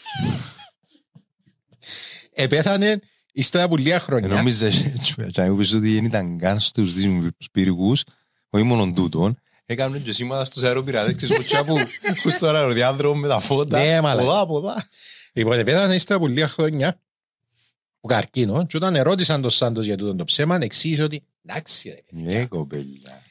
Επέθανε 2.34 3.00
ύστερα 3.40 3.64
από 3.64 3.78
λίγα 3.78 3.96
Ε, 3.96 4.00
χρόνια. 4.00 4.28
Νόμιζα 4.28 4.70
και 4.70 5.26
να 5.36 5.46
είπες 5.46 5.72
ότι 5.74 5.94
δεν 5.94 6.06
ήταν 6.06 6.38
καν 6.38 6.60
στους 6.60 6.94
δυσμους 6.94 7.30
πύργους, 7.52 8.04
όχι 8.50 8.64
μόνο 8.64 8.92
τούτον, 8.94 9.40
έκαναν 9.66 10.04
και 10.04 10.12
σήματα 10.12 10.46
στους 10.46 10.64
αεροπειρατές, 10.64 11.16
ξέρεις, 11.16 11.36
ποτσιά 11.38 11.64
που 11.64 11.76
έχουν 12.02 12.32
στο 12.32 12.48
αεροδιάδρομο 12.48 13.16
με 13.20 13.28
τα 13.28 13.40
φώτα, 13.40 13.80
Ναι, 13.80 14.02
μαλάκα. 14.02 14.28
ποδά, 14.28 14.46
ποδά. 14.46 14.88
Λοιπόν, 15.34 15.60
επέθανε 15.60 15.96
ύστερα 15.96 16.20
από 16.20 16.28
λίγα 16.28 16.48
χρόνια 16.48 17.00
ο 18.00 18.08
καρκίνο, 18.08 18.66
και 18.66 18.78
όταν 18.78 18.96
ερώτησαν 18.96 19.42
τον 19.42 19.52
Σάντος 19.52 19.86
για 19.86 19.98
τούτο 19.98 20.16
το 20.16 20.24
ψέμα, 20.24 20.58
εξήγησε 20.62 21.04
ότι 21.04 21.24
εντάξει, 21.46 21.90
ρε, 21.90 21.96
παιδιά, 22.12 22.40
Ναι, 22.40 22.46
κοπέλια. 22.46 23.22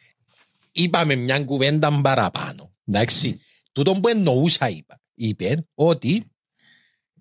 είπαμε 0.72 1.14
μια 1.14 1.44
κουβέντα 1.44 2.00
παραπάνω. 2.00 2.72
Εντάξει, 2.86 3.40
τούτο 3.72 3.92
που 3.92 4.08
εννοούσα 4.08 4.68
είπα. 4.68 5.00
Είπε 5.14 5.66
ότι 5.74 6.24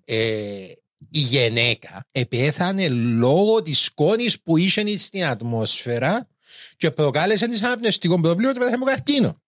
ε, 0.04 0.66
η 1.10 1.18
γυναίκα 1.20 2.06
επέθανε 2.12 2.88
λόγω 2.88 3.62
της 3.62 3.80
σκόνης 3.80 4.40
που 4.42 4.56
είχε 4.56 4.96
στην 4.98 5.24
ατμόσφαιρα 5.24 6.28
και 6.76 6.90
προκάλεσε 6.90 7.46
της 7.46 7.62
αναπνευστικό 7.62 8.20
πρόβλημα 8.20 8.52
και 8.52 8.58
πέθανε 8.58 8.76
με 8.76 8.84
καρκίνο. 8.84 9.40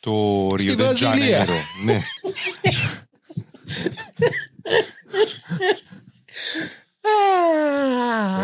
Το 0.00 0.48
Στη 0.58 0.68
Rio 0.68 0.72
de 0.72 0.76
Βραζιλία. 0.76 1.46
Janeiro. 1.46 1.84
Ναι. 1.84 2.00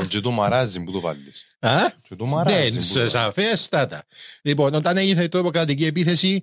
Ε, 0.00 0.06
Και 0.06 0.20
το 0.20 0.30
μαράζι 0.30 0.80
που 0.80 0.90
το 0.92 1.00
βάλεις. 1.00 1.56
Α, 1.60 1.90
Και 2.08 2.14
το 2.14 2.26
μαράζι 2.26 2.56
ναι, 2.58 2.68
που 2.68 2.74
το 2.74 2.80
σε- 2.80 2.94
βάλεις. 2.98 3.10
σαφέστατα. 3.10 4.04
Λοιπόν, 4.42 4.74
όταν 4.74 4.96
έγινε 4.96 5.22
η 5.22 5.28
τρομοκρατική 5.28 5.84
επίθεση, 5.86 6.42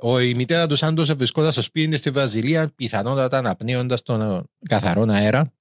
ο, 0.00 0.20
η 0.20 0.34
μητέρα 0.34 0.66
του 0.66 0.76
Σάντος 0.76 1.14
βρισκόταν 1.14 1.52
στο 1.52 1.62
σπίτι 1.62 1.88
της 1.88 1.98
στη 1.98 2.10
Βραζιλία, 2.10 2.72
πιθανότατα 2.76 3.38
αναπνέοντας 3.38 4.02
τον 4.02 4.20
ε, 4.20 4.42
καθαρό 4.68 5.06
αέρα 5.08 5.52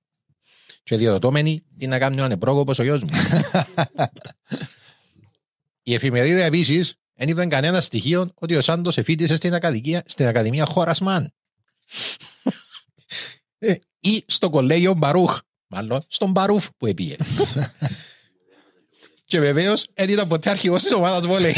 και 0.84 0.98
διερωτώμενη 0.98 1.64
τι 1.78 1.88
να 1.88 2.00
κάνει 2.00 2.22
ο 2.22 2.24
ανεπρόκοπος 2.24 2.80
ο 2.80 2.84
γιος 2.84 3.04
μου; 3.04 3.10
η 5.84 5.94
εφημερίδα 5.94 6.44
επίσης 6.44 6.94
δεν 7.14 7.30
είπε 7.30 7.46
κανένα 7.46 7.82
στοιχείο 7.82 8.32
ότι 8.36 8.56
ο 8.56 8.62
Σάντος 8.62 8.98
εφήτησε 8.98 9.36
στην, 9.36 9.54
Ακαδημία, 9.54 10.04
στην 10.06 10.28
Ακαδημία 10.28 10.66
Χόρασμαν 10.66 11.34
Ε, 13.58 13.76
ή 14.00 14.24
στο 14.28 14.50
κολέγιο 14.50 14.94
Μπαρούχ. 14.94 15.40
Μάλλον 15.68 16.06
στον 16.08 16.32
Μπαρούφ 16.32 16.68
που 16.78 16.86
επήγε. 16.86 17.16
Και 19.26 19.40
βεβαίως 19.40 19.88
δεν 19.94 20.10
ήταν 20.10 20.28
ποτέ 20.28 20.50
αρχηγός 20.50 20.84
της 20.84 20.94
ομάδας 20.94 21.26
βόλεϊ. 21.26 21.56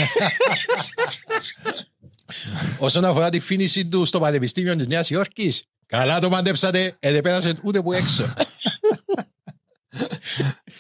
Όσον 2.79 3.05
αφορά 3.05 3.29
τη 3.29 3.39
φίνηση 3.39 3.86
του 3.86 4.05
στο 4.05 4.19
Πανεπιστήμιο 4.19 4.75
τη 4.75 4.88
Νέα 4.88 5.05
Υόρκη, 5.07 5.53
καλά 5.86 6.19
το 6.19 6.29
μαντέψατε, 6.29 6.97
δεν 6.99 7.21
πέρασε 7.21 7.53
ούτε 7.63 7.82
που 7.82 7.93
έξω. 7.93 8.34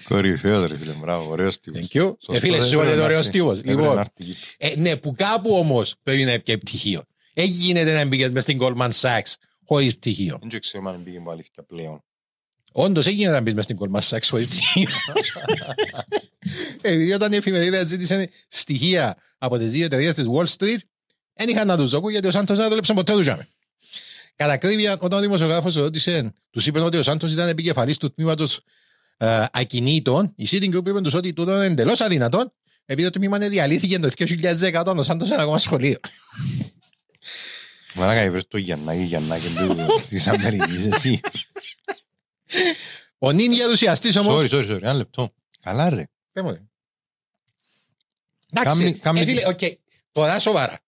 Κορυφαίος 0.07 0.69
ρε 0.69 0.77
φίλε, 0.77 0.93
μπράβο, 0.93 1.29
ωραίος 1.31 1.59
τύπος. 1.59 1.79
Thank 1.81 1.97
you. 1.97 2.01
Σωστό, 2.01 2.33
Ε, 2.33 2.39
φίλε, 2.39 2.47
έπρεπε 2.51 2.65
σίγουρα 2.67 2.87
είναι 2.87 2.97
να 2.97 3.03
ωραίος 3.03 3.19
έρθει. 3.19 3.31
τύπος. 3.31 3.57
Έπρεπε 3.57 3.79
Λοιπόν, 3.79 3.95
να 3.95 3.99
έρθει 4.01 4.13
εκεί. 4.31 4.35
ε, 4.57 4.73
ναι, 4.79 4.95
που 4.95 5.13
κάπου 5.17 5.55
όμως 5.55 5.95
πρέπει 6.03 6.23
να 6.23 6.39
πιει 6.39 6.57
πτυχίο. 6.57 7.03
Ε, 7.33 7.43
γίνεται 7.43 7.93
να 7.93 8.05
μπήκες 8.05 8.31
μες 8.31 8.43
στην 8.43 8.57
Goldman 8.61 8.89
Sachs 9.01 9.33
χωρίς 9.65 9.95
πτυχίο. 9.95 10.39
Δεν 10.49 10.59
ξέρω 10.59 10.89
αν 10.89 11.03
πήγε 11.03 11.17
από 11.17 11.31
αλήθεια 11.31 11.63
πλέον. 11.63 12.03
Όντως 12.71 13.05
έγινε 13.07 13.31
να 13.31 13.41
μπεις 13.41 13.53
μες 13.53 13.63
στην 13.63 13.77
Goldman 13.79 14.01
Sachs 14.09 14.27
χωρίς 14.29 14.47
πτυχίο. 14.47 14.89
Επειδή 16.81 17.13
όταν 17.13 17.31
η 17.33 17.35
εφημερίδα 17.35 17.85
ζήτησε 17.85 18.29
στοιχεία 18.47 19.17
από 19.37 19.57
τις 19.57 19.71
δύο 19.71 19.85
εταιρείες 19.85 20.15
της 20.15 20.25
Wall 20.35 20.45
Street, 20.57 20.77
δεν 21.45 21.55
είχαν 21.55 21.67
να 21.67 21.77
τους 21.77 21.89
δώκουν 21.89 22.11
γιατί 22.11 22.27
ο 22.27 22.31
Σάντος 22.31 22.57
δεν 22.57 22.69
δούλεψε 22.69 22.93
ποτέ 22.93 23.13
τους 23.13 23.21
τζάμε. 23.21 23.47
Κατά 24.35 24.51
ακρίβεια, 24.53 24.97
όταν 24.99 25.19
ο 25.19 25.21
δημοσιογράφος 25.21 25.75
ρώτησε, 25.75 26.33
τους 26.49 26.67
είπε 26.67 26.79
ότι 26.79 26.97
ο 26.97 27.03
Σάντος 27.03 27.31
ήταν 27.33 27.47
επικεφαλής 27.47 27.97
του 27.97 28.13
τμήματος 28.13 28.61
ε, 29.17 29.45
ακινήτων, 29.51 30.33
η 30.35 30.47
Citigroup 30.51 30.85
είπε 30.87 31.01
τους 31.01 31.13
ότι 31.13 31.33
τούτο 31.33 31.55
είναι 31.55 31.65
εντελώς 31.65 32.01
αδυνατόν, 32.01 32.53
επειδή 32.85 33.09
το 33.09 33.19
τμήμα 33.19 33.37
διαλύθηκε 33.37 33.99
το 33.99 34.09
2010 34.17 34.73
όταν 34.79 34.99
ο 34.99 35.03
Σάντος 35.03 35.27
ήταν 35.27 35.39
ακόμα 35.39 35.57
σχολείο. 35.57 35.97
Μαλάκα, 37.93 38.31
βρες 38.31 38.47
το 38.47 38.57
Γιαννάκη, 38.57 39.01
Γιαννάκη 39.03 39.47
του- 39.47 39.75
της 40.07 40.27
Αμερικής, 40.27 40.85
εσύ. 40.85 41.19
Ο 43.17 43.31
νυν 43.31 43.51
γερουσιαστής 43.51 44.15
όμως... 44.15 44.51
Sorry, 44.51 44.55
sorry, 44.55 44.69
sorry, 44.71 44.81
ένα 44.81 44.93
λεπτό. 44.93 45.33
Καλά 45.61 45.89
ρε. 45.89 46.03
Πες 46.31 46.43
μου, 46.43 46.51
ρε. 46.51 46.61
Εντάξει, 48.53 48.79
Κάμνη- 48.79 48.99
κάμνη- 48.99 49.21
ε, 49.21 49.25
φίλε, 49.25 49.47
οκ, 49.47 49.59
τώρα 50.11 50.39
σοβαρά. 50.39 50.79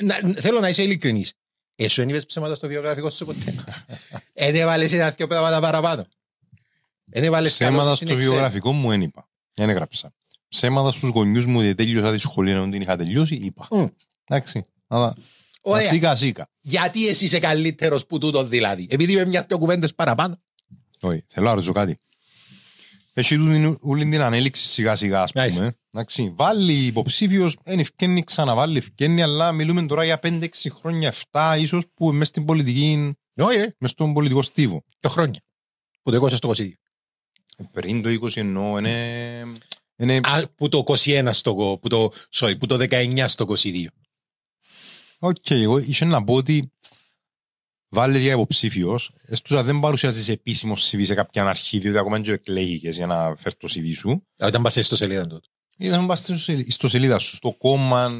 Να- 0.00 0.40
θέλω 0.40 0.60
να 0.60 0.68
είσαι 0.68 0.82
ειλικρινής. 0.82 1.32
Εσύ 1.76 2.00
δεν 2.00 2.08
είπες 2.08 2.26
ψέματα 2.26 2.54
στο 2.54 2.68
βιογραφικό 2.68 3.10
σου 3.10 3.24
ποτέ; 3.24 3.54
Δεν 4.34 4.54
έβαλες 4.54 4.92
ένα 4.92 5.10
δυο 5.10 5.26
πράγματα 5.26 5.60
παραπάνω. 5.60 6.06
Δεν 7.04 7.24
έβαλες 7.24 7.52
Ψέματα 7.52 7.76
καλό 7.82 7.94
στο 7.94 8.04
στην 8.04 8.16
Excel. 8.16 8.20
βιογραφικό 8.20 8.72
μου 8.72 8.88
δεν 8.88 9.02
είπα. 9.02 9.28
Δεν 9.54 9.68
έγραψα. 9.68 10.14
Ψέματα 10.48 10.90
στους 10.90 11.08
γονιούς 11.08 11.46
μου 11.46 11.58
ότι 11.58 11.74
τέλειωσα 11.74 12.12
τη 12.12 12.18
σχολή 12.18 12.50
ενώ 12.50 12.68
την 12.68 12.80
είχα 12.80 12.96
τελειώσει, 12.96 13.34
είπα. 13.34 13.66
Μμ. 13.70 13.86
Εντάξει. 14.24 14.66
Αλλά 14.86 15.14
Ωραία. 15.62 15.88
σίκα 15.88 16.16
σίκα. 16.16 16.48
Γιατί 16.60 17.08
εσύ 17.08 17.24
είσαι 17.24 17.38
καλύτερος 17.38 18.06
που 18.06 18.18
τούτος 18.18 18.48
δηλαδή; 18.48 18.86
Επειδή 18.90 19.12
είμαι 19.12 19.24
μια 19.26 19.44
δυο 19.48 19.58
κουβέντες 19.58 19.94
παραπάνω. 19.94 20.36
Όχι, 21.00 21.24
θέλω 21.28 21.46
να 21.46 21.52
ρωτήσω 21.54 21.72
κάτι. 21.72 21.98
Έχει 23.12 23.36
τούτη 23.36 23.76
όλη 23.80 24.08
την 24.08 24.20
ανέλυξη 24.20 24.66
σιγά 24.66 24.96
σιγά, 24.96 25.22
ας 25.22 25.30
Nice. 25.34 25.48
πούμε. 25.54 25.76
Εντάξει, 25.94 26.32
βάλει 26.36 26.72
υποψήφιος, 26.72 27.56
δεν 27.64 27.78
ευκαινεί, 27.78 28.24
ξαναβάλει 28.24 28.78
ευκαινεί, 28.78 29.22
αλλά 29.22 29.52
μιλούμε 29.52 29.86
τώρα 29.86 30.04
για 30.04 30.20
5-6 30.22 30.46
χρόνια, 30.70 31.14
7 31.30 31.56
ίσως, 31.58 31.84
που 31.94 32.12
μες 32.12 32.28
στην 32.28 32.44
πολιτική, 32.44 33.12
Όχι, 33.36 33.58
ε, 33.58 33.74
μες 33.78 33.90
στον 33.90 34.12
πολιτικό 34.12 34.42
στίβο. 34.42 34.84
δυο 35.00 35.10
χρόνια. 35.10 35.40
Που 36.02 36.10
το 36.10 36.26
20 36.26 36.30
στο 36.30 36.48
22. 36.48 36.72
Πριν 37.72 38.02
το 38.02 38.08
20 38.08 38.36
εννοώ, 38.36 38.78
είναι... 38.78 39.46
είναι 39.96 40.16
Α, 40.16 40.48
που 40.48 40.68
το 40.68 40.84
21 40.86 41.28
στο, 41.32 41.78
που 41.82 41.88
το, 41.88 42.12
sorry, 42.32 42.58
που 42.58 42.66
το 42.66 42.86
19 42.90 43.24
στο 43.28 43.46
22. 43.48 43.86
Οκ, 45.18 45.50
εγώ 45.50 45.78
ήθελα 45.78 46.10
να 46.10 46.24
πω 46.24 46.34
ότι 46.34 46.72
βάλεις 47.88 48.22
για 48.22 48.32
υποψήφιος, 48.32 49.12
έστω 49.26 49.58
αν 49.58 49.64
δεν 49.64 49.80
παρουσιάζεις 49.80 50.28
επισήμως 50.28 50.90
CV 50.90 51.04
σε 51.04 51.14
κάποια 51.14 51.44
αρχή, 51.44 51.78
διότι 51.78 51.98
ακόμα 51.98 52.18
δεν 52.20 52.34
εκλέγηκες 52.34 52.96
για 52.96 53.06
να 53.06 53.36
φέρεις 53.36 53.58
το 53.58 53.68
CV 53.74 53.94
σου, 53.96 54.26
Όταν 54.38 54.62
πας 54.62 54.78
στο 54.86 54.96
σελίδα 54.96 55.26
του. 55.26 55.51
Ήταν 55.86 56.00
να 56.00 56.06
πας 56.06 56.18
στο 56.18 56.38
σελί- 56.38 56.70
στο 56.72 56.88
σελίδα 56.88 57.18
σου, 57.18 57.34
στο 57.36 57.52
κόμμα, 57.52 58.12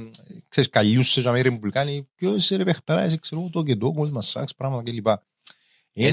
ξέρεις, 0.48 0.70
καλιούσες 0.70 1.24
με 1.24 1.40
Ρεπουμπλικάνοι, 1.40 2.09
ποιος 2.14 2.36
είσαι 2.36 2.56
ρε 2.56 2.64
παιχταράς, 2.64 3.06
είσαι 3.06 3.16
ξέρω 3.16 3.48
το 3.52 3.62
και 3.62 3.76
το, 3.76 3.94
Goldman 3.98 4.40
Sachs, 4.40 4.54
πράγματα 4.56 4.90
κλπ. 4.90 5.06
Ένα 5.06 5.18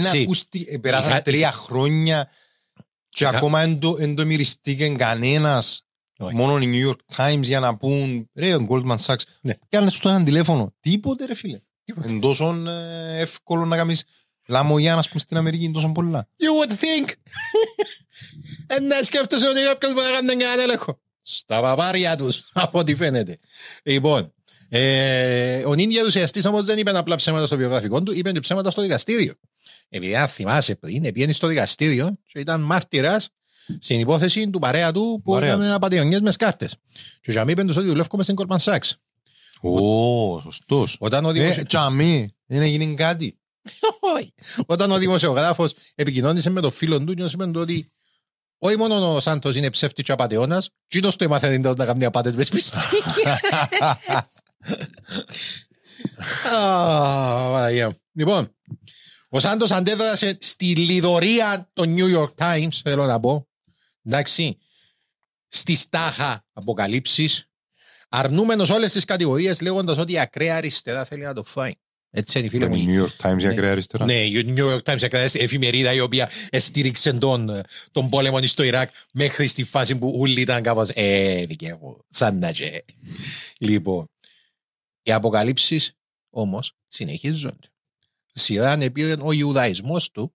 Έτσι. 0.07 0.21
ακούστη, 0.21 0.67
ε, 0.69 0.77
περάσαν 0.77 1.09
Είχα- 1.09 1.21
τρία 1.21 1.51
χρόνια 1.51 2.29
και 3.09 3.23
Είχα- 3.23 3.37
ακόμα 3.37 3.59
δεν 3.59 3.79
το- 3.79 3.93
δεν 3.93 4.15
το 4.15 4.25
μυριστήκε 4.25 4.89
κανένας 4.89 5.85
Όχι. 6.17 6.35
μόνο 6.35 6.57
οι 6.59 6.69
New 6.73 6.89
York 6.89 7.15
Times 7.25 7.41
για 7.41 7.59
να 7.59 7.77
πούν 7.77 8.29
ρε 8.33 8.55
ο 8.55 8.67
Goldman 8.69 8.97
Sachs 9.05 9.21
Ναι. 9.41 9.53
και 9.69 9.77
αν 9.77 9.89
στο 9.89 10.09
έναν 10.09 10.25
τηλέφωνο 10.25 10.73
τίποτε 10.79 11.25
ρε 11.25 11.35
φίλε 11.35 11.59
Τίποτε. 11.83 12.09
είναι 12.09 12.19
τόσο 12.19 12.63
ε, 12.67 13.19
εύκολο 13.19 13.65
να 13.65 13.75
κάνεις 13.77 14.03
λαμογιά 14.47 14.95
να 14.95 15.01
πούμε 15.07 15.19
στην 15.19 15.37
Αμερική 15.37 15.63
είναι 15.63 15.73
τόσο 15.73 15.91
πολλά 15.91 16.27
You 16.37 16.69
would 16.69 16.71
think. 16.73 17.09
Εν 18.67 18.85
να 18.87 19.03
σκέφτεσαι 19.03 19.47
ότι 19.47 19.59
κάποιος 19.61 19.93
μπορεί 19.93 20.05
να 20.05 20.11
κάνει 20.13 20.43
έναν 20.43 20.59
έλεγχο. 20.59 20.99
Στα 21.21 21.61
παπάρια 21.61 22.15
τους, 22.15 22.49
από 22.53 22.79
ό,τι 22.79 22.95
φαίνεται. 22.95 23.39
Λοιπόν, 23.83 24.33
ε, 24.69 25.63
ο 25.65 25.75
νυν 25.75 25.89
γερουσιαστής 25.89 26.45
όμως 26.45 26.65
δεν 26.65 26.77
είπε 26.77 26.97
απλά 26.97 27.15
ψέματα 27.15 27.45
στο 27.45 27.57
βιογραφικό 27.57 28.03
του, 28.03 28.11
είπε 28.13 28.31
και 28.31 28.39
ψέματα 28.39 28.71
στο 28.71 28.81
δικαστήριο. 28.81 29.33
Επειδή 29.89 30.15
αν 30.15 30.27
θυμάσαι 30.27 30.75
πριν, 30.75 31.01
πήγαινε 31.01 31.31
στο 31.31 31.47
δικαστήριο 31.47 32.17
και 32.25 32.39
ήταν 32.39 32.61
μάρτυρας 32.61 33.29
στην 33.79 33.99
υπόθεση 33.99 34.49
του 34.49 34.59
παρέα 34.59 34.91
του 34.91 35.21
που 35.23 35.31
Παρέα. 35.31 35.55
ήταν 35.55 35.71
απαταιωνιές 35.71 36.19
μες 36.19 36.33
σκάρτες. 36.33 36.75
Και 37.21 37.31
για 37.31 37.45
μí 37.45 37.51
είπε 37.51 37.63
τους 37.63 37.75
ότι 37.75 37.87
δουλεύουμε 37.87 38.23
στην 38.23 38.35
Goldman 38.37 38.57
Sachs. 38.57 38.91
Ω, 39.61 40.41
σωστός 40.41 40.95
Όταν 40.99 41.25
ο, 41.25 41.29
ε, 41.29 41.33
δημοσιο... 41.33 41.65
τσαμί 41.65 42.29
δεν 42.45 42.61
έγινε 42.61 42.93
κάτι 42.93 43.39
Όχι. 44.17 44.33
Όταν 44.65 44.91
ο 44.91 44.97
δημοσιογράφος 44.97 45.73
επικοινώνησε 45.95 46.49
με 46.49 46.61
τον 46.61 46.71
φίλο 46.71 47.03
του 47.03 47.13
και 47.13 47.23
είπε 47.33 47.45
του 47.45 47.59
ότι 47.59 47.91
όχι 48.59 48.77
μόνο 48.77 49.15
ο 49.15 49.19
Σάντος 49.19 49.55
είναι 49.55 49.69
ψεύτης 49.69 50.03
και 50.03 50.11
απατεώνας, 50.11 50.69
και 50.87 50.99
το 50.99 51.13
έμαθε 51.17 51.57
δεν 51.57 51.61
να 51.77 51.85
κάνει 51.85 52.05
απάτες 52.05 52.35
με 52.35 52.43
σπιστική. 52.43 52.97
Α, 56.47 57.51
Παναγία 57.51 57.87
μου. 57.87 58.01
Λοιπόν, 58.13 58.55
ο 59.29 59.39
Σάντος 59.39 59.71
αντέδρασε 59.71 60.37
στη 60.41 60.75
λιδωρία 60.75 61.69
των 61.73 61.95
New 61.97 62.17
York 62.17 62.33
Times, 62.35 62.79
θέλω 62.83 63.05
να 63.05 63.19
πω, 63.19 63.47
εντάξει, 64.03 64.57
στη 65.47 65.75
στάχα 65.75 66.45
αποκαλύψεις, 66.53 67.49
αρνούμενος 68.09 68.69
όλες 68.69 68.91
τις 68.91 69.05
κατηγορίες 69.05 69.61
λέγοντας 69.61 69.97
ότι 69.97 70.11
η 70.11 70.19
ακραία 70.19 70.55
αριστερά 70.55 71.05
θέλει 71.05 71.23
να 71.23 71.33
το 71.33 71.43
φάει. 71.43 71.73
Έτσι 72.11 72.37
είναι 72.37 72.47
οι 72.47 72.49
φίλοι 72.49 72.69
με 72.69 72.77
μου. 72.77 72.85
New 72.87 73.03
York 73.03 73.31
Times 73.31 73.37
για 73.37 73.47
Ναι. 73.47 73.53
ακραία 73.53 73.71
αριστερά 73.71 74.05
Ναι, 74.05 74.13
η 74.25 74.53
New 74.57 74.73
York 74.73 74.81
Times 74.81 75.01
έκανε 75.01 75.29
εφημερίδα 75.33 75.93
η 75.93 75.99
οποία 75.99 76.29
στήριξε 76.51 77.13
τον, 77.13 77.61
τον 77.91 78.09
πόλεμο 78.09 78.41
στο 78.41 78.63
Ιράκ 78.63 78.93
μέχρι 79.11 79.47
στη 79.47 79.63
φάση 79.63 79.95
που 79.95 80.15
όλοι 80.19 80.41
ήταν 80.41 80.63
κάπως 80.63 80.89
ε, 80.93 81.45
δικαί 81.45 81.77
μου, 81.81 82.05
σαν 82.09 82.37
να 82.37 82.51
και. 82.51 82.85
Λοιπόν, 83.59 84.09
οι 85.03 85.11
αποκαλύψεις 85.11 85.93
όμως 86.29 86.73
συνεχίζονται. 86.87 87.71
Σειρά 88.33 88.71
επήρε 88.79 89.15
ο 89.19 89.31
Ιουδαϊσμός 89.31 90.11
του 90.11 90.33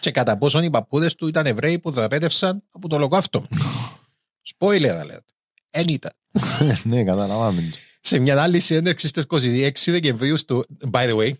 και 0.00 0.10
κατά 0.10 0.38
πόσον 0.38 0.62
οι 0.62 0.70
παππούδες 0.70 1.14
του 1.14 1.26
ήταν 1.28 1.46
Εβραίοι 1.46 1.78
που 1.78 1.90
δραπέτευσαν 1.90 2.62
από 2.70 2.88
το 2.88 2.96
ολοκαύτωμα. 2.96 3.48
Spoiler 4.58 5.00
alert. 5.02 5.24
Εν 5.70 5.88
ήταν 5.88 6.12
ναι 6.82 7.04
καταλαβαίνω 7.04 7.66
σε 8.06 8.18
μια 8.18 8.42
άλλη 8.42 8.60
συνέντευξη 8.60 9.08
στις 9.08 9.24
26 9.28 9.70
Δεκεμβρίου 9.86 10.36
στο, 10.36 10.62
by 10.90 11.10
the 11.10 11.16
way, 11.16 11.32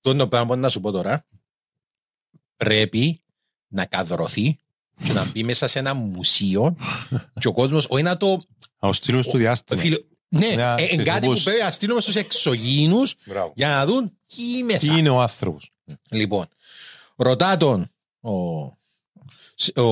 το 0.00 0.28
πράγμα 0.28 0.54
που 0.54 0.60
να 0.60 0.68
σου 0.68 0.80
πω 0.80 0.90
τώρα, 0.90 1.26
πρέπει 2.56 3.22
να 3.68 3.84
καδρωθεί 3.84 4.58
και 5.04 5.12
να 5.12 5.24
μπει 5.24 5.44
μέσα 5.44 5.68
σε 5.68 5.78
ένα 5.78 5.94
μουσείο 5.94 6.76
και 7.40 7.48
ο 7.48 7.52
κόσμος, 7.52 7.86
όχι 7.88 8.02
να 8.02 8.16
το... 8.16 8.26
να 8.78 8.88
το 8.88 8.92
στείλουμε 8.92 9.22
στο 9.22 9.38
διάστημα. 9.38 9.80
Φίλο, 9.80 10.06
ναι, 10.28 10.46
Ναι, 10.54 10.62
ε, 10.62 10.74
ε, 10.82 10.86
ξέρεις, 10.86 11.04
κάτι 11.04 11.20
που 11.20 11.26
όπως- 11.30 11.42
πρέπει 11.42 11.62
να 11.62 11.70
στείλουμε 11.70 12.00
στους 12.00 12.14
εξωγήινους 12.16 13.14
Μπράβο. 13.24 13.52
για 13.56 13.68
να 13.68 13.86
δουν 13.86 14.18
τι 14.26 14.56
είμαι 14.58 14.78
τι 14.78 14.86
είναι 14.86 15.08
ο 15.08 15.20
άνθρωπος. 15.20 15.70
Λοιπόν, 16.10 16.48
ρωτά 17.16 17.56
τον 17.56 17.90
ο, 18.20 18.30
ο, 19.74 19.82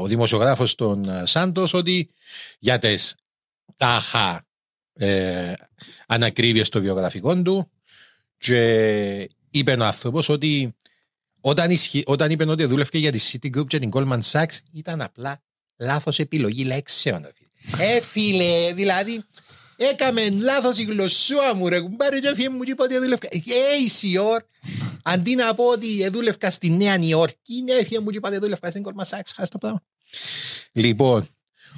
ο 0.00 0.06
δημοσιογράφος 0.06 0.74
των 0.74 1.08
ε, 1.08 1.26
Σάντος 1.26 1.74
ότι 1.74 2.10
για 2.58 2.78
τις 2.78 3.14
τάχα 3.76 4.46
ε, 4.92 5.52
ανακρίβειες 6.06 6.66
στο 6.66 6.80
βιογραφικό 6.80 7.42
του 7.42 7.70
και 8.38 9.30
είπε 9.50 9.72
ο 9.72 9.84
άνθρωπος 9.84 10.28
ότι 10.28 10.76
όταν, 11.40 11.70
ισχυ, 11.70 12.02
όταν 12.06 12.30
είπε 12.30 12.50
ότι 12.50 12.64
δούλευε 12.64 12.98
για 12.98 13.12
τη 13.12 13.18
Citigroup 13.32 13.66
και 13.66 13.78
την 13.78 13.90
Goldman 13.92 14.20
Sachs 14.30 14.58
ήταν 14.72 15.00
απλά 15.02 15.42
λάθος 15.76 16.18
επιλογή 16.18 16.64
λέξεων. 16.64 17.22
ρε 17.22 17.30
φίλε. 17.34 17.96
Ε, 17.96 18.00
φίλε, 18.00 18.72
δηλαδή 18.72 19.24
έκαμε 19.76 20.30
λάθος 20.30 20.78
η 20.78 20.84
γλωσσούα 20.84 21.54
μου 21.54 21.68
ρε 21.68 21.80
κουμπάρι 21.80 22.20
και 22.20 22.28
έφυγε 22.28 22.48
μου 22.48 22.62
και 22.62 22.70
είπε 22.70 22.82
ότι 22.82 22.98
δούλευκα. 22.98 23.28
Ε, 23.32 23.84
Ισιόρ, 23.84 24.42
αντί 25.02 25.34
να 25.34 25.54
πω 25.54 25.64
ότι 25.64 26.08
δούλευκα 26.08 26.50
στη 26.50 26.70
Νέα 26.70 26.96
Νιόρκη, 26.96 27.62
ναι, 27.62 27.72
έφυγε 27.72 28.00
μου 28.00 28.10
και 28.10 28.16
είπε 28.16 28.28
ότι 28.28 28.38
δούλευκα 28.38 28.70
στην 28.70 28.82
Goldman 28.84 29.16
Sachs. 29.16 29.30
Χάσε 29.36 29.50
το 29.50 29.58
πράγμα. 29.58 29.82
Λοιπόν, 30.72 31.28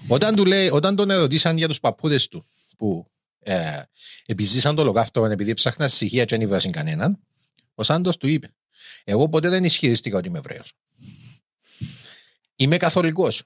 όταν, 0.09 0.37
του 0.37 0.45
λέει, 0.45 0.69
όταν 0.69 0.97
τον 0.97 1.11
ερωτήσαν 1.11 1.57
για 1.57 1.69
τους 1.69 1.81
παππούδες 1.81 2.29
του 2.29 2.45
που 2.77 3.11
ε, 3.39 3.83
επιζήσαν 4.27 4.75
το 4.75 4.83
ολοκαύτωμα 4.83 5.31
επειδή 5.31 5.55
ψάχναν 5.55 5.89
στοιχεία 5.89 6.25
και 6.25 6.37
δεν 6.37 6.47
ήβρασαν 6.47 6.73
κανέναν, 6.73 7.19
ο 7.75 7.83
Σάντος 7.83 8.17
του 8.17 8.27
είπε 8.27 8.53
εγώ 9.05 9.29
ποτέ 9.29 9.49
δεν 9.49 9.65
ισχυρίστηκα 9.65 10.19
ότι 10.19 10.29
είμαι 10.29 10.39
Εβραίος. 10.39 10.73
Είμαι 12.57 12.77
καθολικός. 12.77 13.43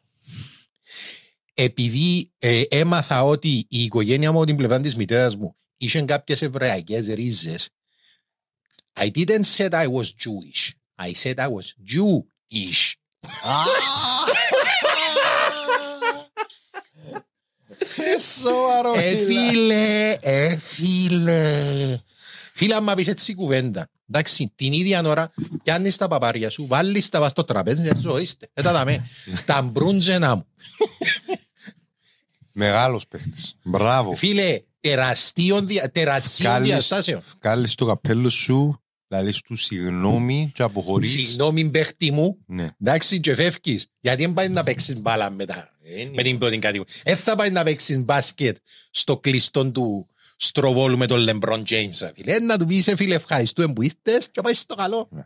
Επειδή 1.54 2.30
ε, 2.38 2.62
έμαθα 2.68 3.24
ότι 3.24 3.66
η 3.68 3.82
οικογένεια 3.82 4.32
μου 4.32 4.36
από 4.36 4.46
την 4.46 4.56
πλευρά 4.56 4.80
της 4.80 4.96
μητέρας 4.96 5.36
μου 5.36 5.56
είχε 5.76 6.02
κάποιες 6.02 6.42
εβραϊκές 6.42 7.06
ρίζες 7.06 7.68
I 8.94 9.10
didn't 9.10 9.46
say 9.46 9.68
I 9.70 9.86
was 9.86 10.12
Jewish. 10.24 10.62
I 10.98 11.12
said 11.12 11.38
I 11.38 11.48
was 11.48 11.74
Ις. 12.48 12.96
Σοβαρό. 18.42 18.94
Ε, 18.96 19.16
φίλε, 19.16 20.16
ε, 20.20 20.56
φίλε. 20.56 21.98
Φίλε, 22.54 22.74
άμα 22.74 22.94
πεις 22.94 23.08
έτσι 23.08 23.34
κουβέντα. 23.34 23.88
Εντάξει, 24.10 24.52
την 24.56 24.72
ίδια 24.72 25.02
ώρα 25.04 25.30
πιάνεις 25.62 25.96
τα 25.96 26.08
παπάρια 26.08 26.50
σου, 26.50 26.66
βάλεις 26.66 27.08
τα 27.08 27.20
βάς 27.20 27.30
στο 27.30 27.44
τραπέζι 27.44 27.82
και 27.82 27.92
ζωήστε. 28.00 28.48
Ε, 28.52 28.62
τα 28.62 28.72
δαμε. 28.72 29.08
Τα 29.46 29.62
μπρούντζενα 29.62 30.34
μου. 30.34 30.46
Μεγάλος 32.52 33.06
παίχτης. 33.06 33.56
Μπράβο. 33.62 34.14
Φίλε, 34.14 34.60
τεραστίων, 34.80 35.66
δια- 35.66 35.90
τερατσίων 35.90 36.52
Κάλεις- 36.52 36.68
διαστάσεων. 36.68 37.22
Κάλεις 37.38 37.74
το 37.74 37.86
καπέλο 37.86 38.30
σου, 38.30 38.81
λαλείς 39.12 39.40
του 39.40 39.56
συγγνώμη 39.56 40.50
και 40.54 40.62
αποχωρείς. 40.62 41.10
Συγγνώμη 41.10 41.70
παίχτη 41.70 42.10
μου, 42.12 42.38
Ναι. 42.46 42.68
εντάξει 42.80 43.20
και 43.20 43.34
φεύγεις. 43.34 43.86
Γιατί 44.00 44.22
δεν 44.24 44.32
πάει 44.32 44.48
να 44.48 44.62
παίξεις 44.62 45.00
μπάλα 45.00 45.30
μετά. 45.30 45.70
Με 46.14 46.22
την 46.22 46.38
πρώτη 46.38 46.58
κατηγορία. 46.58 46.94
Δεν 47.04 47.16
θα 47.16 47.36
πάει 47.36 47.50
να 47.50 47.62
παίξεις 47.62 48.04
μπάσκετ 48.04 48.56
στο 48.90 49.18
κλειστό 49.18 49.70
του 49.70 50.06
στροβόλου 50.36 50.98
με 50.98 51.06
τον 51.06 51.18
Λεμπρόν 51.20 51.64
Τζέιμς. 51.64 52.02
Φίλε, 52.14 52.38
να 52.38 52.58
του 52.58 52.66
πεις, 52.66 52.86
«Ε, 52.88 52.96
φίλε, 52.96 53.14
ευχαριστούμε 53.14 53.72
που 53.72 53.82
ήρθες 53.82 54.28
και 54.30 54.40
πάει 54.40 54.54
στο 54.54 54.74
καλό. 54.74 55.08
Ναι. 55.10 55.22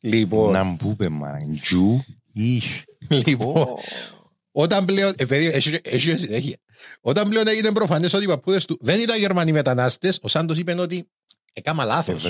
Λοιπόν, 0.00 0.52
Να 0.52 0.64
μου 0.64 0.76
πούμε, 0.76 1.08
μάνα. 1.08 1.54
Τζου, 1.60 2.04
ίσ. 2.32 2.64
λοιπόν, 3.08 3.66
όταν 4.52 4.84
πλέον, 4.84 5.12
ε, 5.16 5.24
παιδί, 5.24 5.46
έχει- 5.46 5.78
έχει 5.82 6.16
συνέχεια. 6.16 6.56
Όταν 7.00 7.28
πλέον 7.28 7.48
έγινε 7.48 7.72
προφανές 7.72 8.12
ότι 8.12 8.24
οι 8.24 8.26
παππούδες 8.26 8.64
του 8.64 8.78
δεν 8.80 9.00
ήταν 9.00 9.18
Γερμανοί 9.18 9.52
μετανάστες, 9.52 10.18
ο 10.22 10.28
Σάντος 10.28 10.58
είπε 10.58 10.80
ότι 10.80 11.08
έκαμα 11.52 11.84
λάθος. 11.84 12.28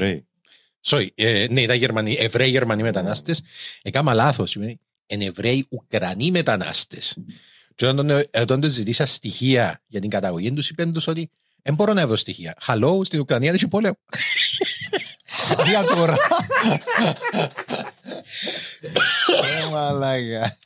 Εβραίοι. 0.82 1.06
Sorry, 1.16 1.22
ε, 1.24 1.46
ναι, 1.50 1.60
ήταν 1.60 1.76
Γερμανοί, 1.76 2.16
Εβραίοι 2.18 2.50
Γερμανοί 2.50 2.82
μετανάστες. 2.82 3.42
Έκανα 3.82 4.14
λάθος. 4.14 4.50
Σημαίνει 4.50 4.80
εν 5.06 5.20
Εβραίοι 5.20 5.66
Ουκρανοί 5.68 6.30
μετανάστες. 6.30 7.16
Και 7.74 7.86
όταν, 7.86 7.96
τον- 7.96 8.10
ε, 8.30 8.40
όταν 8.40 8.60
τους 8.60 8.72
ζητήσα 8.72 9.06
στοιχεία 9.06 9.82
για 9.86 10.00
την 10.00 10.10
καταγωγή 10.10 10.52
τους, 10.52 10.68
είπαν 10.70 10.92
τους 10.92 11.06
ότι 11.06 11.30
δεν 11.62 11.74
μπορώ 11.74 11.92
να 11.92 12.06
βρω 12.06 12.16
στοιχεία. 12.16 12.54
Χαλό, 12.60 13.04
στην 13.04 13.20
Ουκρανία 13.20 13.46
δεν 13.50 13.56
έχει 13.56 13.68
πόλεμο. 13.68 13.98
Για 15.68 15.84
τώρα. 15.84 16.16
Ε, 19.60 19.64
μαλάκα. 19.70 20.58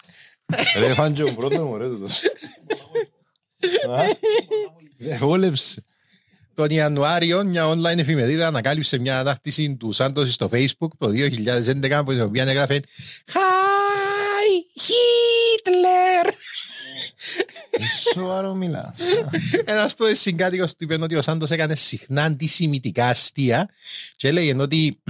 Ρε, 0.79 0.95
φάντζο, 0.95 1.25
πρώτος 1.35 1.59
μου, 1.59 1.77
ρε, 1.77 1.89
τούτος. 1.89 2.21
Α, 3.91 4.03
Δεν 4.99 5.19
βόλεψε. 5.19 5.85
Τον 6.55 6.71
Ιανουάριο, 6.71 7.45
μια 7.45 7.69
online 7.69 7.99
εφημερίδα 7.99 8.47
ανακάλυψε 8.47 8.99
μια 8.99 9.19
ανάκτηση 9.19 9.77
του 9.77 9.93
Σάντο 9.93 10.27
στο 10.27 10.51
Facebook 10.53 10.89
το 10.99 11.09
2011, 11.91 12.03
που 12.05 12.13
η 12.13 12.21
οποία 12.21 12.45
έγραφε 12.45 12.83
Hi 13.33 14.81
Hitler! 14.81 16.33
Ε, 17.71 17.85
Σοβαρό 18.15 18.55
μιλά. 18.55 18.95
Ένας 19.65 19.95
πρώτο 19.95 20.15
συγκάτοικος 20.15 20.71
του 20.75 20.85
είπε 20.85 20.99
ότι 21.03 21.15
ο 21.15 21.23
Σάντος 21.23 21.51
έκανε 21.51 21.75
συχνά 21.77 22.25
αντισημιτικά 22.25 23.07
αστεία 23.07 23.69
και 24.17 24.29
έλεγε 24.29 24.55
ότι 24.59 25.01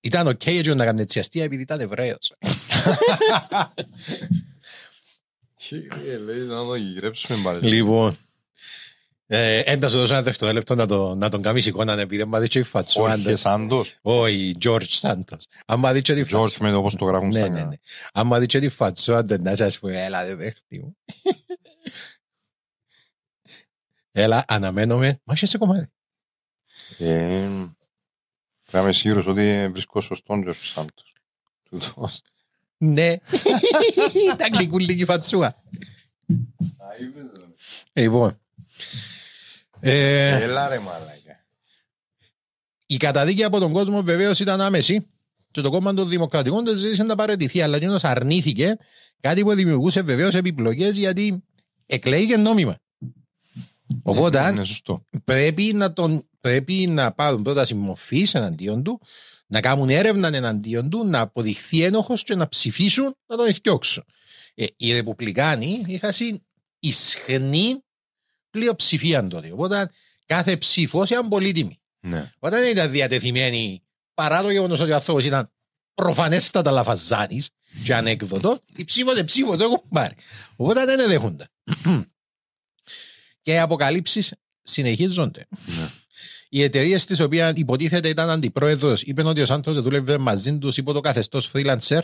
ήταν 0.00 0.26
οκ 0.26 0.46
έτσι 0.46 0.74
να 0.74 0.84
κάνει 0.84 1.00
έτσι 1.00 1.18
αστεία 1.18 1.44
επειδή 1.44 1.62
ήταν 1.62 1.80
Εβραίος. 1.80 2.32
Κύριε, 5.54 6.18
λέει, 6.24 6.38
να 6.38 6.64
το 6.64 6.74
γυρέψουμε 6.74 7.38
πάλι. 7.42 7.68
λοιπόν. 7.68 8.18
Ε, 9.30 9.58
Έντα 9.64 9.88
σου 9.88 9.96
δώσω 9.96 10.12
ένα 10.12 10.22
δευτερόλεπτο 10.22 10.74
να, 10.74 10.86
το, 10.86 11.14
να 11.14 11.28
τον 11.28 11.42
κάνεις 11.42 11.66
εικόνα 11.66 11.92
επειδή 11.92 12.16
δεν 12.16 12.28
μ' 12.28 12.36
δείξει 12.36 12.58
η 12.58 12.62
Jorge 12.62 12.68
φατσουάντας. 12.68 13.42
Santos. 13.46 13.82
Όχι, 14.02 14.54
George 14.62 14.88
Santos. 15.00 15.38
Αν 15.66 15.78
μ' 15.78 15.86
δείξει 15.92 16.14
τη 16.14 16.20
George 16.20 16.28
φατσουάντα. 16.28 16.64
με 16.64 16.70
το 16.70 16.82
πώς 16.82 16.94
το 16.96 17.04
γράφουν 17.04 17.28
Ναι, 17.28 17.38
στα 17.38 17.48
ναι, 17.48 17.54
νέα. 17.54 17.64
ναι. 17.66 17.74
Αν 18.12 18.26
μ' 18.26 18.34
δείξει 18.38 18.58
τη 18.58 18.68
φατσουάντα 18.68 19.38
να 19.40 19.56
σας 19.56 19.78
πω, 19.78 19.88
έλα 19.88 20.24
δε 20.26 20.36
παίχτη 20.36 20.78
μου. 20.78 20.96
Έλα, 24.10 24.44
αναμένομαι. 24.48 25.20
Μα 25.24 25.34
είσαι 25.34 25.46
σε 25.46 25.58
κομμάτι. 25.58 25.88
Ε, 26.98 27.46
Πρέπει 27.46 27.66
να 28.70 28.80
είμαι 28.80 28.92
σίγουρος 28.92 29.26
ότι 29.26 29.68
βρίσκω 29.72 30.00
σωστόν 30.00 30.44
George 30.46 30.74
Santos. 30.74 31.04
Τούτος. 31.70 32.20
Ναι. 32.78 33.16
Τα 34.38 34.46
γλυκούλικη 34.52 35.04
φατσούα. 35.04 35.62
Λοιπόν. 37.92 38.40
Ε, 39.80 40.42
Έλα 40.42 40.68
ρε 40.68 40.78
μαλάκα. 40.78 41.44
η 42.86 42.96
καταδίκη 42.96 43.44
από 43.44 43.58
τον 43.58 43.72
κόσμο 43.72 44.02
βεβαίως 44.02 44.40
ήταν 44.40 44.60
άμεση 44.60 45.06
και 45.50 45.60
το 45.60 45.70
κόμμα 45.70 45.94
των 45.94 46.08
Δημοκρατικών 46.08 46.64
δεν 46.64 46.76
ζήτησε 46.76 47.02
να 47.02 47.14
παραιτηθεί, 47.14 47.60
αλλά 47.60 47.76
εκείνος 47.76 48.04
αρνήθηκε 48.04 48.76
κάτι 49.20 49.42
που 49.42 49.54
δημιουργούσε 49.54 50.02
βεβαίως 50.02 50.34
επιπλοκές 50.34 50.96
γιατί 50.96 51.42
εκλέγηκε 51.86 52.36
νόμιμα. 52.36 52.78
Οπότε 54.02 54.48
Είναι 54.50 54.64
σωστό. 54.64 55.04
πρέπει 55.24 55.62
να, 55.74 55.92
τον, 55.92 56.28
πρέπει 56.40 56.74
να 56.74 57.12
πάρουν 57.12 57.42
πρόταση 57.42 57.74
μορφή 57.74 58.26
εναντίον 58.32 58.82
του, 58.82 59.00
να 59.46 59.60
κάνουν 59.60 59.90
έρευνα 59.90 60.28
εναντίον 60.28 60.90
του, 60.90 61.06
να 61.06 61.20
αποδειχθεί 61.20 61.82
ένοχος 61.82 62.22
και 62.22 62.34
να 62.34 62.48
ψηφίσουν 62.48 63.16
να 63.26 63.36
τον 63.36 63.46
εθιώξουν. 63.46 64.04
Ε, 64.54 64.66
οι 64.76 64.92
Ρεπουμπλικάνοι 64.92 65.82
είχαν 65.86 66.12
ισχνή 66.78 67.82
πλειοψηφία 68.50 69.26
τότε. 69.26 69.52
Οπότε 69.52 69.90
κάθε 70.26 70.56
ψήφος 70.56 71.10
ήταν 71.10 71.28
πολύτιμη. 71.28 71.80
Ναι. 72.00 72.32
Όταν 72.38 72.60
δεν 72.60 72.70
ήταν 72.70 72.90
διατεθειμένοι, 72.90 73.82
παρά 74.14 74.42
το 74.42 74.50
γεγονός 74.50 74.80
ότι 74.80 74.90
ο 74.90 74.94
άνθρωπο 74.94 75.18
ήταν 75.18 75.50
προφανέστατα 75.94 76.70
λαφαζάνης 76.70 77.50
και 77.84 77.94
ανέκδοτο, 77.94 78.60
η 78.76 78.84
ψήφος 78.84 79.14
δεν 79.14 79.24
ψήφος, 79.24 79.56
το 79.56 79.64
έχουν 79.64 79.82
πάρει. 79.90 80.14
Οπότε 80.56 80.84
δεν 80.84 81.08
δέχονται. 81.08 81.48
και 83.42 83.52
οι 83.52 83.58
αποκαλύψεις 83.58 84.34
συνεχίζονται. 84.62 85.46
Ναι. 85.66 85.90
Οι 86.48 86.62
εταιρείες 86.62 87.04
τη 87.04 87.22
οποία 87.22 87.52
υποτίθεται 87.56 88.08
ήταν 88.08 88.30
αντιπρόεδρος 88.30 89.02
είπαν 89.02 89.26
ότι 89.26 89.40
ο 89.40 89.46
Σάντος 89.46 89.74
δεν 89.74 89.82
δούλευε 89.82 90.18
μαζί 90.18 90.58
τους 90.58 90.76
υπό 90.76 90.92
το 90.92 91.00
καθεστώς 91.00 91.50
freelancer 91.54 92.00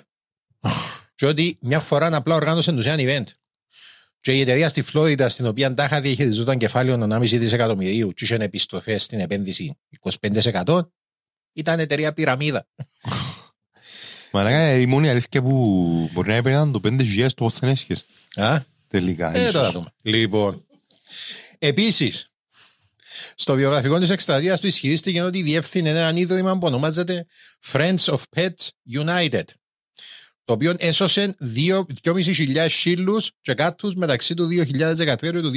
και 1.15 1.27
ότι 1.27 1.59
μια 1.61 1.81
φορά 1.81 2.17
απλά 2.17 2.35
οργάνωσε 2.35 2.73
τους 2.73 2.87
ένα 2.87 2.97
event. 2.99 3.25
Και 4.25 4.33
η 4.33 4.41
εταιρεία 4.41 4.69
στη 4.69 4.83
Φλόριντα, 4.83 5.29
στην 5.29 5.47
οποία 5.47 5.75
τάχα 5.75 6.01
διαχειριζόταν 6.01 6.59
κεφάλαιο 6.59 7.09
1,5 7.11 7.21
δισεκατομμυρίου 7.21 8.13
και 8.13 8.25
είχε 8.25 8.35
επιστροφές 8.35 9.03
στην 9.03 9.21
επένδυση 9.21 9.79
25%, 10.21 10.81
ήταν 11.53 11.81
εταιρεία 11.81 12.13
πυραμίδα. 12.13 12.67
Μαλάκα, 14.33 14.77
η 14.77 14.87
μόνη 14.87 15.09
αλήθεια 15.11 15.43
που 15.43 16.11
μπορεί 16.13 16.29
να 16.29 16.35
έπαιρναν 16.35 16.73
το 16.73 16.81
5.000 16.85 17.27
το 17.29 17.45
πώς 17.45 17.59
δεν 17.59 17.71
έσχες. 17.71 18.05
Α, 18.35 18.59
Τελικά. 18.89 19.37
ε, 19.37 19.41
ίσως. 19.41 19.53
τώρα 19.53 19.71
δούμε. 19.71 19.93
Λοιπόν, 20.03 20.67
επίσης, 21.59 22.31
στο 23.35 23.55
βιογραφικό 23.55 23.99
της 23.99 24.11
εκστρατείας 24.11 24.61
του 24.61 24.67
ισχυρίστηκε 24.67 25.23
ότι 25.23 25.43
διεύθυνε 25.43 25.89
ένα 25.89 26.13
ίδρυμα 26.19 26.59
που 26.59 26.67
ονομάζεται 26.67 27.27
Friends 27.73 28.05
of 28.05 28.21
Pets 28.37 28.69
United, 29.05 29.45
το 30.45 30.53
οποίο 30.53 30.75
έσωσε 30.79 31.35
2.500 32.05 32.67
σύλλους 32.69 33.31
και 33.41 33.55
κάτους 33.55 33.95
μεταξύ 33.95 34.35
του 34.35 34.49
2013 34.49 35.17
και 35.19 35.31
του 35.31 35.53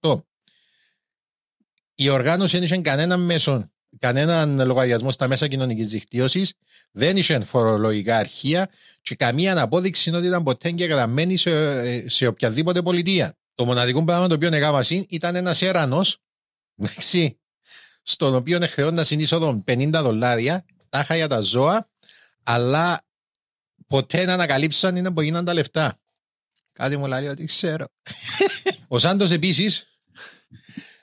2018. 0.00 0.20
Η 1.94 2.08
οργάνωση 2.08 2.56
δεν 2.56 2.64
είχε 2.64 2.80
κανέναν 2.80 3.20
μέσο, 3.20 3.70
κανέναν 3.98 4.66
λογαριασμό 4.66 5.10
στα 5.10 5.28
μέσα 5.28 5.48
κοινωνικής 5.48 5.90
δικτύωσης, 5.90 6.52
δεν 6.90 7.16
είχε 7.16 7.40
φορολογικά 7.40 8.16
αρχεία 8.16 8.70
και 9.02 9.14
καμία 9.14 9.60
απόδειξη 9.60 10.14
ότι 10.14 10.26
ήταν 10.26 10.42
ποτέ 10.42 10.68
εγγεγραμμένη 10.68 11.36
σε, 11.36 12.08
σε 12.08 12.26
οποιαδήποτε 12.26 12.82
πολιτεία. 12.82 13.34
Το 13.54 13.64
μοναδικό 13.64 14.04
πράγμα 14.04 14.28
το 14.28 14.34
οποίο 14.34 14.54
έκανα 14.54 14.84
ήταν 15.08 15.34
ένας 15.36 15.62
έρανος, 15.62 16.18
εντάξει, 16.76 17.38
στον 18.02 18.34
οποίο 18.34 18.58
χρεώντα 18.60 19.04
συνείσοδο 19.04 19.64
50 19.66 19.90
δολάρια, 19.92 20.64
τάχα 20.88 21.16
για 21.16 21.28
τα 21.28 21.40
ζώα, 21.40 21.88
αλλά 22.42 23.04
ποτέ 23.90 24.18
δεν 24.18 24.30
ανακαλύψαν 24.30 24.96
είναι 24.96 25.10
που 25.10 25.20
γίναν 25.20 25.44
τα 25.44 25.54
λεφτά. 25.54 25.98
Κάτι 26.72 26.96
μου 26.96 27.06
λέει 27.06 27.26
ότι 27.26 27.44
ξέρω. 27.44 27.86
Ο 28.88 28.98
Σάντος 28.98 29.30
επίσης 29.30 29.86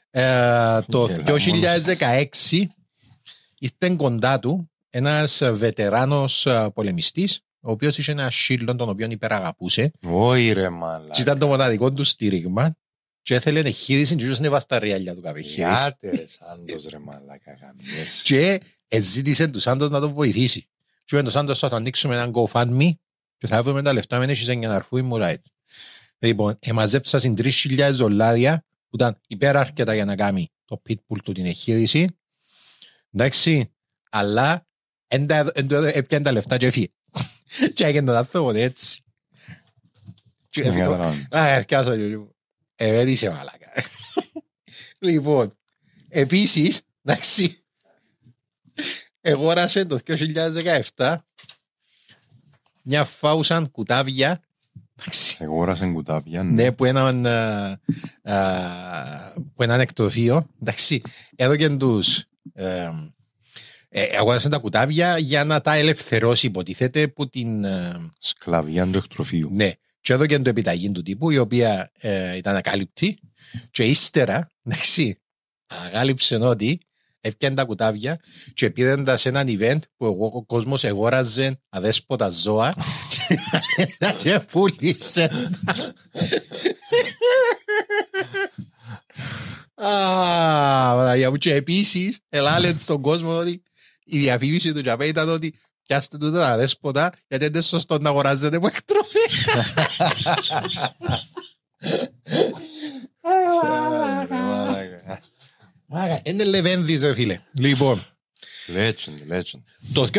ε, 0.10 0.80
το 0.88 1.36
Γελάς, 1.38 1.86
2016 2.52 2.64
ήρθε 3.60 3.96
κοντά 3.96 4.40
του 4.40 4.72
ένας 4.90 5.42
βετεράνος 5.54 6.48
πολεμιστής, 6.74 7.40
ο 7.60 7.72
οποίος 7.72 7.98
είχε 7.98 8.12
ένα 8.12 8.32
σύλλο 8.32 8.76
τον 8.76 8.90
οποίο 8.90 9.08
υπεραγαπούσε, 9.10 9.92
Όχι 10.08 10.52
ρε 10.52 10.62
και 10.62 10.70
μαλάκα. 10.70 11.22
ήταν 11.22 11.40
το 11.40 11.48
μοναδικό 11.48 11.94
του 11.94 12.04
στήριγμα, 12.04 12.76
και 13.22 13.34
ήθελε 13.34 13.60
εγχείρηση, 13.60 14.16
και 14.16 14.30
ούσαν 14.30 14.50
βάστα 14.50 14.76
τα 14.76 14.82
ριάλια 14.86 15.16
του 15.16 15.22
κάποια 15.22 15.42
εγχείρηση. 15.46 15.82
Γιάτε 15.84 16.10
ρε 16.10 16.26
Σάντος 16.28 16.86
ρε 16.86 16.98
μαλάκα. 17.00 17.58
γαμιέσαι. 17.62 18.24
Και 18.24 18.62
ζήτησε 19.00 19.48
του 19.48 19.60
Σάντος 19.60 19.90
να 19.90 20.00
τον 20.00 20.14
βοηθήσει. 20.14 20.70
Και 21.08 21.16
είπε 21.16 21.24
το 21.26 21.32
Σάντο 21.32 21.56
θα 21.56 21.70
το 21.70 21.76
ανοίξουμε 21.76 22.16
έναν 22.16 22.34
GoFundMe 22.36 22.90
και 23.38 23.48
θα 23.48 23.64
βρούμε 23.64 23.82
τα 23.82 23.94
λεφτά 23.94 24.20
με 24.20 24.26
έχεις 24.26 24.46
για 24.48 24.68
να 24.68 24.76
αρφού 24.76 24.98
η 24.98 25.02
μουράιτ. 25.02 25.46
Λοιπόν, 26.20 26.58
εμαζέψα 26.60 27.20
συν 27.20 27.36
3.000 27.38 27.90
δολάρια 27.94 28.66
που 28.90 28.96
ήταν 28.96 29.22
υπεραρκετά 29.28 29.94
για 29.94 30.06
να 30.06 30.16
κάνει 30.16 30.52
το 30.66 30.82
pitbull 30.90 31.18
του 31.24 31.32
την 31.32 31.46
εγχείρηση. 31.46 32.18
Εντάξει, 33.12 33.74
αλλά 34.10 34.68
εν 35.08 35.28
τα- 35.28 35.52
εν 35.54 35.68
το 35.68 35.76
έπιανε 35.76 36.24
τα 36.24 36.32
λεφτά 36.32 36.58
και 36.58 36.66
έφυγε. 36.66 36.88
Και 37.74 37.86
έγινε 37.86 38.06
τον 38.06 38.16
άνθρωπο 38.16 38.50
έτσι. 38.56 39.02
Και 40.50 40.62
Δεν 40.62 40.72
έφυγε- 40.72 40.90
καταλαβαίνω. 40.90 41.28
Α, 41.38 41.48
έφτιασα 41.48 41.96
λίγο. 41.96 42.36
Ε, 42.76 42.92
δεν 42.92 43.08
είσαι 43.08 43.30
μαλάκα. 43.30 43.72
Λοιπόν, 45.00 45.58
επίσης, 46.10 46.82
εντάξει, 47.04 47.64
εγόρασε 49.30 49.86
το 49.86 50.00
2017 50.96 51.18
μια 52.84 53.04
φάουσαν 53.04 53.72
κουτάβια 53.72 54.42
εντάξει, 55.00 55.38
Εγόρασε 55.40 55.86
κουτάπια. 55.86 56.44
ναι, 56.44 56.72
που 56.72 56.86
έναν, 56.86 57.26
α, 57.26 57.80
α, 58.24 59.34
που 59.56 59.64
έναν 59.64 59.80
εκτροφείο. 59.80 60.48
Εντάξει, 60.62 61.02
έδωκε 61.36 61.70
τους 61.70 62.24
ε, 62.54 62.90
ε, 63.90 64.18
αγόρασε 64.18 64.50
τα 64.50 64.58
κουτάβια 64.58 65.18
για 65.18 65.44
να 65.44 65.62
τα 65.62 65.76
ελευθερώσει 65.76 66.46
υποτίθεται 66.46 67.08
που 67.08 67.30
την 67.30 67.64
ε, 67.64 68.10
Σκλαβιά 68.20 68.88
του 68.88 68.98
εκτροφείου. 68.98 69.50
ναι, 69.54 69.72
και 70.02 70.14
έδωκε 70.14 70.40
το 70.40 70.50
επιταγή 70.50 70.92
του 70.92 71.02
τύπου 71.02 71.30
η 71.30 71.38
οποία 71.38 71.92
ε, 72.00 72.38
ήταν 72.38 72.56
ακάλυπτη 72.56 73.18
και 73.72 73.84
ύστερα 73.84 74.50
εντάξει, 74.64 75.20
ανακάλυψε 75.68 76.36
ότι 76.36 76.80
έπιανε 77.22 77.56
τα 77.56 77.64
κουτάβια 77.64 78.20
και 78.54 78.70
πήραν 78.70 79.04
τα 79.04 79.18
σε 79.18 79.30
έναν 79.30 79.48
event 79.50 79.80
που 79.98 80.06
εγώ, 80.06 80.32
ο 80.34 80.44
κόσμος 80.46 80.84
εγόραζε 80.84 81.60
αδέσποτα 81.70 82.30
ζώα 82.30 82.74
και- 83.10 84.14
και 84.18 84.40
πούλησε 84.52 85.30
Α, 89.76 89.90
Παναγία 90.96 91.30
μου. 91.30 91.38
Και 91.38 91.54
επίσης 91.54 92.20
ελάλε 92.30 92.74
στον 92.78 93.02
κόσμο 93.02 93.36
ότι 93.38 93.64
η 94.06 94.18
διαφήμιση 94.18 94.74
του 94.74 94.82
Τζαπέ 94.82 95.06
ήταν 95.08 95.30
ότι 95.30 95.54
πιάστε 95.84 96.18
τούτα 96.18 96.40
τα 96.40 96.58
δέσποτα 96.58 97.12
γιατί 97.28 97.44
δεν 97.44 97.54
είναι 97.54 97.62
σωστό 97.62 98.00
να 98.00 98.10
αγοράζετε 98.10 98.60
που 98.60 98.68
εκτροφή. 98.68 99.20
Μάγα, 105.90 106.20
Είναι 106.24 106.44
λεβένδης 106.44 107.02
ρε 107.02 107.14
φίλε. 107.14 107.40
Λοιπόν, 107.52 108.06
Legend, 108.76 109.34
legend. 109.34 109.62
το 109.94 110.10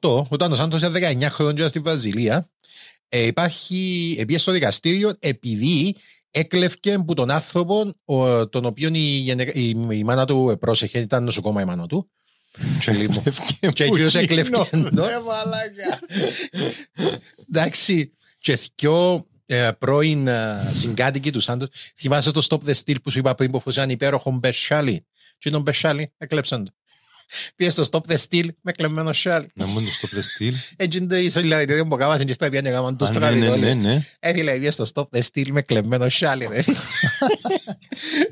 2008, 0.00 0.26
όταν 0.28 0.52
ο 0.52 0.54
Σάντος 0.54 0.80
ήταν 0.82 0.92
19 1.22 1.26
χρόνια 1.30 1.68
στη 1.68 1.78
Βραζιλία, 1.78 2.50
ε, 3.08 3.26
υπάρχει, 3.26 4.16
επίε 4.18 4.38
στο 4.38 4.52
δικαστήριο 4.52 5.16
επειδή 5.18 5.96
έκλευκε 6.30 6.98
που 7.06 7.14
τον 7.14 7.30
άνθρωπο 7.30 7.94
ο, 8.04 8.48
τον 8.48 8.64
οποίο 8.64 8.88
η, 8.92 8.98
γενε- 8.98 9.54
η, 9.56 9.68
η 9.90 10.04
μάνα 10.04 10.24
του 10.26 10.56
πρόσεχε, 10.60 10.98
ήταν 10.98 11.24
νοσοκόμα 11.24 11.62
η 11.62 11.64
μάνα 11.64 11.86
του. 11.86 12.10
Λοιπόν, 12.86 13.22
Και 13.72 13.84
εκείνος 13.84 14.14
έκλευκε. 14.14 14.68
το, 14.94 15.04
ε, 15.04 15.20
μαλάκα. 15.26 16.00
Εντάξει, 17.48 18.12
και 18.38 18.58
δυο 18.76 19.14
ε, 19.14 19.22
πρώην 19.78 20.26
ε, 20.28 20.70
συγκάτοικοι 20.74 21.30
του 21.32 21.40
Σάντος, 21.40 21.68
θυμάσαι 21.96 22.30
το 22.30 22.46
Stop 22.50 22.58
the 22.70 22.74
Steal 22.84 22.96
που 23.02 23.10
σου 23.10 23.18
είπα 23.18 23.34
πριν 23.34 23.50
που 23.50 23.60
φωσιάν 23.60 23.90
υπέροχο 23.90 24.30
Μπεσάλι. 24.30 25.06
Και 25.38 25.50
τον 25.50 25.62
Μπεσάλι 25.62 26.12
έκλεψαν 26.18 26.64
το. 26.64 26.70
Πήγε 27.56 27.70
στο 27.70 27.84
Stop 27.90 28.12
the 28.12 28.16
Steal 28.28 28.46
με 28.60 28.72
κλεμμένο 28.72 29.12
σάλι. 29.12 29.46
Να 29.54 29.66
μην 29.66 29.84
το 29.84 29.90
στο 29.92 30.06
πλεστήλ. 30.06 30.54
Έτσι 30.76 30.98
είναι 30.98 31.06
το 31.06 31.16
ισολιλαριτήριο 31.16 31.86
που 31.86 31.96
κάβασαν 31.96 32.26
και 32.26 32.32
στα 32.32 32.48
πιάνε 32.50 32.70
γάμαν 32.70 32.96
το 32.96 33.04
Ναι, 33.04 33.10
ναι, 33.18 33.30
ναι, 33.30 33.36
στραβιτόλι. 33.44 33.74
ναι. 33.74 34.02
Έφυλε, 34.18 34.52
πήγε 34.52 34.70
στο 34.70 34.86
Stop 34.94 35.04
the 35.16 35.20
Steal 35.32 35.48
με 35.50 35.62
κλεμμένο 35.62 36.08
σάλι. 36.08 36.48
ρε. 36.50 36.62
Που 36.62 36.72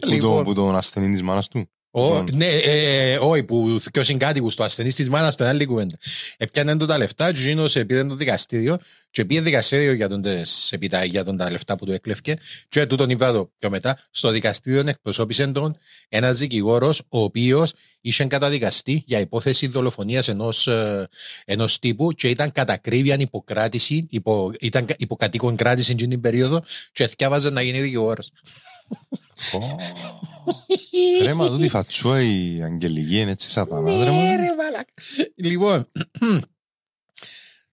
το- 0.00 0.06
Λοιπόν, 0.08 0.44
Που 0.44 0.54
τον 0.54 0.76
ασθενή 0.76 1.10
της 1.10 1.22
μάνας 1.22 1.48
του. 1.48 1.70
Ο- 1.90 2.22
ναι, 2.32 2.46
ε, 2.48 3.12
ε, 3.12 3.18
όχι, 3.18 3.42
που 3.42 3.80
και 3.90 3.98
ο 4.00 4.04
συγκάτοικος 4.04 4.56
του 4.56 4.64
ασθενής 4.64 4.94
της 4.94 5.08
μάνας 5.08 5.36
του, 5.36 5.44
άλλη 5.44 5.64
κουβέντα. 5.66 5.96
Έπιανε 6.36 6.76
του 6.76 6.86
τα 6.86 6.98
λεφτά, 6.98 7.32
και 7.32 7.40
εκείνος 7.40 7.72
πήγε 7.72 8.04
το 8.04 8.14
δικαστήριο 8.14 8.78
και 9.10 9.24
πήγε 9.24 9.40
δικαστήριο 9.40 9.92
για 9.92 10.08
τον, 10.08 10.22
τες 10.22 10.72
επιτά- 10.72 11.04
για 11.04 11.24
τον 11.24 11.36
τα 11.36 11.50
λεφτά 11.50 11.76
που 11.76 11.84
του 11.86 11.92
έκλευκε 11.92 12.36
και 12.68 12.86
τούτον 12.86 13.10
είπα 13.10 13.32
το 13.32 13.52
πιο 13.58 13.70
μετά, 13.70 13.98
στο 14.10 14.30
δικαστήριο 14.30 14.82
εκπροσώπησε 14.86 15.46
τον 15.46 15.76
ένας 16.08 16.38
δικηγόρος 16.38 17.02
ο 17.08 17.22
οποίος 17.22 17.72
είχε 18.00 18.24
καταδικαστεί 18.24 19.02
για 19.06 19.18
υπόθεση 19.20 19.66
δολοφονίας 19.66 20.28
ενός, 20.28 20.66
ε, 20.66 21.08
ενός 21.44 21.78
τύπου 21.78 22.12
και 22.12 22.28
ήταν 22.28 22.52
κατακρίβεια 22.52 23.16
υποκράτηση, 23.18 24.06
υπο, 24.10 24.52
ήταν 24.60 24.84
κα- 24.84 24.94
υποκατοίκον 24.98 25.56
κράτηση 25.56 25.92
εκείνη 25.92 26.08
την 26.08 26.20
περίοδο 26.20 26.62
και 26.92 27.06
θυκιάβαζε 27.06 27.50
να 27.50 27.62
γίνει 27.62 27.80
δικηγόρος. 27.80 28.30
Ρε 31.22 31.34
μα 31.34 31.48
τούτη 31.48 31.68
φατσούα 31.68 32.22
η 32.22 32.62
Αγγελική 32.62 33.18
είναι 33.20 33.30
έτσι 33.30 33.50
σατανά. 33.50 33.90
ρε, 33.90 34.10
Ναι, 34.10 34.10
μα. 34.10 34.36
ρε, 34.36 34.54
μαλάκα. 34.56 34.92
Λοιπόν, 35.34 35.90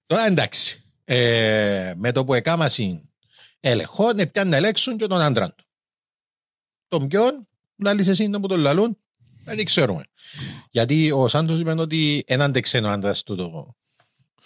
τώρα 0.06 0.26
εντάξει. 0.26 0.82
Ε, 1.04 1.94
με 1.98 2.12
το 2.12 2.26
που 2.26 2.34
εκάμασιν 2.34 3.10
έλεγχον, 3.60 4.20
επήαν 4.20 4.48
να 4.50 4.56
ελέγξουν 4.56 4.98
και 4.98 5.08
τον 5.08 5.22
άντρα 5.22 5.54
του. 5.54 5.66
Τον 6.88 7.08
ποιον, 7.08 7.48
λαλείς 7.84 8.08
εσύ 8.08 8.28
να 8.28 8.40
μου 8.40 8.48
τον 8.48 8.60
λαλούν, 8.60 8.98
δεν 9.44 9.66
ξέρουμε. 9.66 10.04
Γιατί 10.70 11.12
ο 11.12 11.28
Σάντος 11.28 11.60
είπε 11.60 11.72
ότι 11.72 12.24
δεν 12.28 12.42
άντεξε 12.42 12.78
ο 12.78 12.90
άντρας 12.90 13.24
του 13.24 13.36
το, 13.36 13.76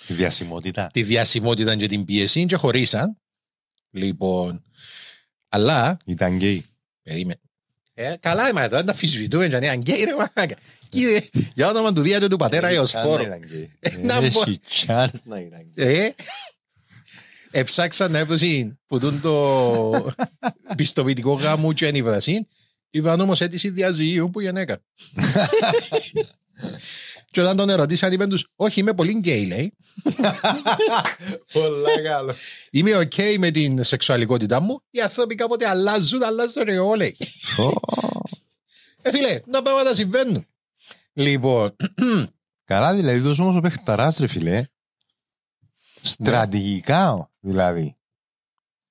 Η 0.08 0.14
διασημότητα. 0.14 0.90
τη 0.94 1.04
διασημότητα 1.04 1.76
και 1.76 1.88
την 1.88 2.06
πίεση 2.06 2.46
και 2.46 2.56
χωρίσαν. 2.56 3.18
Λοιπόν, 3.92 4.64
αλλά 5.50 5.98
Ήταν 6.06 6.36
γκέι. 6.36 6.66
Περίμενε. 7.04 7.40
Ε, 7.94 8.16
καλά, 8.20 8.54
μα 8.54 8.70
τώρα 8.70 8.84
να 8.84 8.92
αφισβητούμε 8.92 9.48
και 9.48 9.60
να 9.60 9.66
είναι 9.66 9.76
γκέι 9.76 10.04
ρε 10.04 10.12
μαλάκα. 10.12 10.56
Κύριε, 10.90 11.22
για 11.54 11.68
όνομα 11.70 11.94
του 11.94 12.02
Δία 12.02 12.20
και 12.20 12.28
του 12.28 12.38
πατέρα 12.38 12.68
έως 12.68 12.92
φόρο. 12.92 13.24
Να 14.02 14.30
πω. 14.30 14.42
Έχει 14.42 14.60
chance 14.86 15.08
να 15.24 15.40
ήταν 15.40 15.62
γκέι. 15.62 15.96
Ε, 15.96 16.10
Εψάξαν 17.52 18.12
να 18.12 18.18
έπαιζε 18.18 18.78
που 18.88 19.00
τούν 19.00 19.22
το 19.22 20.14
πιστοποιητικό 20.78 21.34
γάμου 21.34 21.72
και 21.74 21.88
ανήβραση. 21.88 22.48
Είπαν 22.90 23.20
όμως 23.20 23.42
αίτηση 23.42 23.70
διαζυγίου 23.70 24.30
που 24.30 24.42
γενέκα. 24.42 24.82
Και 27.32 27.42
όταν 27.42 27.58
τον 27.58 27.70
ερωτήσαν 27.70 28.12
είπαν 28.12 28.30
τους, 28.30 28.48
όχι 28.56 28.80
είμαι 28.80 28.94
πολύ 28.94 29.12
γκέι 29.12 29.46
λέει. 29.46 29.74
Πολλά 31.54 32.02
καλό. 32.04 32.34
Είμαι 32.72 32.98
οκ 32.98 33.14
με 33.38 33.52
την 33.52 33.84
σεξουαλικότητά 33.84 34.62
μου. 34.62 34.82
Οι 34.90 35.02
άνθρωποι 35.02 35.36
κάποτε 35.36 35.68
αλλάζουν, 35.68 36.24
αλλάζουν 36.24 36.64
ρε 36.64 36.74
εγώ 36.74 36.94
λέει. 36.94 37.18
Ε 39.02 39.12
φίλε, 39.12 39.42
να 39.46 39.62
πράγματα 39.62 39.94
συμβαίνουν. 39.94 40.46
Λοιπόν, 41.14 41.76
Καλά 42.72 42.96
δηλαδή 42.96 43.22
τόσο 43.22 43.44
όμως 43.44 43.56
ο 43.56 43.60
παιχταράς 43.60 44.18
ρε 44.18 44.28
φίλε. 44.28 44.66
Στρατηγικά 46.02 47.32
δηλαδή. 47.40 47.98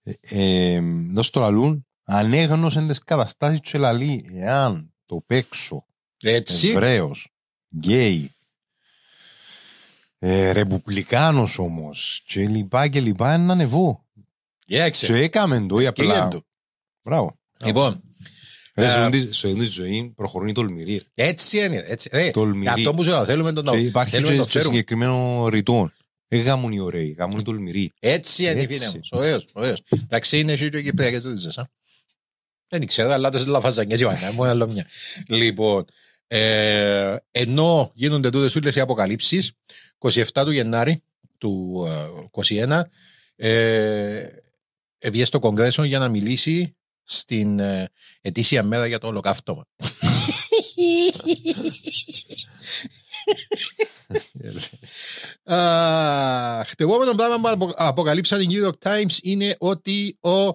Ε, 0.02 0.12
ε, 0.20 0.80
Δώσ' 1.12 1.30
το 1.30 1.40
λαλούν 1.40 1.86
ανέγνωσαν 2.04 2.88
τις 2.88 2.98
καταστάσεις 2.98 3.60
και 3.60 3.78
λαλεί 3.78 4.30
εάν 4.34 4.94
το 5.06 5.22
παίξω 5.26 5.86
έτσι. 6.22 6.68
Εβραίος, 6.68 7.28
γκέι, 7.76 8.32
ε, 10.18 10.50
ρεπουμπλικάνος 10.50 11.58
όμως 11.58 12.22
και 12.26 12.46
λοιπά 12.48 12.88
και 12.88 13.00
λοιπά 13.00 13.34
είναι 13.34 13.52
ανεβώ. 13.52 14.04
Και 14.14 14.74
Κοίταξε. 14.76 15.16
έκαμε 15.16 15.60
το 15.68 15.78
ή 15.80 15.92
Κύριε 15.92 16.10
απλά. 16.12 16.28
του. 16.28 16.46
Μπράβο. 17.02 17.38
Λοιπόν, 17.64 18.02
Ρε, 18.74 18.86
Ε, 18.86 18.90
σε 18.90 18.98
αυτή 19.00 19.26
τη- 19.26 19.32
σε 19.34 19.46
αυτή 19.46 19.58
τη 19.58 19.66
ζωή 19.66 20.12
προχωρούν 20.16 20.48
οι 20.48 20.52
τολμηροί. 20.52 21.02
έτσι 21.14 21.58
είναι. 21.64 21.84
Έτσι. 21.86 22.08
Ε, 22.12 22.30
Τολμηροί. 22.30 22.68
αυτό 22.68 22.94
που 22.94 23.02
σου 23.02 23.08
λέω, 23.10 23.24
θέλουμε 23.24 23.52
τον 23.52 23.64
Και 23.64 23.76
υπάρχει 23.76 24.10
θέλουμε 24.10 24.28
να 24.30 24.36
και 24.36 24.40
το 24.42 24.48
σε 24.50 24.50
ξέρουμε. 24.58 24.74
συγκεκριμένο 24.74 25.48
ρητό. 25.48 25.90
Δεν 26.28 26.40
γάμουν 26.40 26.72
οι 26.72 26.78
ωραίοι, 26.80 27.14
γάμουν 27.18 27.38
οι 27.38 27.42
τολμηροί. 27.42 27.92
Έτσι 28.00 28.42
είναι, 28.42 28.50
Έτσι. 28.60 28.66
φίλε 28.78 28.90
μου. 28.94 29.00
Ωραίος, 29.10 29.46
ωραίος. 29.52 29.82
Εντάξει, 30.02 30.38
είναι 30.38 30.52
εσύ 30.52 30.68
και 30.70 30.78
οι 30.78 30.82
Κυπριακές 30.82 31.22
ζήτησες, 31.22 31.58
α. 31.58 31.70
Δεν 32.68 32.86
ξέρω, 32.86 33.10
αλλά 33.12 33.30
το 33.30 33.44
λαφαζανιές 33.46 34.00
είπαν, 34.00 34.18
μόνο 34.34 34.50
άλλο 34.50 34.66
μια. 34.66 34.86
Λοιπόν, 35.28 35.84
ε, 36.32 37.16
ενώ 37.30 37.90
γίνονται 37.94 38.30
τούτες 38.30 38.56
όλες 38.56 38.74
οι 38.76 38.80
αποκαλύψεις, 38.80 39.52
27 39.98 40.22
του 40.34 40.50
Γενάρη 40.50 41.02
του 41.38 41.84
ε, 41.88 42.64
21, 42.66 42.80
ε, 43.36 44.26
πήγε 44.98 45.24
στο 45.24 45.38
Κογκρέσο 45.38 45.82
για 45.82 45.98
να 45.98 46.08
μιλήσει 46.08 46.76
στην 47.04 47.58
ε, 47.58 47.90
ετήσια 48.20 48.62
μέρα 48.62 48.86
για 48.86 48.98
το 48.98 49.06
ολοκαύτωμα. 49.06 49.66
Αχ, 55.44 56.74
Το 56.74 56.84
επόμενο 56.84 57.14
πράγμα 57.14 57.36
που 57.36 57.48
απο- 57.48 57.72
αποκαλύψαν 57.76 58.40
οι 58.40 58.46
New 58.50 58.66
York 58.68 58.88
Times 58.90 59.18
είναι 59.22 59.56
ότι 59.58 60.18
ο 60.20 60.54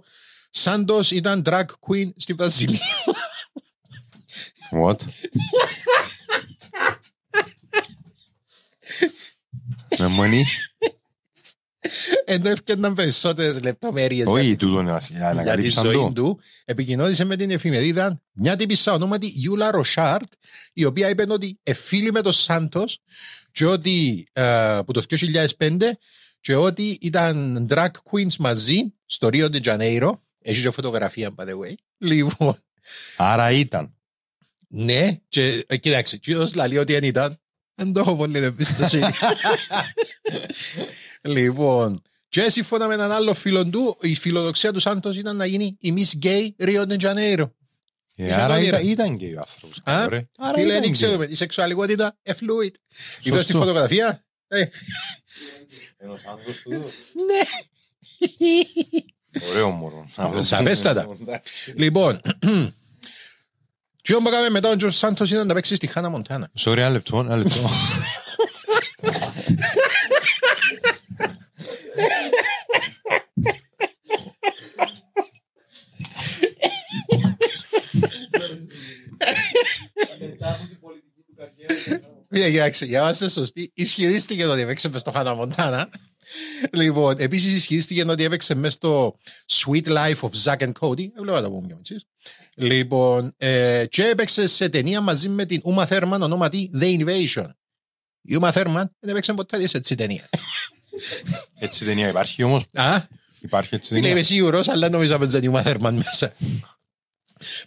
Σάντος 0.50 1.12
ήταν 1.12 1.44
drag 1.46 1.66
queen 1.88 2.10
στη 2.18 2.34
Βραζιλία. 2.34 2.80
What? 4.76 4.98
Με 9.98 10.08
μονή. 10.08 10.46
Ενώ 12.26 12.50
έφτιαναν 12.50 12.94
περισσότερες 12.94 13.62
λεπτομέρειες 13.62 14.28
Όχι, 14.28 14.56
τούτο 14.56 14.80
είναι 14.80 14.92
για 14.92 15.18
τη 15.18 15.24
ανακαλύψαν 15.24 15.86
ζωή 15.86 15.94
το. 15.94 16.12
του, 16.14 16.40
επικοινώνησε 16.66 17.24
με 17.24 17.36
την 17.36 17.52
εφημερίδα 17.52 18.22
μια 18.32 18.56
τύπησα 18.56 18.94
ονόματι 18.94 19.34
Ιούλα 19.44 19.72
Ροσάρτ, 19.72 20.34
η 20.74 20.86
οποία 20.86 21.10
είπε 21.10 21.26
ότι 21.30 21.60
εφίλη 21.64 22.12
με 22.12 22.22
τον 22.22 22.32
Σάντος 22.32 23.00
και 23.52 23.66
ότι 23.66 24.28
ε, 24.34 24.80
που 24.86 24.92
το 24.92 25.04
2005 25.58 25.78
και 26.40 26.56
ότι 26.56 26.98
ήταν 27.02 27.68
drag 27.70 27.90
queens 28.12 28.36
μαζί 28.40 28.94
στο 29.06 29.30
Rio 29.32 29.50
de 29.50 29.62
Janeiro. 29.62 30.12
Έχει 30.42 30.62
και 30.62 30.72
φωτογραφία, 30.72 31.30
by 31.38 31.44
the 31.44 31.54
way. 31.54 31.74
Λοιπόν, 31.98 32.58
Άρα 33.18 33.52
ήταν. 33.52 33.96
Ναι, 34.78 35.12
και 35.30 35.66
ε, 35.68 35.78
κοίταξε, 35.78 36.18
και 36.18 36.36
ο 36.36 36.46
λέει 36.68 36.78
ότι 36.78 36.94
δεν 36.94 37.04
ήταν. 37.04 37.40
Δεν 37.76 37.94
το 37.94 38.00
έχω 38.00 38.16
πολύ 38.16 38.38
εμπιστοσύνη. 38.38 39.04
λοιπόν, 41.36 42.02
και 42.30 42.50
σύμφωνα 42.50 42.88
με 42.88 42.94
έναν 42.94 43.12
άλλο 43.12 43.34
φίλο 43.34 43.70
του, 43.70 43.98
η 44.02 44.16
φιλοδοξία 44.16 44.74
του 44.74 44.80
Σάντος 44.80 45.18
ήταν 45.18 45.36
να 45.36 45.46
γίνει 45.46 45.78
η 45.80 45.94
Miss 45.98 46.26
Gay 46.26 46.50
Rio 46.60 46.86
de 46.88 46.98
Janeiro. 47.00 47.50
Ε, 48.18 48.24
Είχε 48.26 48.34
Άρα 48.34 48.48
το 48.48 48.54
όνειρο. 48.54 48.78
ήταν, 48.78 48.88
ήταν 48.88 49.18
και 49.18 49.26
ο 49.36 49.40
άνθρωπος. 49.40 49.82
Α, 49.84 50.04
Ωραία. 50.06 50.30
Άρα 50.38 50.54
Φίλε, 50.54 50.66
ήταν 50.68 50.82
δεν 50.82 50.92
και. 50.92 50.92
ξέρουμε. 50.92 51.26
Η 51.26 51.36
σεξουαλικότητα 51.36 52.18
ε, 52.24 52.34
fluid. 52.34 52.74
Είδες 53.22 53.46
τη 53.46 53.52
Σωστό. 53.52 53.58
φωτογραφία; 53.58 54.24
Ε, 54.48 54.58
Ναι. 57.14 57.42
Ωραίο 59.50 59.70
μωρό. 59.70 60.10
Σαφέστατα. 60.42 61.08
Λοιπόν, 61.76 62.22
τι 64.06 64.16
όμως 64.16 64.32
κάναμε 64.32 64.50
μετά 64.50 64.70
ο 64.70 64.76
Τζορς 64.76 64.98
Σάντος 64.98 65.32
ήταν 65.32 65.48
να 65.48 65.54
παίξει 65.54 65.76
στη 65.76 65.88
Χάνα 65.88 66.10
Μοντάνα. 66.10 66.50
Sorry, 66.60 66.78
ένα 66.78 66.90
λεπτό, 66.90 67.20
ένα 67.20 67.36
λεπτό. 67.36 67.70
Μία 82.30 82.50
κοιτάξτε, 82.50 82.86
για 82.86 83.00
να 83.00 83.06
είμαστε 83.06 83.30
σωστοί, 83.30 83.72
ισχυρίστηκε 83.74 84.46
ότι 84.46 84.62
έπαιξε 84.62 84.90
μες 84.90 85.02
στο 85.02 85.12
Χάνα 85.12 85.34
Μοντάνα. 85.34 85.90
Λοιπόν, 86.72 87.16
επίσης 87.18 87.54
ισχυρίστηκε 87.54 88.04
ότι 88.04 88.24
έπαιξε 88.24 88.56
μες 88.56 88.74
στο 88.74 89.18
Sweet 89.52 89.86
Life 89.86 90.20
of 90.20 90.30
Zack 90.44 90.58
and 90.58 90.72
Cody. 90.80 91.06
Έβλεπα 91.18 91.42
τα 91.42 91.50
πούμε 91.50 91.74
μητσής. 91.76 92.06
Λοιπόν, 92.56 93.34
ε, 93.38 93.86
και 93.90 94.04
έπαιξε 94.04 94.48
σε 94.48 94.70
ταινία 94.70 95.02
μαζί 95.02 95.30
με 95.30 95.46
την 95.46 95.62
Uma 95.64 95.86
Thurman 95.88 96.20
ονόματι 96.22 96.72
The 96.80 97.00
Invasion. 97.00 97.50
Η 98.22 98.38
Uma 98.42 98.52
Thurman 98.52 98.84
δεν 99.00 99.10
έπαιξε 99.10 99.34
ποτέ 99.34 99.68
σε 99.68 99.78
έτσι 99.78 99.96
ταινία. 99.96 100.30
Έτσι 101.60 101.86
ταινία 101.86 102.08
υπάρχει 102.08 102.44
όμως. 102.44 102.64
Α, 102.74 102.98
Υπάρχει 103.40 103.76
έτσι 103.76 103.90
δεν 103.90 103.98
είμαι 103.98 104.08
ταινία. 104.08 104.24
σίγουρος, 104.24 104.68
αλλά 104.68 104.90
νομίζω 104.90 105.16
ότι 105.16 105.26
δεν 105.26 105.44
η 105.44 105.52
Uma 105.54 105.64
Thurman 105.64 105.92
μέσα. 105.94 106.34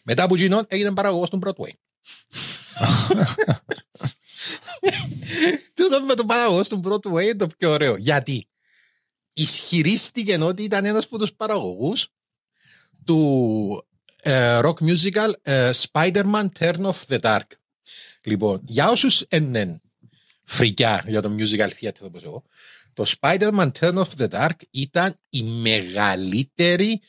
Μετά 0.02 0.22
από 0.22 0.34
εκείνον 0.34 0.64
έγινε 0.68 0.92
παραγωγός 0.92 1.30
του 1.30 1.40
Broadway. 1.44 1.70
Τούτο 5.74 6.00
με 6.00 6.14
τον 6.14 6.26
παραγωγός 6.26 6.68
του 6.68 6.80
Broadway 6.84 7.22
είναι 7.22 7.34
το 7.34 7.46
πιο 7.58 7.70
ωραίο. 7.70 7.96
Γιατί; 7.96 8.48
Ισχυρίστηκε 9.38 10.38
ότι 10.42 10.62
ήταν 10.62 10.84
ένας 10.84 11.04
από 11.04 11.18
τους 11.18 11.32
παραγωγούς 11.32 12.08
του 13.04 13.86
ε, 14.22 14.60
rock 14.62 14.74
musical 14.74 15.32
ε, 15.42 15.70
Spider-Man 15.74 16.46
Turn 16.58 16.80
of 16.80 16.96
the 17.08 17.20
Dark. 17.20 17.46
Λοιπόν, 18.22 18.60
για 18.64 18.90
όσους 18.90 19.24
είναι 19.30 19.80
φρικιά 20.44 21.04
για 21.06 21.22
το 21.22 21.34
musical 21.38 21.68
theater 21.80 22.00
όπως 22.02 22.22
εγώ, 22.22 22.42
το 22.92 23.04
Spider-Man 23.20 23.70
Turn 23.80 23.94
of 23.94 24.08
the 24.18 24.28
Dark 24.28 24.56
ήταν 24.70 25.20
η 25.30 25.42
μεγαλύτερη 25.42 27.00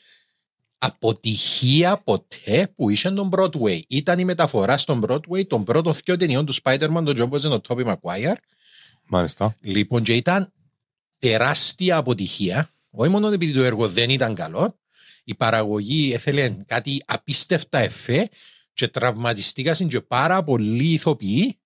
αποτυχία 0.77 1.97
ποτέ 1.97 2.73
που 2.75 2.89
είχε 2.89 3.09
τον 3.09 3.29
Broadway. 3.31 3.79
Ήταν 3.87 4.19
η 4.19 4.25
μεταφορά 4.25 4.77
στον 4.77 5.05
Broadway 5.07 5.47
των 5.47 5.63
πρώτων 5.63 5.95
δύο 6.05 6.17
ταινιών 6.17 6.45
του 6.45 6.53
Spider-Man, 6.63 7.01
τον 7.05 7.15
John 7.17 7.29
Boyce 7.29 7.41
και 7.41 7.47
τον 7.47 7.61
Tobey 7.67 7.85
Maguire. 7.85 8.35
Μάλιστα. 9.07 9.55
Λοιπόν, 9.61 10.03
και 10.03 10.13
ήταν 10.13 10.53
τεράστια 11.19 11.97
αποτυχία. 11.97 12.69
Όχι 12.89 13.11
μόνο 13.11 13.31
επειδή 13.31 13.53
το 13.53 13.63
έργο 13.63 13.87
δεν 13.87 14.09
ήταν 14.09 14.35
καλό, 14.35 14.79
η 15.23 15.35
παραγωγή 15.35 16.13
έθελε 16.13 16.55
κάτι 16.65 17.03
απίστευτα 17.05 17.77
εφέ 17.77 18.29
και 18.73 18.87
τραυματιστήκαν 18.87 19.87
και 19.87 20.01
πάρα 20.01 20.43
πολλοί 20.43 20.91
ηθοποιοί 20.91 21.59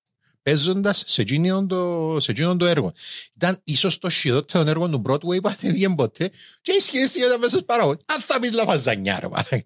παίζοντας 0.44 1.04
σε 1.08 1.22
εκείνον 1.22 1.68
το, 1.68 2.18
σε 2.20 2.32
εκείνον 2.32 2.58
το 2.58 2.66
έργο. 2.66 2.94
Ήταν 3.36 3.62
ίσως 3.64 3.98
το 3.98 4.10
χειρότερο 4.10 4.70
έργο 4.70 4.90
του 4.90 5.02
Broadway 5.06 5.42
που 5.42 5.56
δεν 5.60 5.96
ποτέ 5.96 6.32
και 6.62 6.72
ισχυρίστηκε 6.72 7.26
ότι 7.26 7.38
μέσα 7.38 7.50
στους 7.50 7.64
παραγωγούς. 7.66 7.98
Αν 8.06 8.20
θα 8.20 8.40
πεις 8.40 8.52
λαφαζανιά 8.52 9.20
ρε 9.20 9.28
μάνα. 9.28 9.64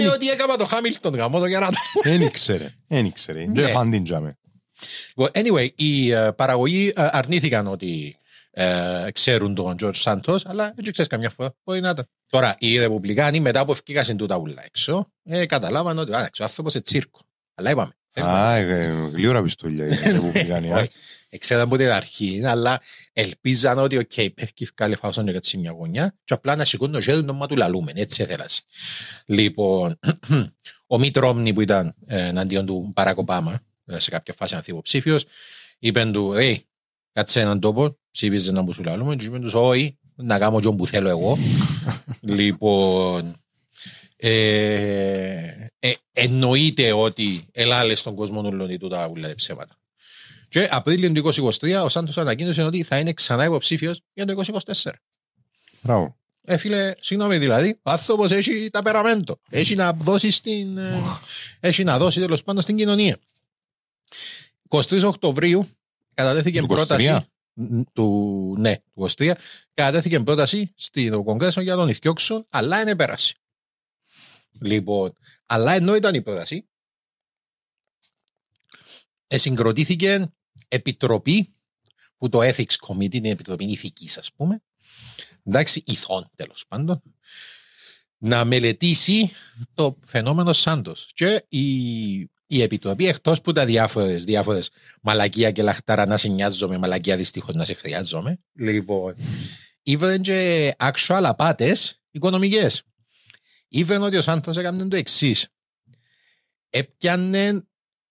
Και 0.00 0.08
ότι 0.08 0.28
έκανα 0.28 0.56
το 0.56 0.64
Χάμιλτον 0.64 1.14
γάμο 1.14 1.38
το 1.38 1.46
γεράτο. 1.46 1.78
Δεν 2.02 2.20
ήξερε. 2.20 2.74
Δεν 2.88 3.04
ήξερε. 3.04 3.44
Ναι. 3.44 3.60
Δεν 3.62 3.70
φαντίντζαμε. 3.70 4.38
Well, 5.16 5.30
anyway, 5.30 5.68
οι 5.74 6.10
ε, 6.10 6.30
παραγωγοί 6.36 6.92
ε, 6.96 7.08
αρνήθηκαν 7.12 7.66
ότι 7.66 8.16
ε, 8.54 9.08
ξέρουν 9.12 9.54
τον 9.54 9.76
George 9.80 10.02
Santos, 10.02 10.38
αλλά 10.44 10.72
δεν 10.76 10.92
ξέρεις 10.92 11.06
καμιά 11.10 11.30
φορά. 11.30 11.54
Μπορεί 11.64 11.80
να 11.80 11.88
ήταν. 11.90 12.08
Τώρα, 12.26 12.54
οι 12.58 12.78
Ρεπουμπλικάνοι 12.78 13.40
μετά 13.40 13.60
από 13.60 13.72
εφκήκασιν 13.72 14.16
τούτα 14.16 14.36
ούλα 14.36 14.64
έξω, 14.64 15.10
ε, 15.24 15.46
καταλάβαν 15.46 15.98
ότι 15.98 16.14
«Α, 16.14 16.30
ο 16.40 16.44
άνθρωπος 16.44 16.74
είναι 16.74 16.82
τσίρκο. 16.82 17.20
Αλλά 17.54 17.70
είπαμε. 17.70 17.92
Α, 18.20 18.54
ε, 18.56 18.86
γλήορα 19.12 19.42
πιστόλια 19.42 19.86
οι 19.86 19.94
Ρεπουμπλικάνοι. 20.12 20.72
α. 20.72 20.76
Όχι. 20.76 20.90
Ξέραν 21.38 21.62
από 21.62 21.76
την 21.76 21.90
αρχή, 21.90 22.40
αλλά 22.44 22.80
ελπίζαν 23.12 23.78
ότι 23.78 23.96
οκ, 23.96 24.12
πέφτει 24.34 24.68
καλή 24.74 24.96
φάουσαν 24.96 25.26
και 25.26 25.32
κάτσει 25.32 25.56
μια 25.56 25.70
γωνιά 25.70 26.14
και 26.24 26.34
απλά 26.34 26.56
να 26.56 26.64
σηκώνουν 26.64 26.94
το 26.94 27.00
χέρι 27.00 27.24
του 27.24 27.34
μα 27.34 27.46
του 27.46 27.56
λαλούμεν, 27.56 27.96
έτσι 27.96 28.22
έθελας. 28.22 28.62
Λοιπόν, 29.26 29.98
ο 30.86 30.98
Μιτ 30.98 31.16
Ρόμνη 31.16 31.52
που 31.52 31.60
ήταν 31.60 31.94
ε, 32.06 32.26
εναντίον 32.26 32.66
του 32.66 32.92
Μπαράκ 32.94 33.18
Ομπάμα, 33.18 33.60
ε, 33.86 33.98
σε 33.98 34.10
κάποια 34.10 34.34
φάση 34.38 34.54
ανθυποψήφιος, 34.54 35.24
είπε 35.78 36.04
του, 36.04 36.32
«Ρε, 36.32 36.58
κάτσε 37.14 37.40
έναν 37.40 37.60
τόπο, 37.60 37.98
ψήφιζε 38.10 38.52
να 38.52 38.62
μου 38.62 38.72
σου 38.72 38.82
λαλούμε», 38.82 39.16
και 39.16 39.24
είπε 39.24 39.38
τους, 39.38 39.54
«Όχι, 39.54 39.98
να 40.14 40.38
κάνω 40.38 40.60
τον 40.60 40.76
που 40.76 40.86
θέλω 40.86 41.08
εγώ». 41.08 41.38
λοιπόν, 42.20 43.36
ε, 44.16 45.68
ε, 45.78 45.92
εννοείται 46.12 46.92
ότι 46.92 47.46
ελάλες 47.52 48.00
στον 48.00 48.14
κόσμο 48.14 48.40
όλων 48.40 48.78
τούτα 48.78 49.08
ούλα 49.08 49.28
τα 49.28 49.34
ψέματα. 49.34 49.78
Και 50.48 50.68
Απρίλιο 50.70 51.12
του 51.12 51.32
2023 51.34 51.82
ο 51.84 51.88
Σάντος 51.88 52.18
ανακοίνωσε 52.18 52.62
ότι 52.62 52.82
θα 52.82 52.98
είναι 52.98 53.12
ξανά 53.12 53.44
υποψήφιος 53.44 54.00
για 54.12 54.24
το 54.24 54.42
2024. 54.82 54.90
Μπράβο. 55.80 56.16
Ε, 56.44 56.56
φίλε, 56.56 56.92
συγγνώμη 57.00 57.38
δηλαδή, 57.38 57.78
ο 57.82 57.90
άνθρωπος 57.90 58.30
έχει 58.30 58.70
ταπεραμέντο. 58.70 59.40
Έχει 59.50 59.74
να 59.74 59.92
δώσει 59.92 60.30
στην, 60.30 60.78
ε, 60.78 61.00
έχει 61.60 61.84
να 61.84 61.98
δώσει 61.98 62.20
τέλος 62.20 62.42
πάντων 62.42 62.62
στην 62.62 62.76
κοινωνία. 62.76 63.18
23 64.68 65.02
Οκτωβρίου 65.04 65.68
κατατέθηκε 66.14 66.58
Του 66.60 66.64
23? 66.64 66.68
πρόταση 66.68 67.26
Ν- 67.56 67.82
του, 67.92 68.54
ναι, 68.58 68.76
του 68.94 69.08
23, 69.18 69.32
κατατέθηκε 69.74 70.20
πρόταση 70.20 70.72
στο 70.76 71.22
Κογκρέσο 71.22 71.60
για 71.60 71.74
τον 71.76 71.88
Ιθιόξον, 71.88 72.46
αλλά 72.48 72.80
είναι 72.80 72.96
πέραση. 72.96 73.34
Λοιπόν, 74.60 75.12
αλλά 75.46 75.72
ενώ 75.72 75.94
ήταν 75.94 76.14
η 76.14 76.22
πρόταση, 76.22 76.68
εσυγκροτήθηκε 79.26 80.32
επιτροπή 80.68 81.54
που 82.16 82.28
το 82.28 82.38
Ethics 82.42 82.76
Committee 82.86 83.14
είναι 83.14 83.28
η 83.28 83.30
επιτροπή 83.30 83.64
ηθικής 83.64 84.18
ας 84.18 84.32
πούμε 84.32 84.62
εντάξει 85.42 85.82
ηθών 85.86 86.30
τέλος 86.34 86.64
πάντων 86.68 87.02
να 88.18 88.44
μελετήσει 88.44 89.30
το 89.74 89.98
φαινόμενο 90.06 90.52
Σάντος 90.52 91.10
και 91.14 91.44
η, 91.48 92.30
η 92.56 92.62
επιτροπή 92.62 93.06
εκτός 93.06 93.40
που 93.40 93.52
τα 93.52 93.64
διάφορες, 93.64 94.24
διάφορες 94.24 94.70
μαλακία 95.00 95.50
και 95.50 95.62
λαχτάρα 95.62 96.06
να 96.06 96.16
σε 96.16 96.28
νοιάζομαι 96.28 96.78
μαλακία 96.78 97.16
δυστυχώς 97.16 97.54
να 97.54 97.64
σε 97.64 97.74
χρειάζομαι 97.74 98.38
λοιπόν 98.54 99.14
ήβρεν 99.82 100.22
και 100.22 100.72
actual 100.78 101.22
απάτες 101.24 102.00
οικονομικές 102.10 102.82
ήβρεν 103.68 104.02
ότι 104.02 104.16
ο 104.16 104.22
Σάντος 104.22 104.56
έκανε 104.56 104.88
το 104.88 104.96
εξής. 104.96 105.48
έπιανε 106.70 107.66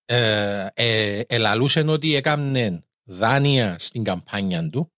ε, 0.06 0.68
ε, 0.74 1.22
ελαλούσε 1.28 1.80
ότι 1.82 2.16
έκανε 2.16 2.84
δάνεια 3.04 3.76
στην 3.80 4.04
καμπάνια 4.04 4.70
του 4.70 4.92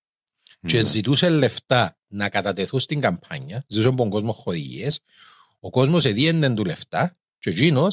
και 0.68 0.78
Ναι. 0.78 0.84
ζητούσε 0.84 1.30
λεφτά 1.30 1.98
να 2.08 2.30
κατατεθούν 2.30 2.80
στην 2.80 3.00
καμπάνια, 3.00 3.64
ζητούσε 3.68 3.88
από 3.88 3.98
τον 3.98 4.10
κόσμο 4.10 4.32
χορηγίες. 4.32 5.00
Ο 5.60 5.70
κόσμος 5.70 6.06
εδίαινε 6.06 6.54
του 6.54 6.66
λεφτά 6.66 7.18
και 7.40 7.50
εκείνο 7.50 7.88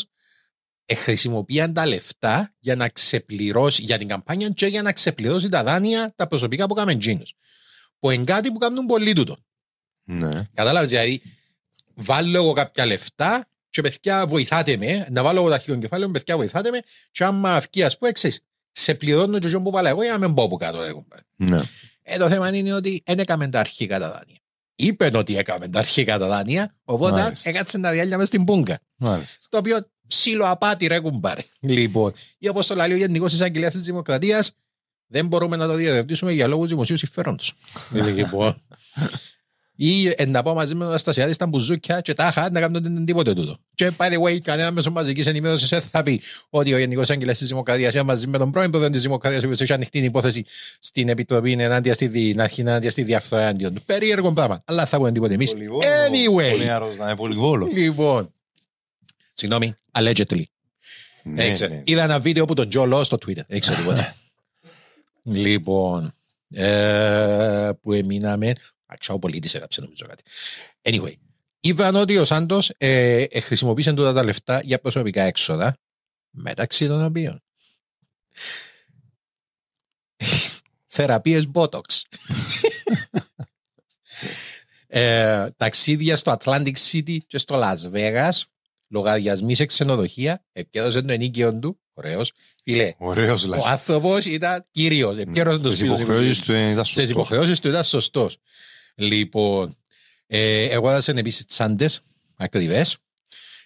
χρησιμοποίησαν 0.94 1.72
τα 1.72 1.86
λεφτά 1.86 2.54
για 2.58 2.76
να 2.76 2.88
ξεπληρώσει 2.88 3.82
για 3.82 3.98
την 3.98 4.08
καμπάνια 4.08 4.48
και 4.48 4.66
για 4.66 4.82
να 4.82 4.92
ξεπληρώσει 4.92 5.48
τα 5.48 5.62
δάνεια 5.62 6.12
τα 6.16 6.28
προσωπικά 6.28 6.66
που 6.66 6.74
κάνουν 6.74 6.94
εκείνο. 6.94 7.22
Που 7.98 8.10
είναι 8.10 8.24
κάτι 8.24 8.52
που 8.52 8.58
κάνουν 8.58 8.86
πολλοί 8.86 9.12
τούτο. 9.12 9.36
Ναι. 10.04 10.48
Κατάλαβες 10.54 10.88
δηλαδή, 10.88 11.22
βάλω 11.94 12.36
εγώ 12.36 12.52
κάποια 12.52 12.86
λεφτά 12.86 13.46
και 13.70 13.80
παιδιά 13.80 14.26
βοηθάτε 14.26 14.76
με, 14.76 15.06
να 15.10 15.22
βάλω 15.22 15.38
εγώ 15.38 15.48
τα 15.48 15.54
αρχικό 15.54 15.78
κεφάλαιο, 15.78 16.10
παιδιά 16.10 16.36
βοηθάτε 16.36 16.70
με, 16.70 16.80
και 17.10 17.24
άμα 17.24 17.52
αυκεί, 17.52 17.82
ας 17.82 17.98
πούμε, 17.98 18.12
ξέρεις, 18.12 18.44
σε 18.72 18.94
πληρώνω 18.94 19.38
και 19.38 19.46
εγώ 19.46 19.62
που 19.62 19.70
βάλω 19.70 19.88
εγώ 19.88 20.02
για 20.02 20.12
να 20.12 20.18
μην 20.18 20.34
πω 20.34 20.48
που 20.48 20.56
κάτω. 20.56 20.82
ρε 20.82 20.92
κουμπάρε. 20.92 21.22
Ναι. 21.36 21.60
Ε, 22.02 22.18
το 22.18 22.28
θέμα 22.28 22.56
είναι 22.56 22.72
ότι 22.72 23.02
δεν 23.06 23.18
έκαμε 23.18 23.48
τα 23.48 23.60
αρχικά 23.60 23.98
τα 23.98 24.10
δάνεια. 24.10 24.36
Είπε 24.74 25.10
ότι 25.14 25.36
έκαμε 25.36 25.68
τα 25.68 25.78
αρχικά 25.78 26.18
τα 26.18 26.26
δάνεια, 26.26 26.74
οπότε 26.84 27.20
Μάλιστα. 27.20 27.48
έκατσε 27.48 27.78
τα 27.78 27.90
διάλια 27.90 28.18
μες 28.18 28.26
στην 28.26 28.44
πούγκα. 28.44 28.78
Μάλιστα. 28.96 29.46
Το 29.48 29.58
οποίο 29.58 29.91
ψήλο 30.12 30.44
απάτη 30.50 30.86
ρε 30.86 30.98
κουμπάρε. 30.98 31.44
Λοιπόν, 31.60 32.12
ή 32.38 32.48
όπως 32.48 32.66
το 32.66 32.74
λέει 32.74 32.92
ο 32.92 32.96
Γενικός 32.96 33.32
Εισαγγελέας 33.32 33.72
της 33.72 33.84
Δημοκρατίας, 33.84 34.52
δεν 35.06 35.26
μπορούμε 35.26 35.56
να 35.56 35.66
το 35.66 35.74
διαδευτήσουμε 35.74 36.32
για 36.32 36.46
λόγους 36.46 36.68
δημοσίου 36.68 36.96
συμφέροντος. 36.96 37.52
λοιπόν. 38.14 38.62
Ή 39.76 40.08
ε, 40.16 40.24
να 40.26 40.42
πάω 40.42 40.54
μαζί 40.54 40.72
με 40.74 40.78
τον 40.80 40.88
Αναστασιάδη 40.88 41.32
στα 41.32 41.46
μπουζούκια 41.46 42.00
και 42.00 42.14
τάχα 42.14 42.50
να 42.50 42.60
κάνουν 42.60 43.04
τίποτε 43.04 43.34
τούτο. 43.34 43.56
Και 43.74 43.90
by 43.96 44.04
the 44.12 44.20
way, 44.22 44.38
κανένας 44.38 44.72
μέσος 44.72 44.92
μαζικής 44.92 45.26
ενημέρωσης 45.26 45.68
δεν 45.68 45.80
θα 45.90 46.02
πει 46.02 46.20
ότι 46.50 46.74
ο 46.74 46.78
Γενικός 46.78 47.10
Άγγελας 47.10 47.38
της 47.38 47.48
Δημοκρατίας 47.48 47.94
μαζί 48.04 48.26
με 48.26 48.38
τον 48.38 48.50
πρώην 48.50 48.70
πρόεδρο 48.70 48.90
της 48.90 49.02
Δημοκρατίας, 49.02 49.42
ο 49.42 49.44
οποίος 49.44 49.60
έχει 49.60 49.72
ανοιχτή 49.72 49.98
την 49.98 50.04
υπόθεση 50.08 50.44
στην 50.78 51.08
Επιτροπή 51.08 51.52
ενάντια 51.52 51.94
στη, 51.94 52.06
δι- 52.06 52.34
να 52.36 52.42
αρχίσει 52.42 52.60
ενάντια 52.60 52.90
στη 52.90 53.02
διαφθορά 53.02 53.42
εναντίον 53.42 53.74
του. 53.74 53.82
Περίεργο 53.86 54.32
πράγμα. 54.32 54.62
Αλλά 54.66 54.86
θα 54.86 54.96
πούμε 54.96 55.12
τίποτε 55.12 55.34
εμείς. 55.34 55.52
Ο 55.52 55.78
Anyway. 56.08 56.58
νεαρός 56.64 56.96
να 56.96 57.04
είναι 57.04 57.16
πολυβόλο. 57.16 57.66
Λοιπόν. 57.76 58.32
Συγγνώμη, 59.42 59.74
allegedly. 59.92 60.42
Ναι, 61.22 61.44
Έξε. 61.44 61.66
ναι. 61.66 61.82
Είδα 61.84 62.02
ένα 62.02 62.20
βίντεο 62.20 62.44
που 62.44 62.54
τον 62.54 62.68
Τζο 62.68 62.84
Λό 62.84 63.04
στο 63.04 63.16
Twitter. 63.26 63.46
Δεν 63.46 63.60
ξέρω 63.60 63.76
τίποτα. 63.76 64.16
λοιπόν. 65.22 66.14
Ε, 66.50 67.70
που 67.80 67.92
εμείναμε. 67.92 68.52
Αξιό 68.86 69.18
πολίτης 69.18 69.54
έγραψε 69.54 69.80
νομίζω 69.80 70.06
κάτι. 70.06 70.22
Anyway. 70.82 71.12
Είπαν 71.60 71.94
ότι 71.94 72.18
ο 72.18 72.24
Σάντος 72.24 72.72
ε, 72.78 73.22
ε, 73.22 73.40
χρησιμοποίησε 73.40 73.92
τούτα 73.92 74.12
τα 74.12 74.24
λεφτά 74.24 74.60
για 74.64 74.80
προσωπικά 74.80 75.22
έξοδα. 75.22 75.76
Μεταξύ 76.30 76.86
των 76.86 77.04
οποίων. 77.04 77.42
Θεραπείες 80.86 81.44
Botox. 81.54 81.80
ε, 84.86 85.50
ταξίδια 85.56 86.16
στο 86.16 86.36
Atlantic 86.38 86.74
City 86.90 87.18
και 87.26 87.38
στο 87.38 87.60
Las 87.62 87.92
Vegas. 87.92 88.42
Λογαριασμοί 88.92 89.54
σε 89.54 89.64
ξενοδοχεία. 89.64 90.44
Επιέδωσε 90.52 91.02
το 91.02 91.12
ενίκαιο 91.12 91.58
του. 91.58 91.80
Ωραίος. 91.94 92.32
Φίλε, 92.64 92.92
Ωραίος 92.98 93.44
ο 93.44 93.48
λάθος. 93.48 93.66
άνθρωπος 93.66 94.24
ήταν 94.24 94.66
κύριος. 94.70 95.16
Στις 95.58 95.80
υποχρεώσεις 95.80 96.40
του 96.40 96.52
ήταν 96.52 96.84
Στις 96.84 96.94
σωστός. 96.94 97.10
υποχρεώσεις 97.10 97.60
του 97.60 97.68
ήταν 97.68 97.84
σωστός. 97.84 98.36
Λοιπόν, 98.94 99.76
ε, 100.26 100.62
εγώ 100.64 100.90
έδωσα 100.90 101.12
επίσης 101.16 101.44
τσάντε 101.44 101.88
ακριβές. 102.36 102.96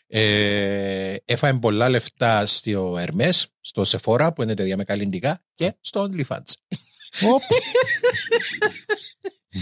Ε, 0.09 1.15
έφαγε 1.25 1.59
πολλά 1.59 1.89
λεφτά 1.89 2.47
στο 2.47 2.99
Hermes, 2.99 3.43
στο 3.61 3.83
Sephora 3.87 4.29
που 4.35 4.43
είναι 4.43 4.53
εταιρεία 4.53 4.77
με 4.77 4.85
καλλιντικά 4.85 5.43
και 5.55 5.73
στο 5.81 6.09
OnlyFans. 6.11 6.53
Οπ. 7.33 7.43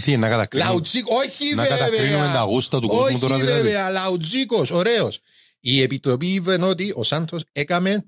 Τι, 0.03 0.17
να 0.17 0.29
κατακρίνουμε, 0.29 0.69
Λαουτζίκο, 0.71 1.15
όχι 1.15 1.55
να 1.55 1.65
κατακρίνουμε 1.67 2.11
τα 2.11 2.17
βέβαια. 2.25 2.41
γούστα 2.41 2.79
του 2.79 2.87
κόσμου 2.87 3.05
Όχι 3.05 3.19
τώρα 3.19 3.37
δηλαδή. 3.37 3.61
βέβαια, 3.61 3.89
λαουτζίκο, 3.89 4.65
ωραίος. 4.71 5.19
Η 5.67 5.81
επιτροπή 5.81 6.27
είπε 6.27 6.63
ότι 6.63 6.93
ο 6.95 7.03
Σάντος 7.03 7.43
έκαμε 7.51 8.05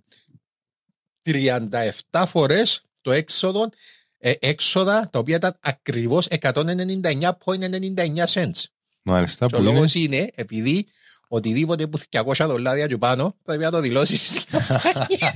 37 1.25 2.23
φορές 2.27 2.81
το 3.01 3.11
έξοδο, 3.11 3.69
ε, 4.17 4.33
έξοδα 4.39 5.09
τα 5.11 5.19
οποία 5.19 5.35
ήταν 5.35 5.57
ακριβώς 5.59 6.27
199,99 6.29 8.27
cents. 8.27 8.63
Μάλιστα, 9.01 9.45
Και 9.45 9.55
που 9.55 9.61
ο 9.61 9.63
είναι 9.63 9.73
λόγος 9.73 9.93
είναι 9.93 10.29
επειδή 10.35 10.87
οτιδήποτε 11.27 11.87
που 11.87 11.99
200 12.09 12.33
δολάρια 12.47 12.87
και 12.87 12.97
πάνω 12.97 13.35
πρέπει 13.43 13.63
να 13.63 13.71
το 13.71 13.79
δηλώσεις 13.79 14.27
στην 14.27 14.43
καμπάνια. 14.51 15.33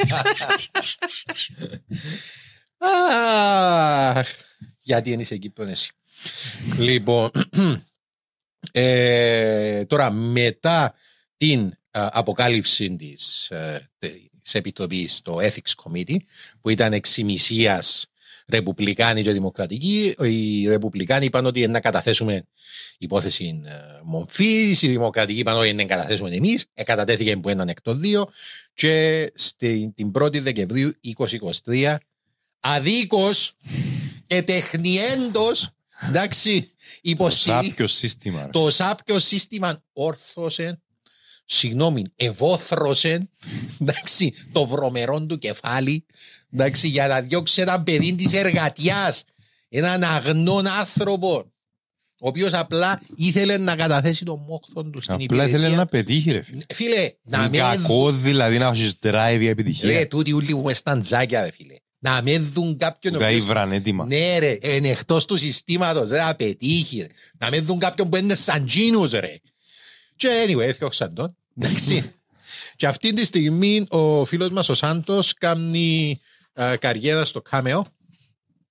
Αχ, 4.18 4.28
Γιατί 4.80 5.12
είναι 5.12 5.24
σε 5.24 5.38
Κύπρο 5.38 5.66
εσύ. 5.66 5.92
Λοιπόν, 6.78 7.32
ε, 8.72 9.86
τώρα 9.86 10.12
μετά 10.12 10.96
την 11.38 11.60
α, 11.66 11.81
αποκάλυψη 11.92 12.96
της, 12.96 13.50
ε, 13.50 13.90
της 14.44 14.56
Επιτροπής 14.56 15.16
στο 15.16 15.36
Ethics 15.36 15.74
Committee 15.84 16.18
που 16.62 16.70
ήταν 16.70 16.94
εξημισίας 16.94 18.06
Ρεπουμπλικάνοι 18.48 19.22
και 19.22 19.32
Δημοκρατικοί, 19.32 20.16
οι 20.22 20.68
Ρεπουμπλικάνοι 20.68 21.26
είπαν 21.26 21.46
ότι 21.46 21.60
είναι 21.60 21.72
να 21.72 21.80
καταθέσουμε 21.80 22.44
υπόθεση 22.98 23.62
ε, 23.66 23.72
μομφή, 24.04 24.78
οι 24.82 24.88
Δημοκρατικοί 24.88 25.40
είπαν 25.40 25.58
ότι 25.58 25.70
είναι 25.70 25.84
να 25.84 25.88
καταθέσουμε 25.88 26.30
εμείς, 26.30 26.66
εκατατέθηκε 26.74 27.38
που 27.38 27.50
έναν 27.50 27.70
εκ 27.70 27.82
των 27.82 28.00
δύο 28.00 28.30
και 28.74 29.32
στην 29.36 29.94
την 29.94 30.12
1η 30.20 30.42
Δεκεμβρίου 30.42 30.92
2023 31.66 31.96
αδίκως 32.60 33.56
και 34.28 34.42
τεχνιέντος 34.42 35.70
εντάξει 36.08 36.62
το 36.62 36.70
υποστηρίζει 37.02 37.68
σάπιο 37.68 37.88
σύστημα. 37.88 38.42
ρε. 38.46 38.50
το 38.52 38.72
σάπιο 38.72 39.20
σύστημα 39.20 39.84
όρθωσε, 39.94 40.82
συγγνώμη, 41.56 42.04
ευόθρωσε, 42.16 43.30
εντάξει, 43.82 44.34
το 44.52 44.66
βρωμερό 44.66 45.26
του 45.26 45.38
κεφάλι, 45.38 46.06
εντάξει, 46.54 46.88
για 46.88 47.08
να 47.08 47.22
διώξει 47.22 47.62
ένα 47.62 47.82
παιδί 47.84 48.16
της 48.16 48.34
εργατιάς, 48.34 49.24
έναν 49.70 50.04
αγνόν 50.04 50.68
άνθρωπο, 50.68 51.52
ο 52.24 52.28
οποίος 52.28 52.54
απλά 52.54 53.02
ήθελε 53.16 53.58
να 53.58 53.76
καταθέσει 53.76 54.26
το 54.26 54.36
μόχθο 54.38 54.84
του 54.84 55.02
στην 55.02 55.14
Απλά 55.14 55.24
υπηρεσία. 55.26 55.58
ήθελε 55.58 55.76
να 55.76 55.86
πετύχει 55.86 56.32
ρε 56.32 56.42
φίλε. 56.42 56.64
Φίλε, 56.74 57.12
να 57.24 57.38
Είναι 57.38 57.50
με 57.50 57.58
κακό 57.58 58.12
δηλαδή 58.12 58.58
να 58.58 58.68
έχεις 58.68 58.94
drive 59.02 59.12
για 59.12 59.38
Ρε, 59.38 59.50
επιτυχία. 59.50 60.08
τούτοι 60.08 60.32
ούλοι 60.32 60.52
που 60.52 60.62
μες 60.62 60.78
στα 60.78 60.98
τζάκια, 60.98 61.42
ρε 61.44 61.52
φίλε. 61.52 61.76
Να 62.04 62.22
με 62.24 62.38
δουν 62.40 62.78
κάποιον... 62.78 63.14
Που 63.14 63.20
ο 63.20 63.22
τα 63.22 63.28
οποίος- 63.28 63.44
ήβραν 63.44 63.72
έτοιμα. 63.72 64.06
Ναι 64.06 64.38
ρε, 64.40 64.58
είναι 64.62 64.90
εκτός 64.90 65.26
του 65.26 65.38
συστήματος, 65.38 66.10
δεν 66.10 66.22
θα 66.24 66.36
πετύχει. 66.36 67.00
ρε. 67.00 67.08
Να 67.38 67.50
με 67.50 67.60
δουν 67.60 67.80
κάποιον 67.80 68.10
που 68.10 68.16
είναι 68.18 68.36
σαν 68.36 68.66
τζίνους 68.66 69.12
ρε. 69.12 69.40
Και 70.16 70.28
anyway, 70.48 70.60
έφτιαξαν 70.60 71.14
τον. 71.14 71.36
Εντάξει. 71.58 72.14
Και 72.76 72.88
αυτή 72.88 73.14
τη 73.14 73.26
στιγμή 73.26 73.86
ο 73.90 74.26
φίλος 74.26 74.50
μας 74.50 74.70
ο 74.70 74.74
Σάντος 74.74 75.34
κάνει 75.34 76.20
α, 76.54 76.78
καριέρα 76.78 77.26
στο 77.26 77.42
Cameo. 77.52 77.82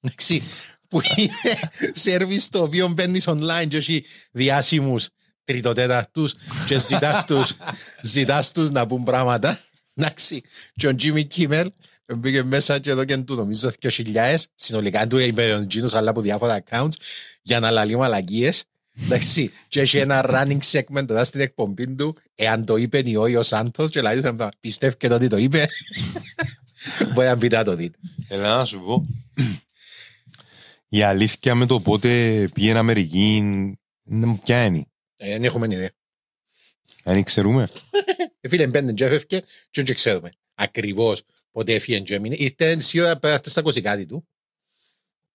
Εντάξει. 0.01 0.43
Που 0.89 1.01
είναι 1.17 1.59
σερβις 1.93 2.49
το 2.49 2.63
οποίο 2.63 2.89
μπαίνεις 2.89 3.29
online 3.29 3.67
και 3.69 3.77
έχει 3.77 4.05
διάσημους 4.33 5.09
τριτοτέταρτους 5.45 6.35
και 6.67 6.79
ζητάς 6.79 7.25
τους, 7.25 7.57
ζητάς 8.03 8.53
τους 8.53 8.71
να 8.71 8.87
πούν 8.87 9.05
πράγματα. 9.05 9.61
Εντάξει. 9.95 10.43
Και 10.75 10.89
ο 10.89 10.95
Jimmy 11.03 11.23
Kimmel 11.37 11.67
μπήκε 12.17 12.43
μέσα 12.43 12.79
και 12.79 12.91
εδώ 12.91 13.05
και 13.05 13.17
του 13.17 13.35
νομίζω 13.35 13.71
2.000 13.81 14.37
συνολικά 14.55 15.07
του 15.07 15.19
είπε 15.19 15.53
ο 15.53 15.67
Τζίνος 15.67 15.95
αλλά 15.95 16.11
από 16.11 16.21
διάφορα 16.21 16.63
accounts 16.65 16.95
για 17.43 17.61
να 17.61 17.71
λαλεί 17.71 17.97
μαλακίες 17.97 18.65
εντάξει 19.03 19.51
και 19.69 19.81
έχει 19.81 19.99
ένα 19.99 20.25
running 20.29 20.59
segment 20.71 21.09
εδώ 21.11 21.25
στην 21.25 21.41
εκπομπή 21.41 21.95
του 21.95 22.17
εάν 22.35 22.65
το 22.65 22.77
είπε 22.77 23.03
ή 23.05 23.17
όχι 23.17 23.37
ο 23.37 23.43
Σάντος 23.43 23.91
και 23.91 24.01
λέει 24.03 24.23
πιστεύετε 24.61 25.15
ότι 25.15 25.29
το 25.29 25.37
είπε 25.37 25.69
μπορεί 27.15 27.27
να 27.27 27.39
πείτε 27.39 27.57
να 27.57 27.65
το 27.65 27.75
δείτε 27.75 27.99
Έλα 28.33 28.57
να 28.57 28.65
σου 28.65 28.81
πω. 28.81 29.07
Η 30.89 31.03
αλήθεια 31.03 31.55
με 31.55 31.67
το 31.67 31.81
πότε 31.81 32.49
πήγαινε 32.55 32.79
Αμερική 32.79 33.37
είναι 34.05 34.39
ποια 34.43 34.65
είναι. 34.65 34.87
Ε, 35.17 35.31
δεν 35.31 35.45
έχουμε 35.45 35.67
ιδέα 35.71 35.91
Αν 37.05 37.23
ξέρουμε. 37.23 37.69
Ε, 38.41 38.49
φίλε 38.49 38.67
μπαίνουν 38.67 38.95
και 38.95 39.05
έφευκε 39.05 39.43
και 39.71 39.83
δεν 39.83 39.95
ξέρουμε 39.95 40.33
ακριβώς 40.55 41.23
πότε 41.51 41.75
έφυγε 41.75 42.01
και 42.01 42.15
έμεινε 42.15 42.37
ήρθε 42.39 42.81
σίγουρα 42.81 43.19
πέρατε 43.19 43.51
στα 43.51 43.63
κοσικάτη 43.63 44.07
του 44.07 44.29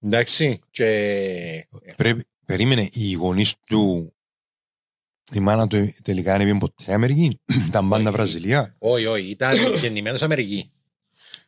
εντάξει 0.02 0.60
και 0.70 1.68
Πρέπει, 1.96 2.24
περίμενε, 2.46 2.90
οι 2.92 3.12
γονείς 3.14 3.54
του, 3.66 4.14
η 5.32 5.40
μάνα 5.40 5.68
του 5.68 5.94
τελικά 6.04 6.36
είναι 6.36 6.44
πήγαινε 6.44 6.58
ποτέ 6.58 6.94
Αμερική. 6.94 7.40
Ήταν 7.68 7.90
πάντα 7.90 8.04
Όχι. 8.04 8.12
Βραζιλία. 8.12 8.76
όχι 8.80 9.06
όχι 9.06 9.26
ήταν 9.30 9.56
γεννημένος 9.82 10.22
Αμερική 10.22 10.72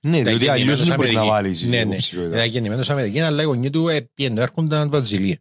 Ναι, 0.01 0.17
Ήταν 0.19 0.29
διότι 0.37 0.47
αλλιώς 0.49 0.79
γεννημένος 0.79 0.87
δεν 0.87 0.95
μπορεί 0.95 1.11
να 1.11 1.19
Αμερική. 1.21 1.31
βάλεις 1.33 1.61
Ναι, 1.61 1.77
ναι. 1.77 1.81
υποψηφιότητα. 1.81 2.35
Ήταν 2.35 2.47
γεννημένος 2.49 2.85
στην 2.85 2.97
Αμερική, 2.97 3.19
αλλά 3.19 3.41
οι 3.41 3.45
γονείς 3.45 3.69
του 3.69 3.87
ε, 3.87 4.01
πήγαινε, 4.13 4.41
έρχονταν 4.41 4.89
Βραζιλία. 4.89 5.37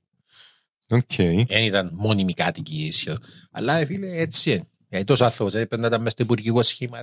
Οκ. 0.88 1.14
Δεν 1.46 1.64
ήταν 1.64 1.90
μόνιμοι 1.92 2.34
κάτοικοι 2.34 2.74
ίσιο. 2.86 3.16
Αλλά 3.50 3.78
ε, 3.78 3.84
φίλε, 3.84 4.16
έτσι 4.16 4.50
είναι. 4.50 4.68
Γιατί 4.88 5.04
τόσο 5.04 5.24
άνθρωπος 5.24 5.54
ε, 5.54 5.60
έπαιρνε 5.60 5.82
να 5.82 5.88
ήταν 5.88 6.02
μες 6.02 6.12
στο 6.12 6.22
υπουργικό 6.22 6.62
σχήμα. 6.62 6.98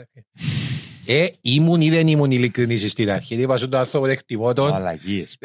Ρε, 1.08 1.14
φίλε. 1.14 1.24
Ε, 1.24 1.28
ήμουν 1.42 1.82
ή 1.82 1.90
δεν 1.90 2.08
ήμουν 2.08 2.32
ειλικρινής 2.32 2.92
στην 2.92 3.12
αρχή. 3.12 3.26
Γιατί 3.28 3.44
είπα 3.44 3.58
στον 3.58 3.76
άνθρωπο 3.76 4.06
δεν 4.06 4.14
εκτιμώ 4.14 4.54
τον. 4.54 4.70
Μαλακίες. 4.70 5.38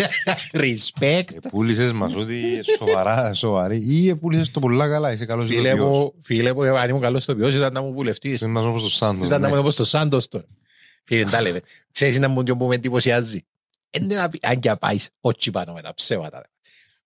Respect. 0.52 1.34
Επούλησες 1.44 1.92
μας 1.92 2.14
ότι 2.14 2.60
σοβαρά, 2.78 3.34
σοβαρή. 3.34 3.84
Ή 3.88 4.08
επούλησες 4.08 4.50
το 4.50 4.60
πολλά 4.60 4.88
καλά, 4.88 5.12
είσαι 5.12 5.26
καλός 5.26 5.46
Φίλε 5.46 5.68
ηθοποιός. 5.68 5.88
μου, 5.88 6.14
φίλε 6.20 6.54
μου, 6.54 6.62
αν 6.62 6.88
ήμουν 6.88 7.00
καλός 7.00 7.22
στο 7.22 7.34
ποιός 7.34 7.54
ήταν 7.54 7.72
να 7.72 7.80
μου 7.80 7.92
βουλευτής. 7.92 8.32
Είσαι 8.32 8.44
ένας 8.44 8.64
όπως 8.64 8.82
το 8.82 8.88
Σάντος. 8.88 9.26
Ήταν 9.26 9.40
να 9.40 9.48
ναι. 9.48 9.54
μου 9.54 9.60
όπως 9.60 9.76
το 9.76 9.84
Σάντος 9.84 10.28
τώρα. 10.28 10.44
Φίλε, 11.04 11.24
τα 11.24 11.40
λέμε. 11.40 11.60
Ξέρεις 11.92 12.18
να 12.18 12.28
μου 12.28 12.42
που 12.42 12.66
με 12.66 12.74
εντυπωσιάζει. 12.74 13.44
Είναι 13.90 14.14
να 14.14 14.28
πει, 14.28 14.38
αν 14.42 14.58
και 14.58 14.74
πάεις, 14.80 15.10
όχι 15.20 15.50
πάνω 15.50 15.72
με 15.72 15.82
τα 15.82 15.94
ψέματα. 15.94 16.42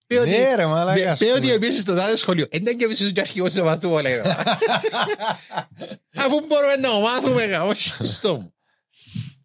Ρε. 0.09 0.15
Πει 0.17 0.21
ότι- 0.21 0.31
Ναι 0.31 0.55
ρε 0.55 0.67
μαλάκα. 0.67 1.13
ας 1.13 1.19
Πει 1.19 1.25
ότι 1.25 1.41
πούμε. 1.41 1.53
επίσης 1.53 1.83
στο 1.83 1.95
τάδε 1.95 2.17
σχολείο. 2.17 2.47
Δεν 2.51 2.63
ήταν 2.63 2.77
και 2.77 2.85
επίσης 2.85 3.13
και 3.13 3.21
αρχηγός 3.21 3.53
σε 3.53 3.63
μας 3.63 3.79
του 3.79 3.99
λέει. 4.03 4.19
Αφού 6.17 6.47
μπορούμε 6.47 6.77
να 6.81 6.89
το 6.89 7.01
μάθουμε, 7.01 7.45
γα, 7.45 7.63
όχι 7.65 7.93
στο 8.07 8.37
μου. 8.37 8.55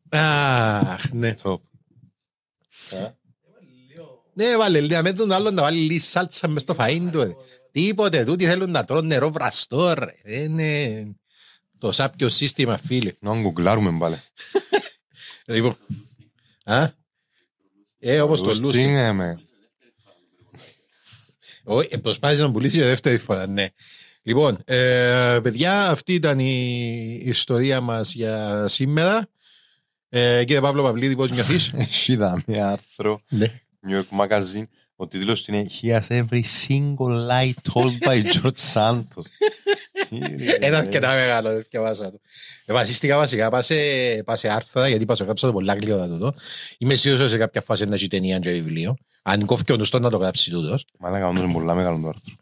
Αχ, 0.10 1.12
ναι. 1.12 1.36
Top. 1.44 1.58
Ναι, 4.34 4.58
βάλε, 4.58 4.82
λέει, 4.82 5.02
με 5.02 5.14
τον 5.14 5.32
άλλον 5.32 5.54
να 5.54 5.62
βάλει 5.62 5.80
λίγη 5.80 6.00
σάλτσα 6.00 6.48
μες 6.48 6.62
στο 6.62 6.76
φαΐν 6.80 7.10
του. 7.12 7.24
ρε. 7.24 7.32
Τίποτε, 7.72 8.24
τούτοι 8.24 8.46
θέλουν 8.46 8.72
να 8.72 8.84
τρώνε 8.86 9.08
νερό 9.08 9.32
βραστό, 9.32 9.94
ρε. 9.94 10.14
Είναι 10.24 11.04
το 11.80 11.92
σάπιο 11.92 12.30
σύστημα, 12.30 12.78
φίλε. 12.78 13.14
Να 13.20 13.40
γκουγκλάρουμε 13.40 13.98
πάλι. 14.00 14.16
Λοιπόν, 15.46 15.78
α, 16.66 16.88
Ε, 18.00 18.22
όπως 18.22 18.40
το 18.40 18.46
Λούστινγκ, 18.46 18.66
Λούστινγκ. 18.66 18.96
ε, 18.96 19.12
με. 19.12 19.40
Όχι, 21.64 21.88
ε, 21.92 21.98
προσπάθησε 21.98 22.42
να 22.42 22.52
πουλήσει 22.52 22.78
για 22.78 22.86
δεύτερη 22.86 23.18
φορά, 23.18 23.48
ναι. 23.48 23.68
Λοιπόν, 24.24 24.58
ε, 24.66 25.40
παιδιά, 25.44 25.90
αυτή 25.90 26.14
ήταν 26.14 26.40
η 26.40 27.22
ιστορία 27.26 27.82
μας 27.82 28.14
για 28.14 28.66
σήμερα. 28.68 29.28
Ε, 30.10 30.44
κύριε 30.44 30.62
Παύλο 30.62 30.84
Παυλίδη, 30.84 31.16
πώς 31.16 31.32
νιώθεις; 31.32 31.72
Έχει 31.74 32.16
δα 32.16 32.44
μια 32.46 32.70
άρθρο, 32.70 33.22
ναι. 33.30 33.62
New 33.88 34.02
York 34.02 34.26
Magazine, 34.26 34.68
ο 34.96 35.08
τίτλος 35.08 35.44
του 35.44 35.54
είναι 35.54 35.70
He 35.82 36.00
has 36.00 36.08
every 36.08 36.44
single 36.68 37.28
lie 37.30 37.54
told 37.74 38.00
by 38.00 38.24
George 38.34 38.62
Santos. 38.74 39.26
Ένα 40.60 40.78
αρκετά 40.78 41.14
μεγάλο, 41.14 41.54
δεν 41.54 41.66
διαβάσα 41.70 42.12
το. 42.12 42.20
Ε, 42.66 42.74
Βασίστηκα 42.74 43.18
βασικά, 43.18 43.50
πά 43.50 43.62
σε, 43.62 43.76
πά 44.26 44.36
σε 44.36 44.50
άρθρα, 44.50 44.88
γιατί 44.88 45.06
πά 45.06 45.16
σε 45.16 45.24
γράψα 45.24 45.48
το 45.48 45.54
πολλά 45.54 45.74
γλυότα 45.74 46.08
τούτο. 46.08 46.34
Είμαι 46.78 46.96
σίγουρος 46.96 47.22
ότι 47.22 47.32
σε 47.32 47.38
κάποια 47.38 47.62
φάση 47.62 47.86
να 47.86 47.96
έχει 47.96 48.08
ταινία 48.08 48.40
και 48.40 48.52
βιβλίο. 48.52 48.96
Αν 49.22 49.46
κόφει 49.46 49.64
και 49.64 49.72
ο 49.72 49.78
νουστός 49.78 50.02
να 50.02 50.10
το 50.10 50.18
γράψει 50.18 50.50
τούτος. 50.52 50.86
Μαλάκα, 51.00 51.28
όντως 51.28 51.44
είναι 51.44 51.54
πολλά 51.54 51.74
μεγάλο 51.74 52.00
το 52.02 52.08
άρθρο. 52.08 52.34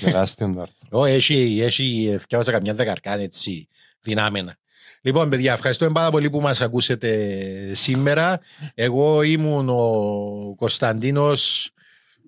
Τεράστιο 0.00 0.52
το 0.54 0.60
άρθρο. 0.60 0.88
Ω, 1.00 1.04
έχει, 1.04 1.60
έχει, 1.62 2.16
διάβασα 2.28 2.52
καμιά 2.52 2.74
δεκαρκάν 2.74 3.20
έτσι, 3.20 3.68
δυνάμενα. 4.00 4.56
Λοιπόν, 5.02 5.28
παιδιά, 5.28 5.52
ευχαριστούμε 5.52 5.92
πάρα 5.92 6.10
πολύ 6.10 6.30
που 6.30 6.40
μας 6.40 6.60
ακούσετε 6.60 7.40
σήμερα. 7.74 8.40
Εγώ 8.74 9.22
ήμουν 9.22 9.68
ο 9.68 10.54
Κωνσταντίνος... 10.56 11.70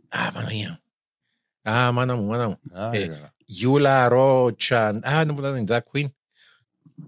Α, 0.08 0.32
Παναγία. 0.32 0.80
Α, 1.70 1.92
μάνα 1.92 2.16
μου, 2.16 2.24
μάνα 2.26 2.48
μου. 2.48 2.60
Α, 2.72 2.90
Ε, 2.92 3.06
καλά. 3.06 3.34
Γιούλα 3.48 4.08
Ρότσαν. 4.08 4.96
Α, 4.96 5.24
δεν 5.24 5.34
μπορούσα 5.34 5.50
να 5.50 5.58
είναι 5.58 5.66
drag 5.68 5.96
queen. 5.96 6.10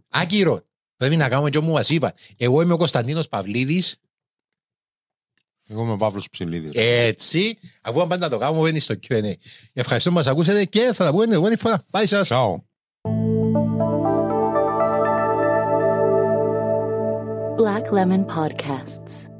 Άκυρο. 0.09 0.66
Πρέπει 0.97 1.16
να 1.16 1.28
κάνουμε 1.28 1.51
και 1.51 1.61
μου 1.61 1.72
μας 1.72 1.89
είπα. 1.89 2.14
Εγώ 2.36 2.62
είμαι 2.62 2.72
ο 2.72 2.76
Κωνσταντίνος 2.76 3.28
Παυλίδης. 3.28 4.01
Εγώ 5.68 5.82
είμαι 5.82 5.93
ο 5.93 5.97
Παύλος 5.97 6.28
Ψηλίδης. 6.30 6.70
Έτσι. 6.74 7.59
Αφού 7.82 8.01
αν 8.01 8.09
πάντα 8.09 8.26
να 8.26 8.32
το 8.32 8.39
κάνουμε, 8.39 8.62
μπαίνει 8.62 8.80
στο 8.80 8.95
Q&A. 9.09 9.32
Ευχαριστώ 9.72 10.11
που 10.11 10.16
μας 10.16 10.26
ακούσατε 10.26 10.64
και 10.64 10.91
θα 10.95 11.05
τα 11.05 11.11
πούμε 11.11 11.24
την 11.24 11.32
επόμενη 11.32 11.57
φορά. 11.57 11.86
Bye 11.91 12.03
σας. 12.05 12.28
Ciao. 12.30 12.62
Black 17.59 17.86
Lemon 17.91 18.24
Podcasts. 18.26 19.38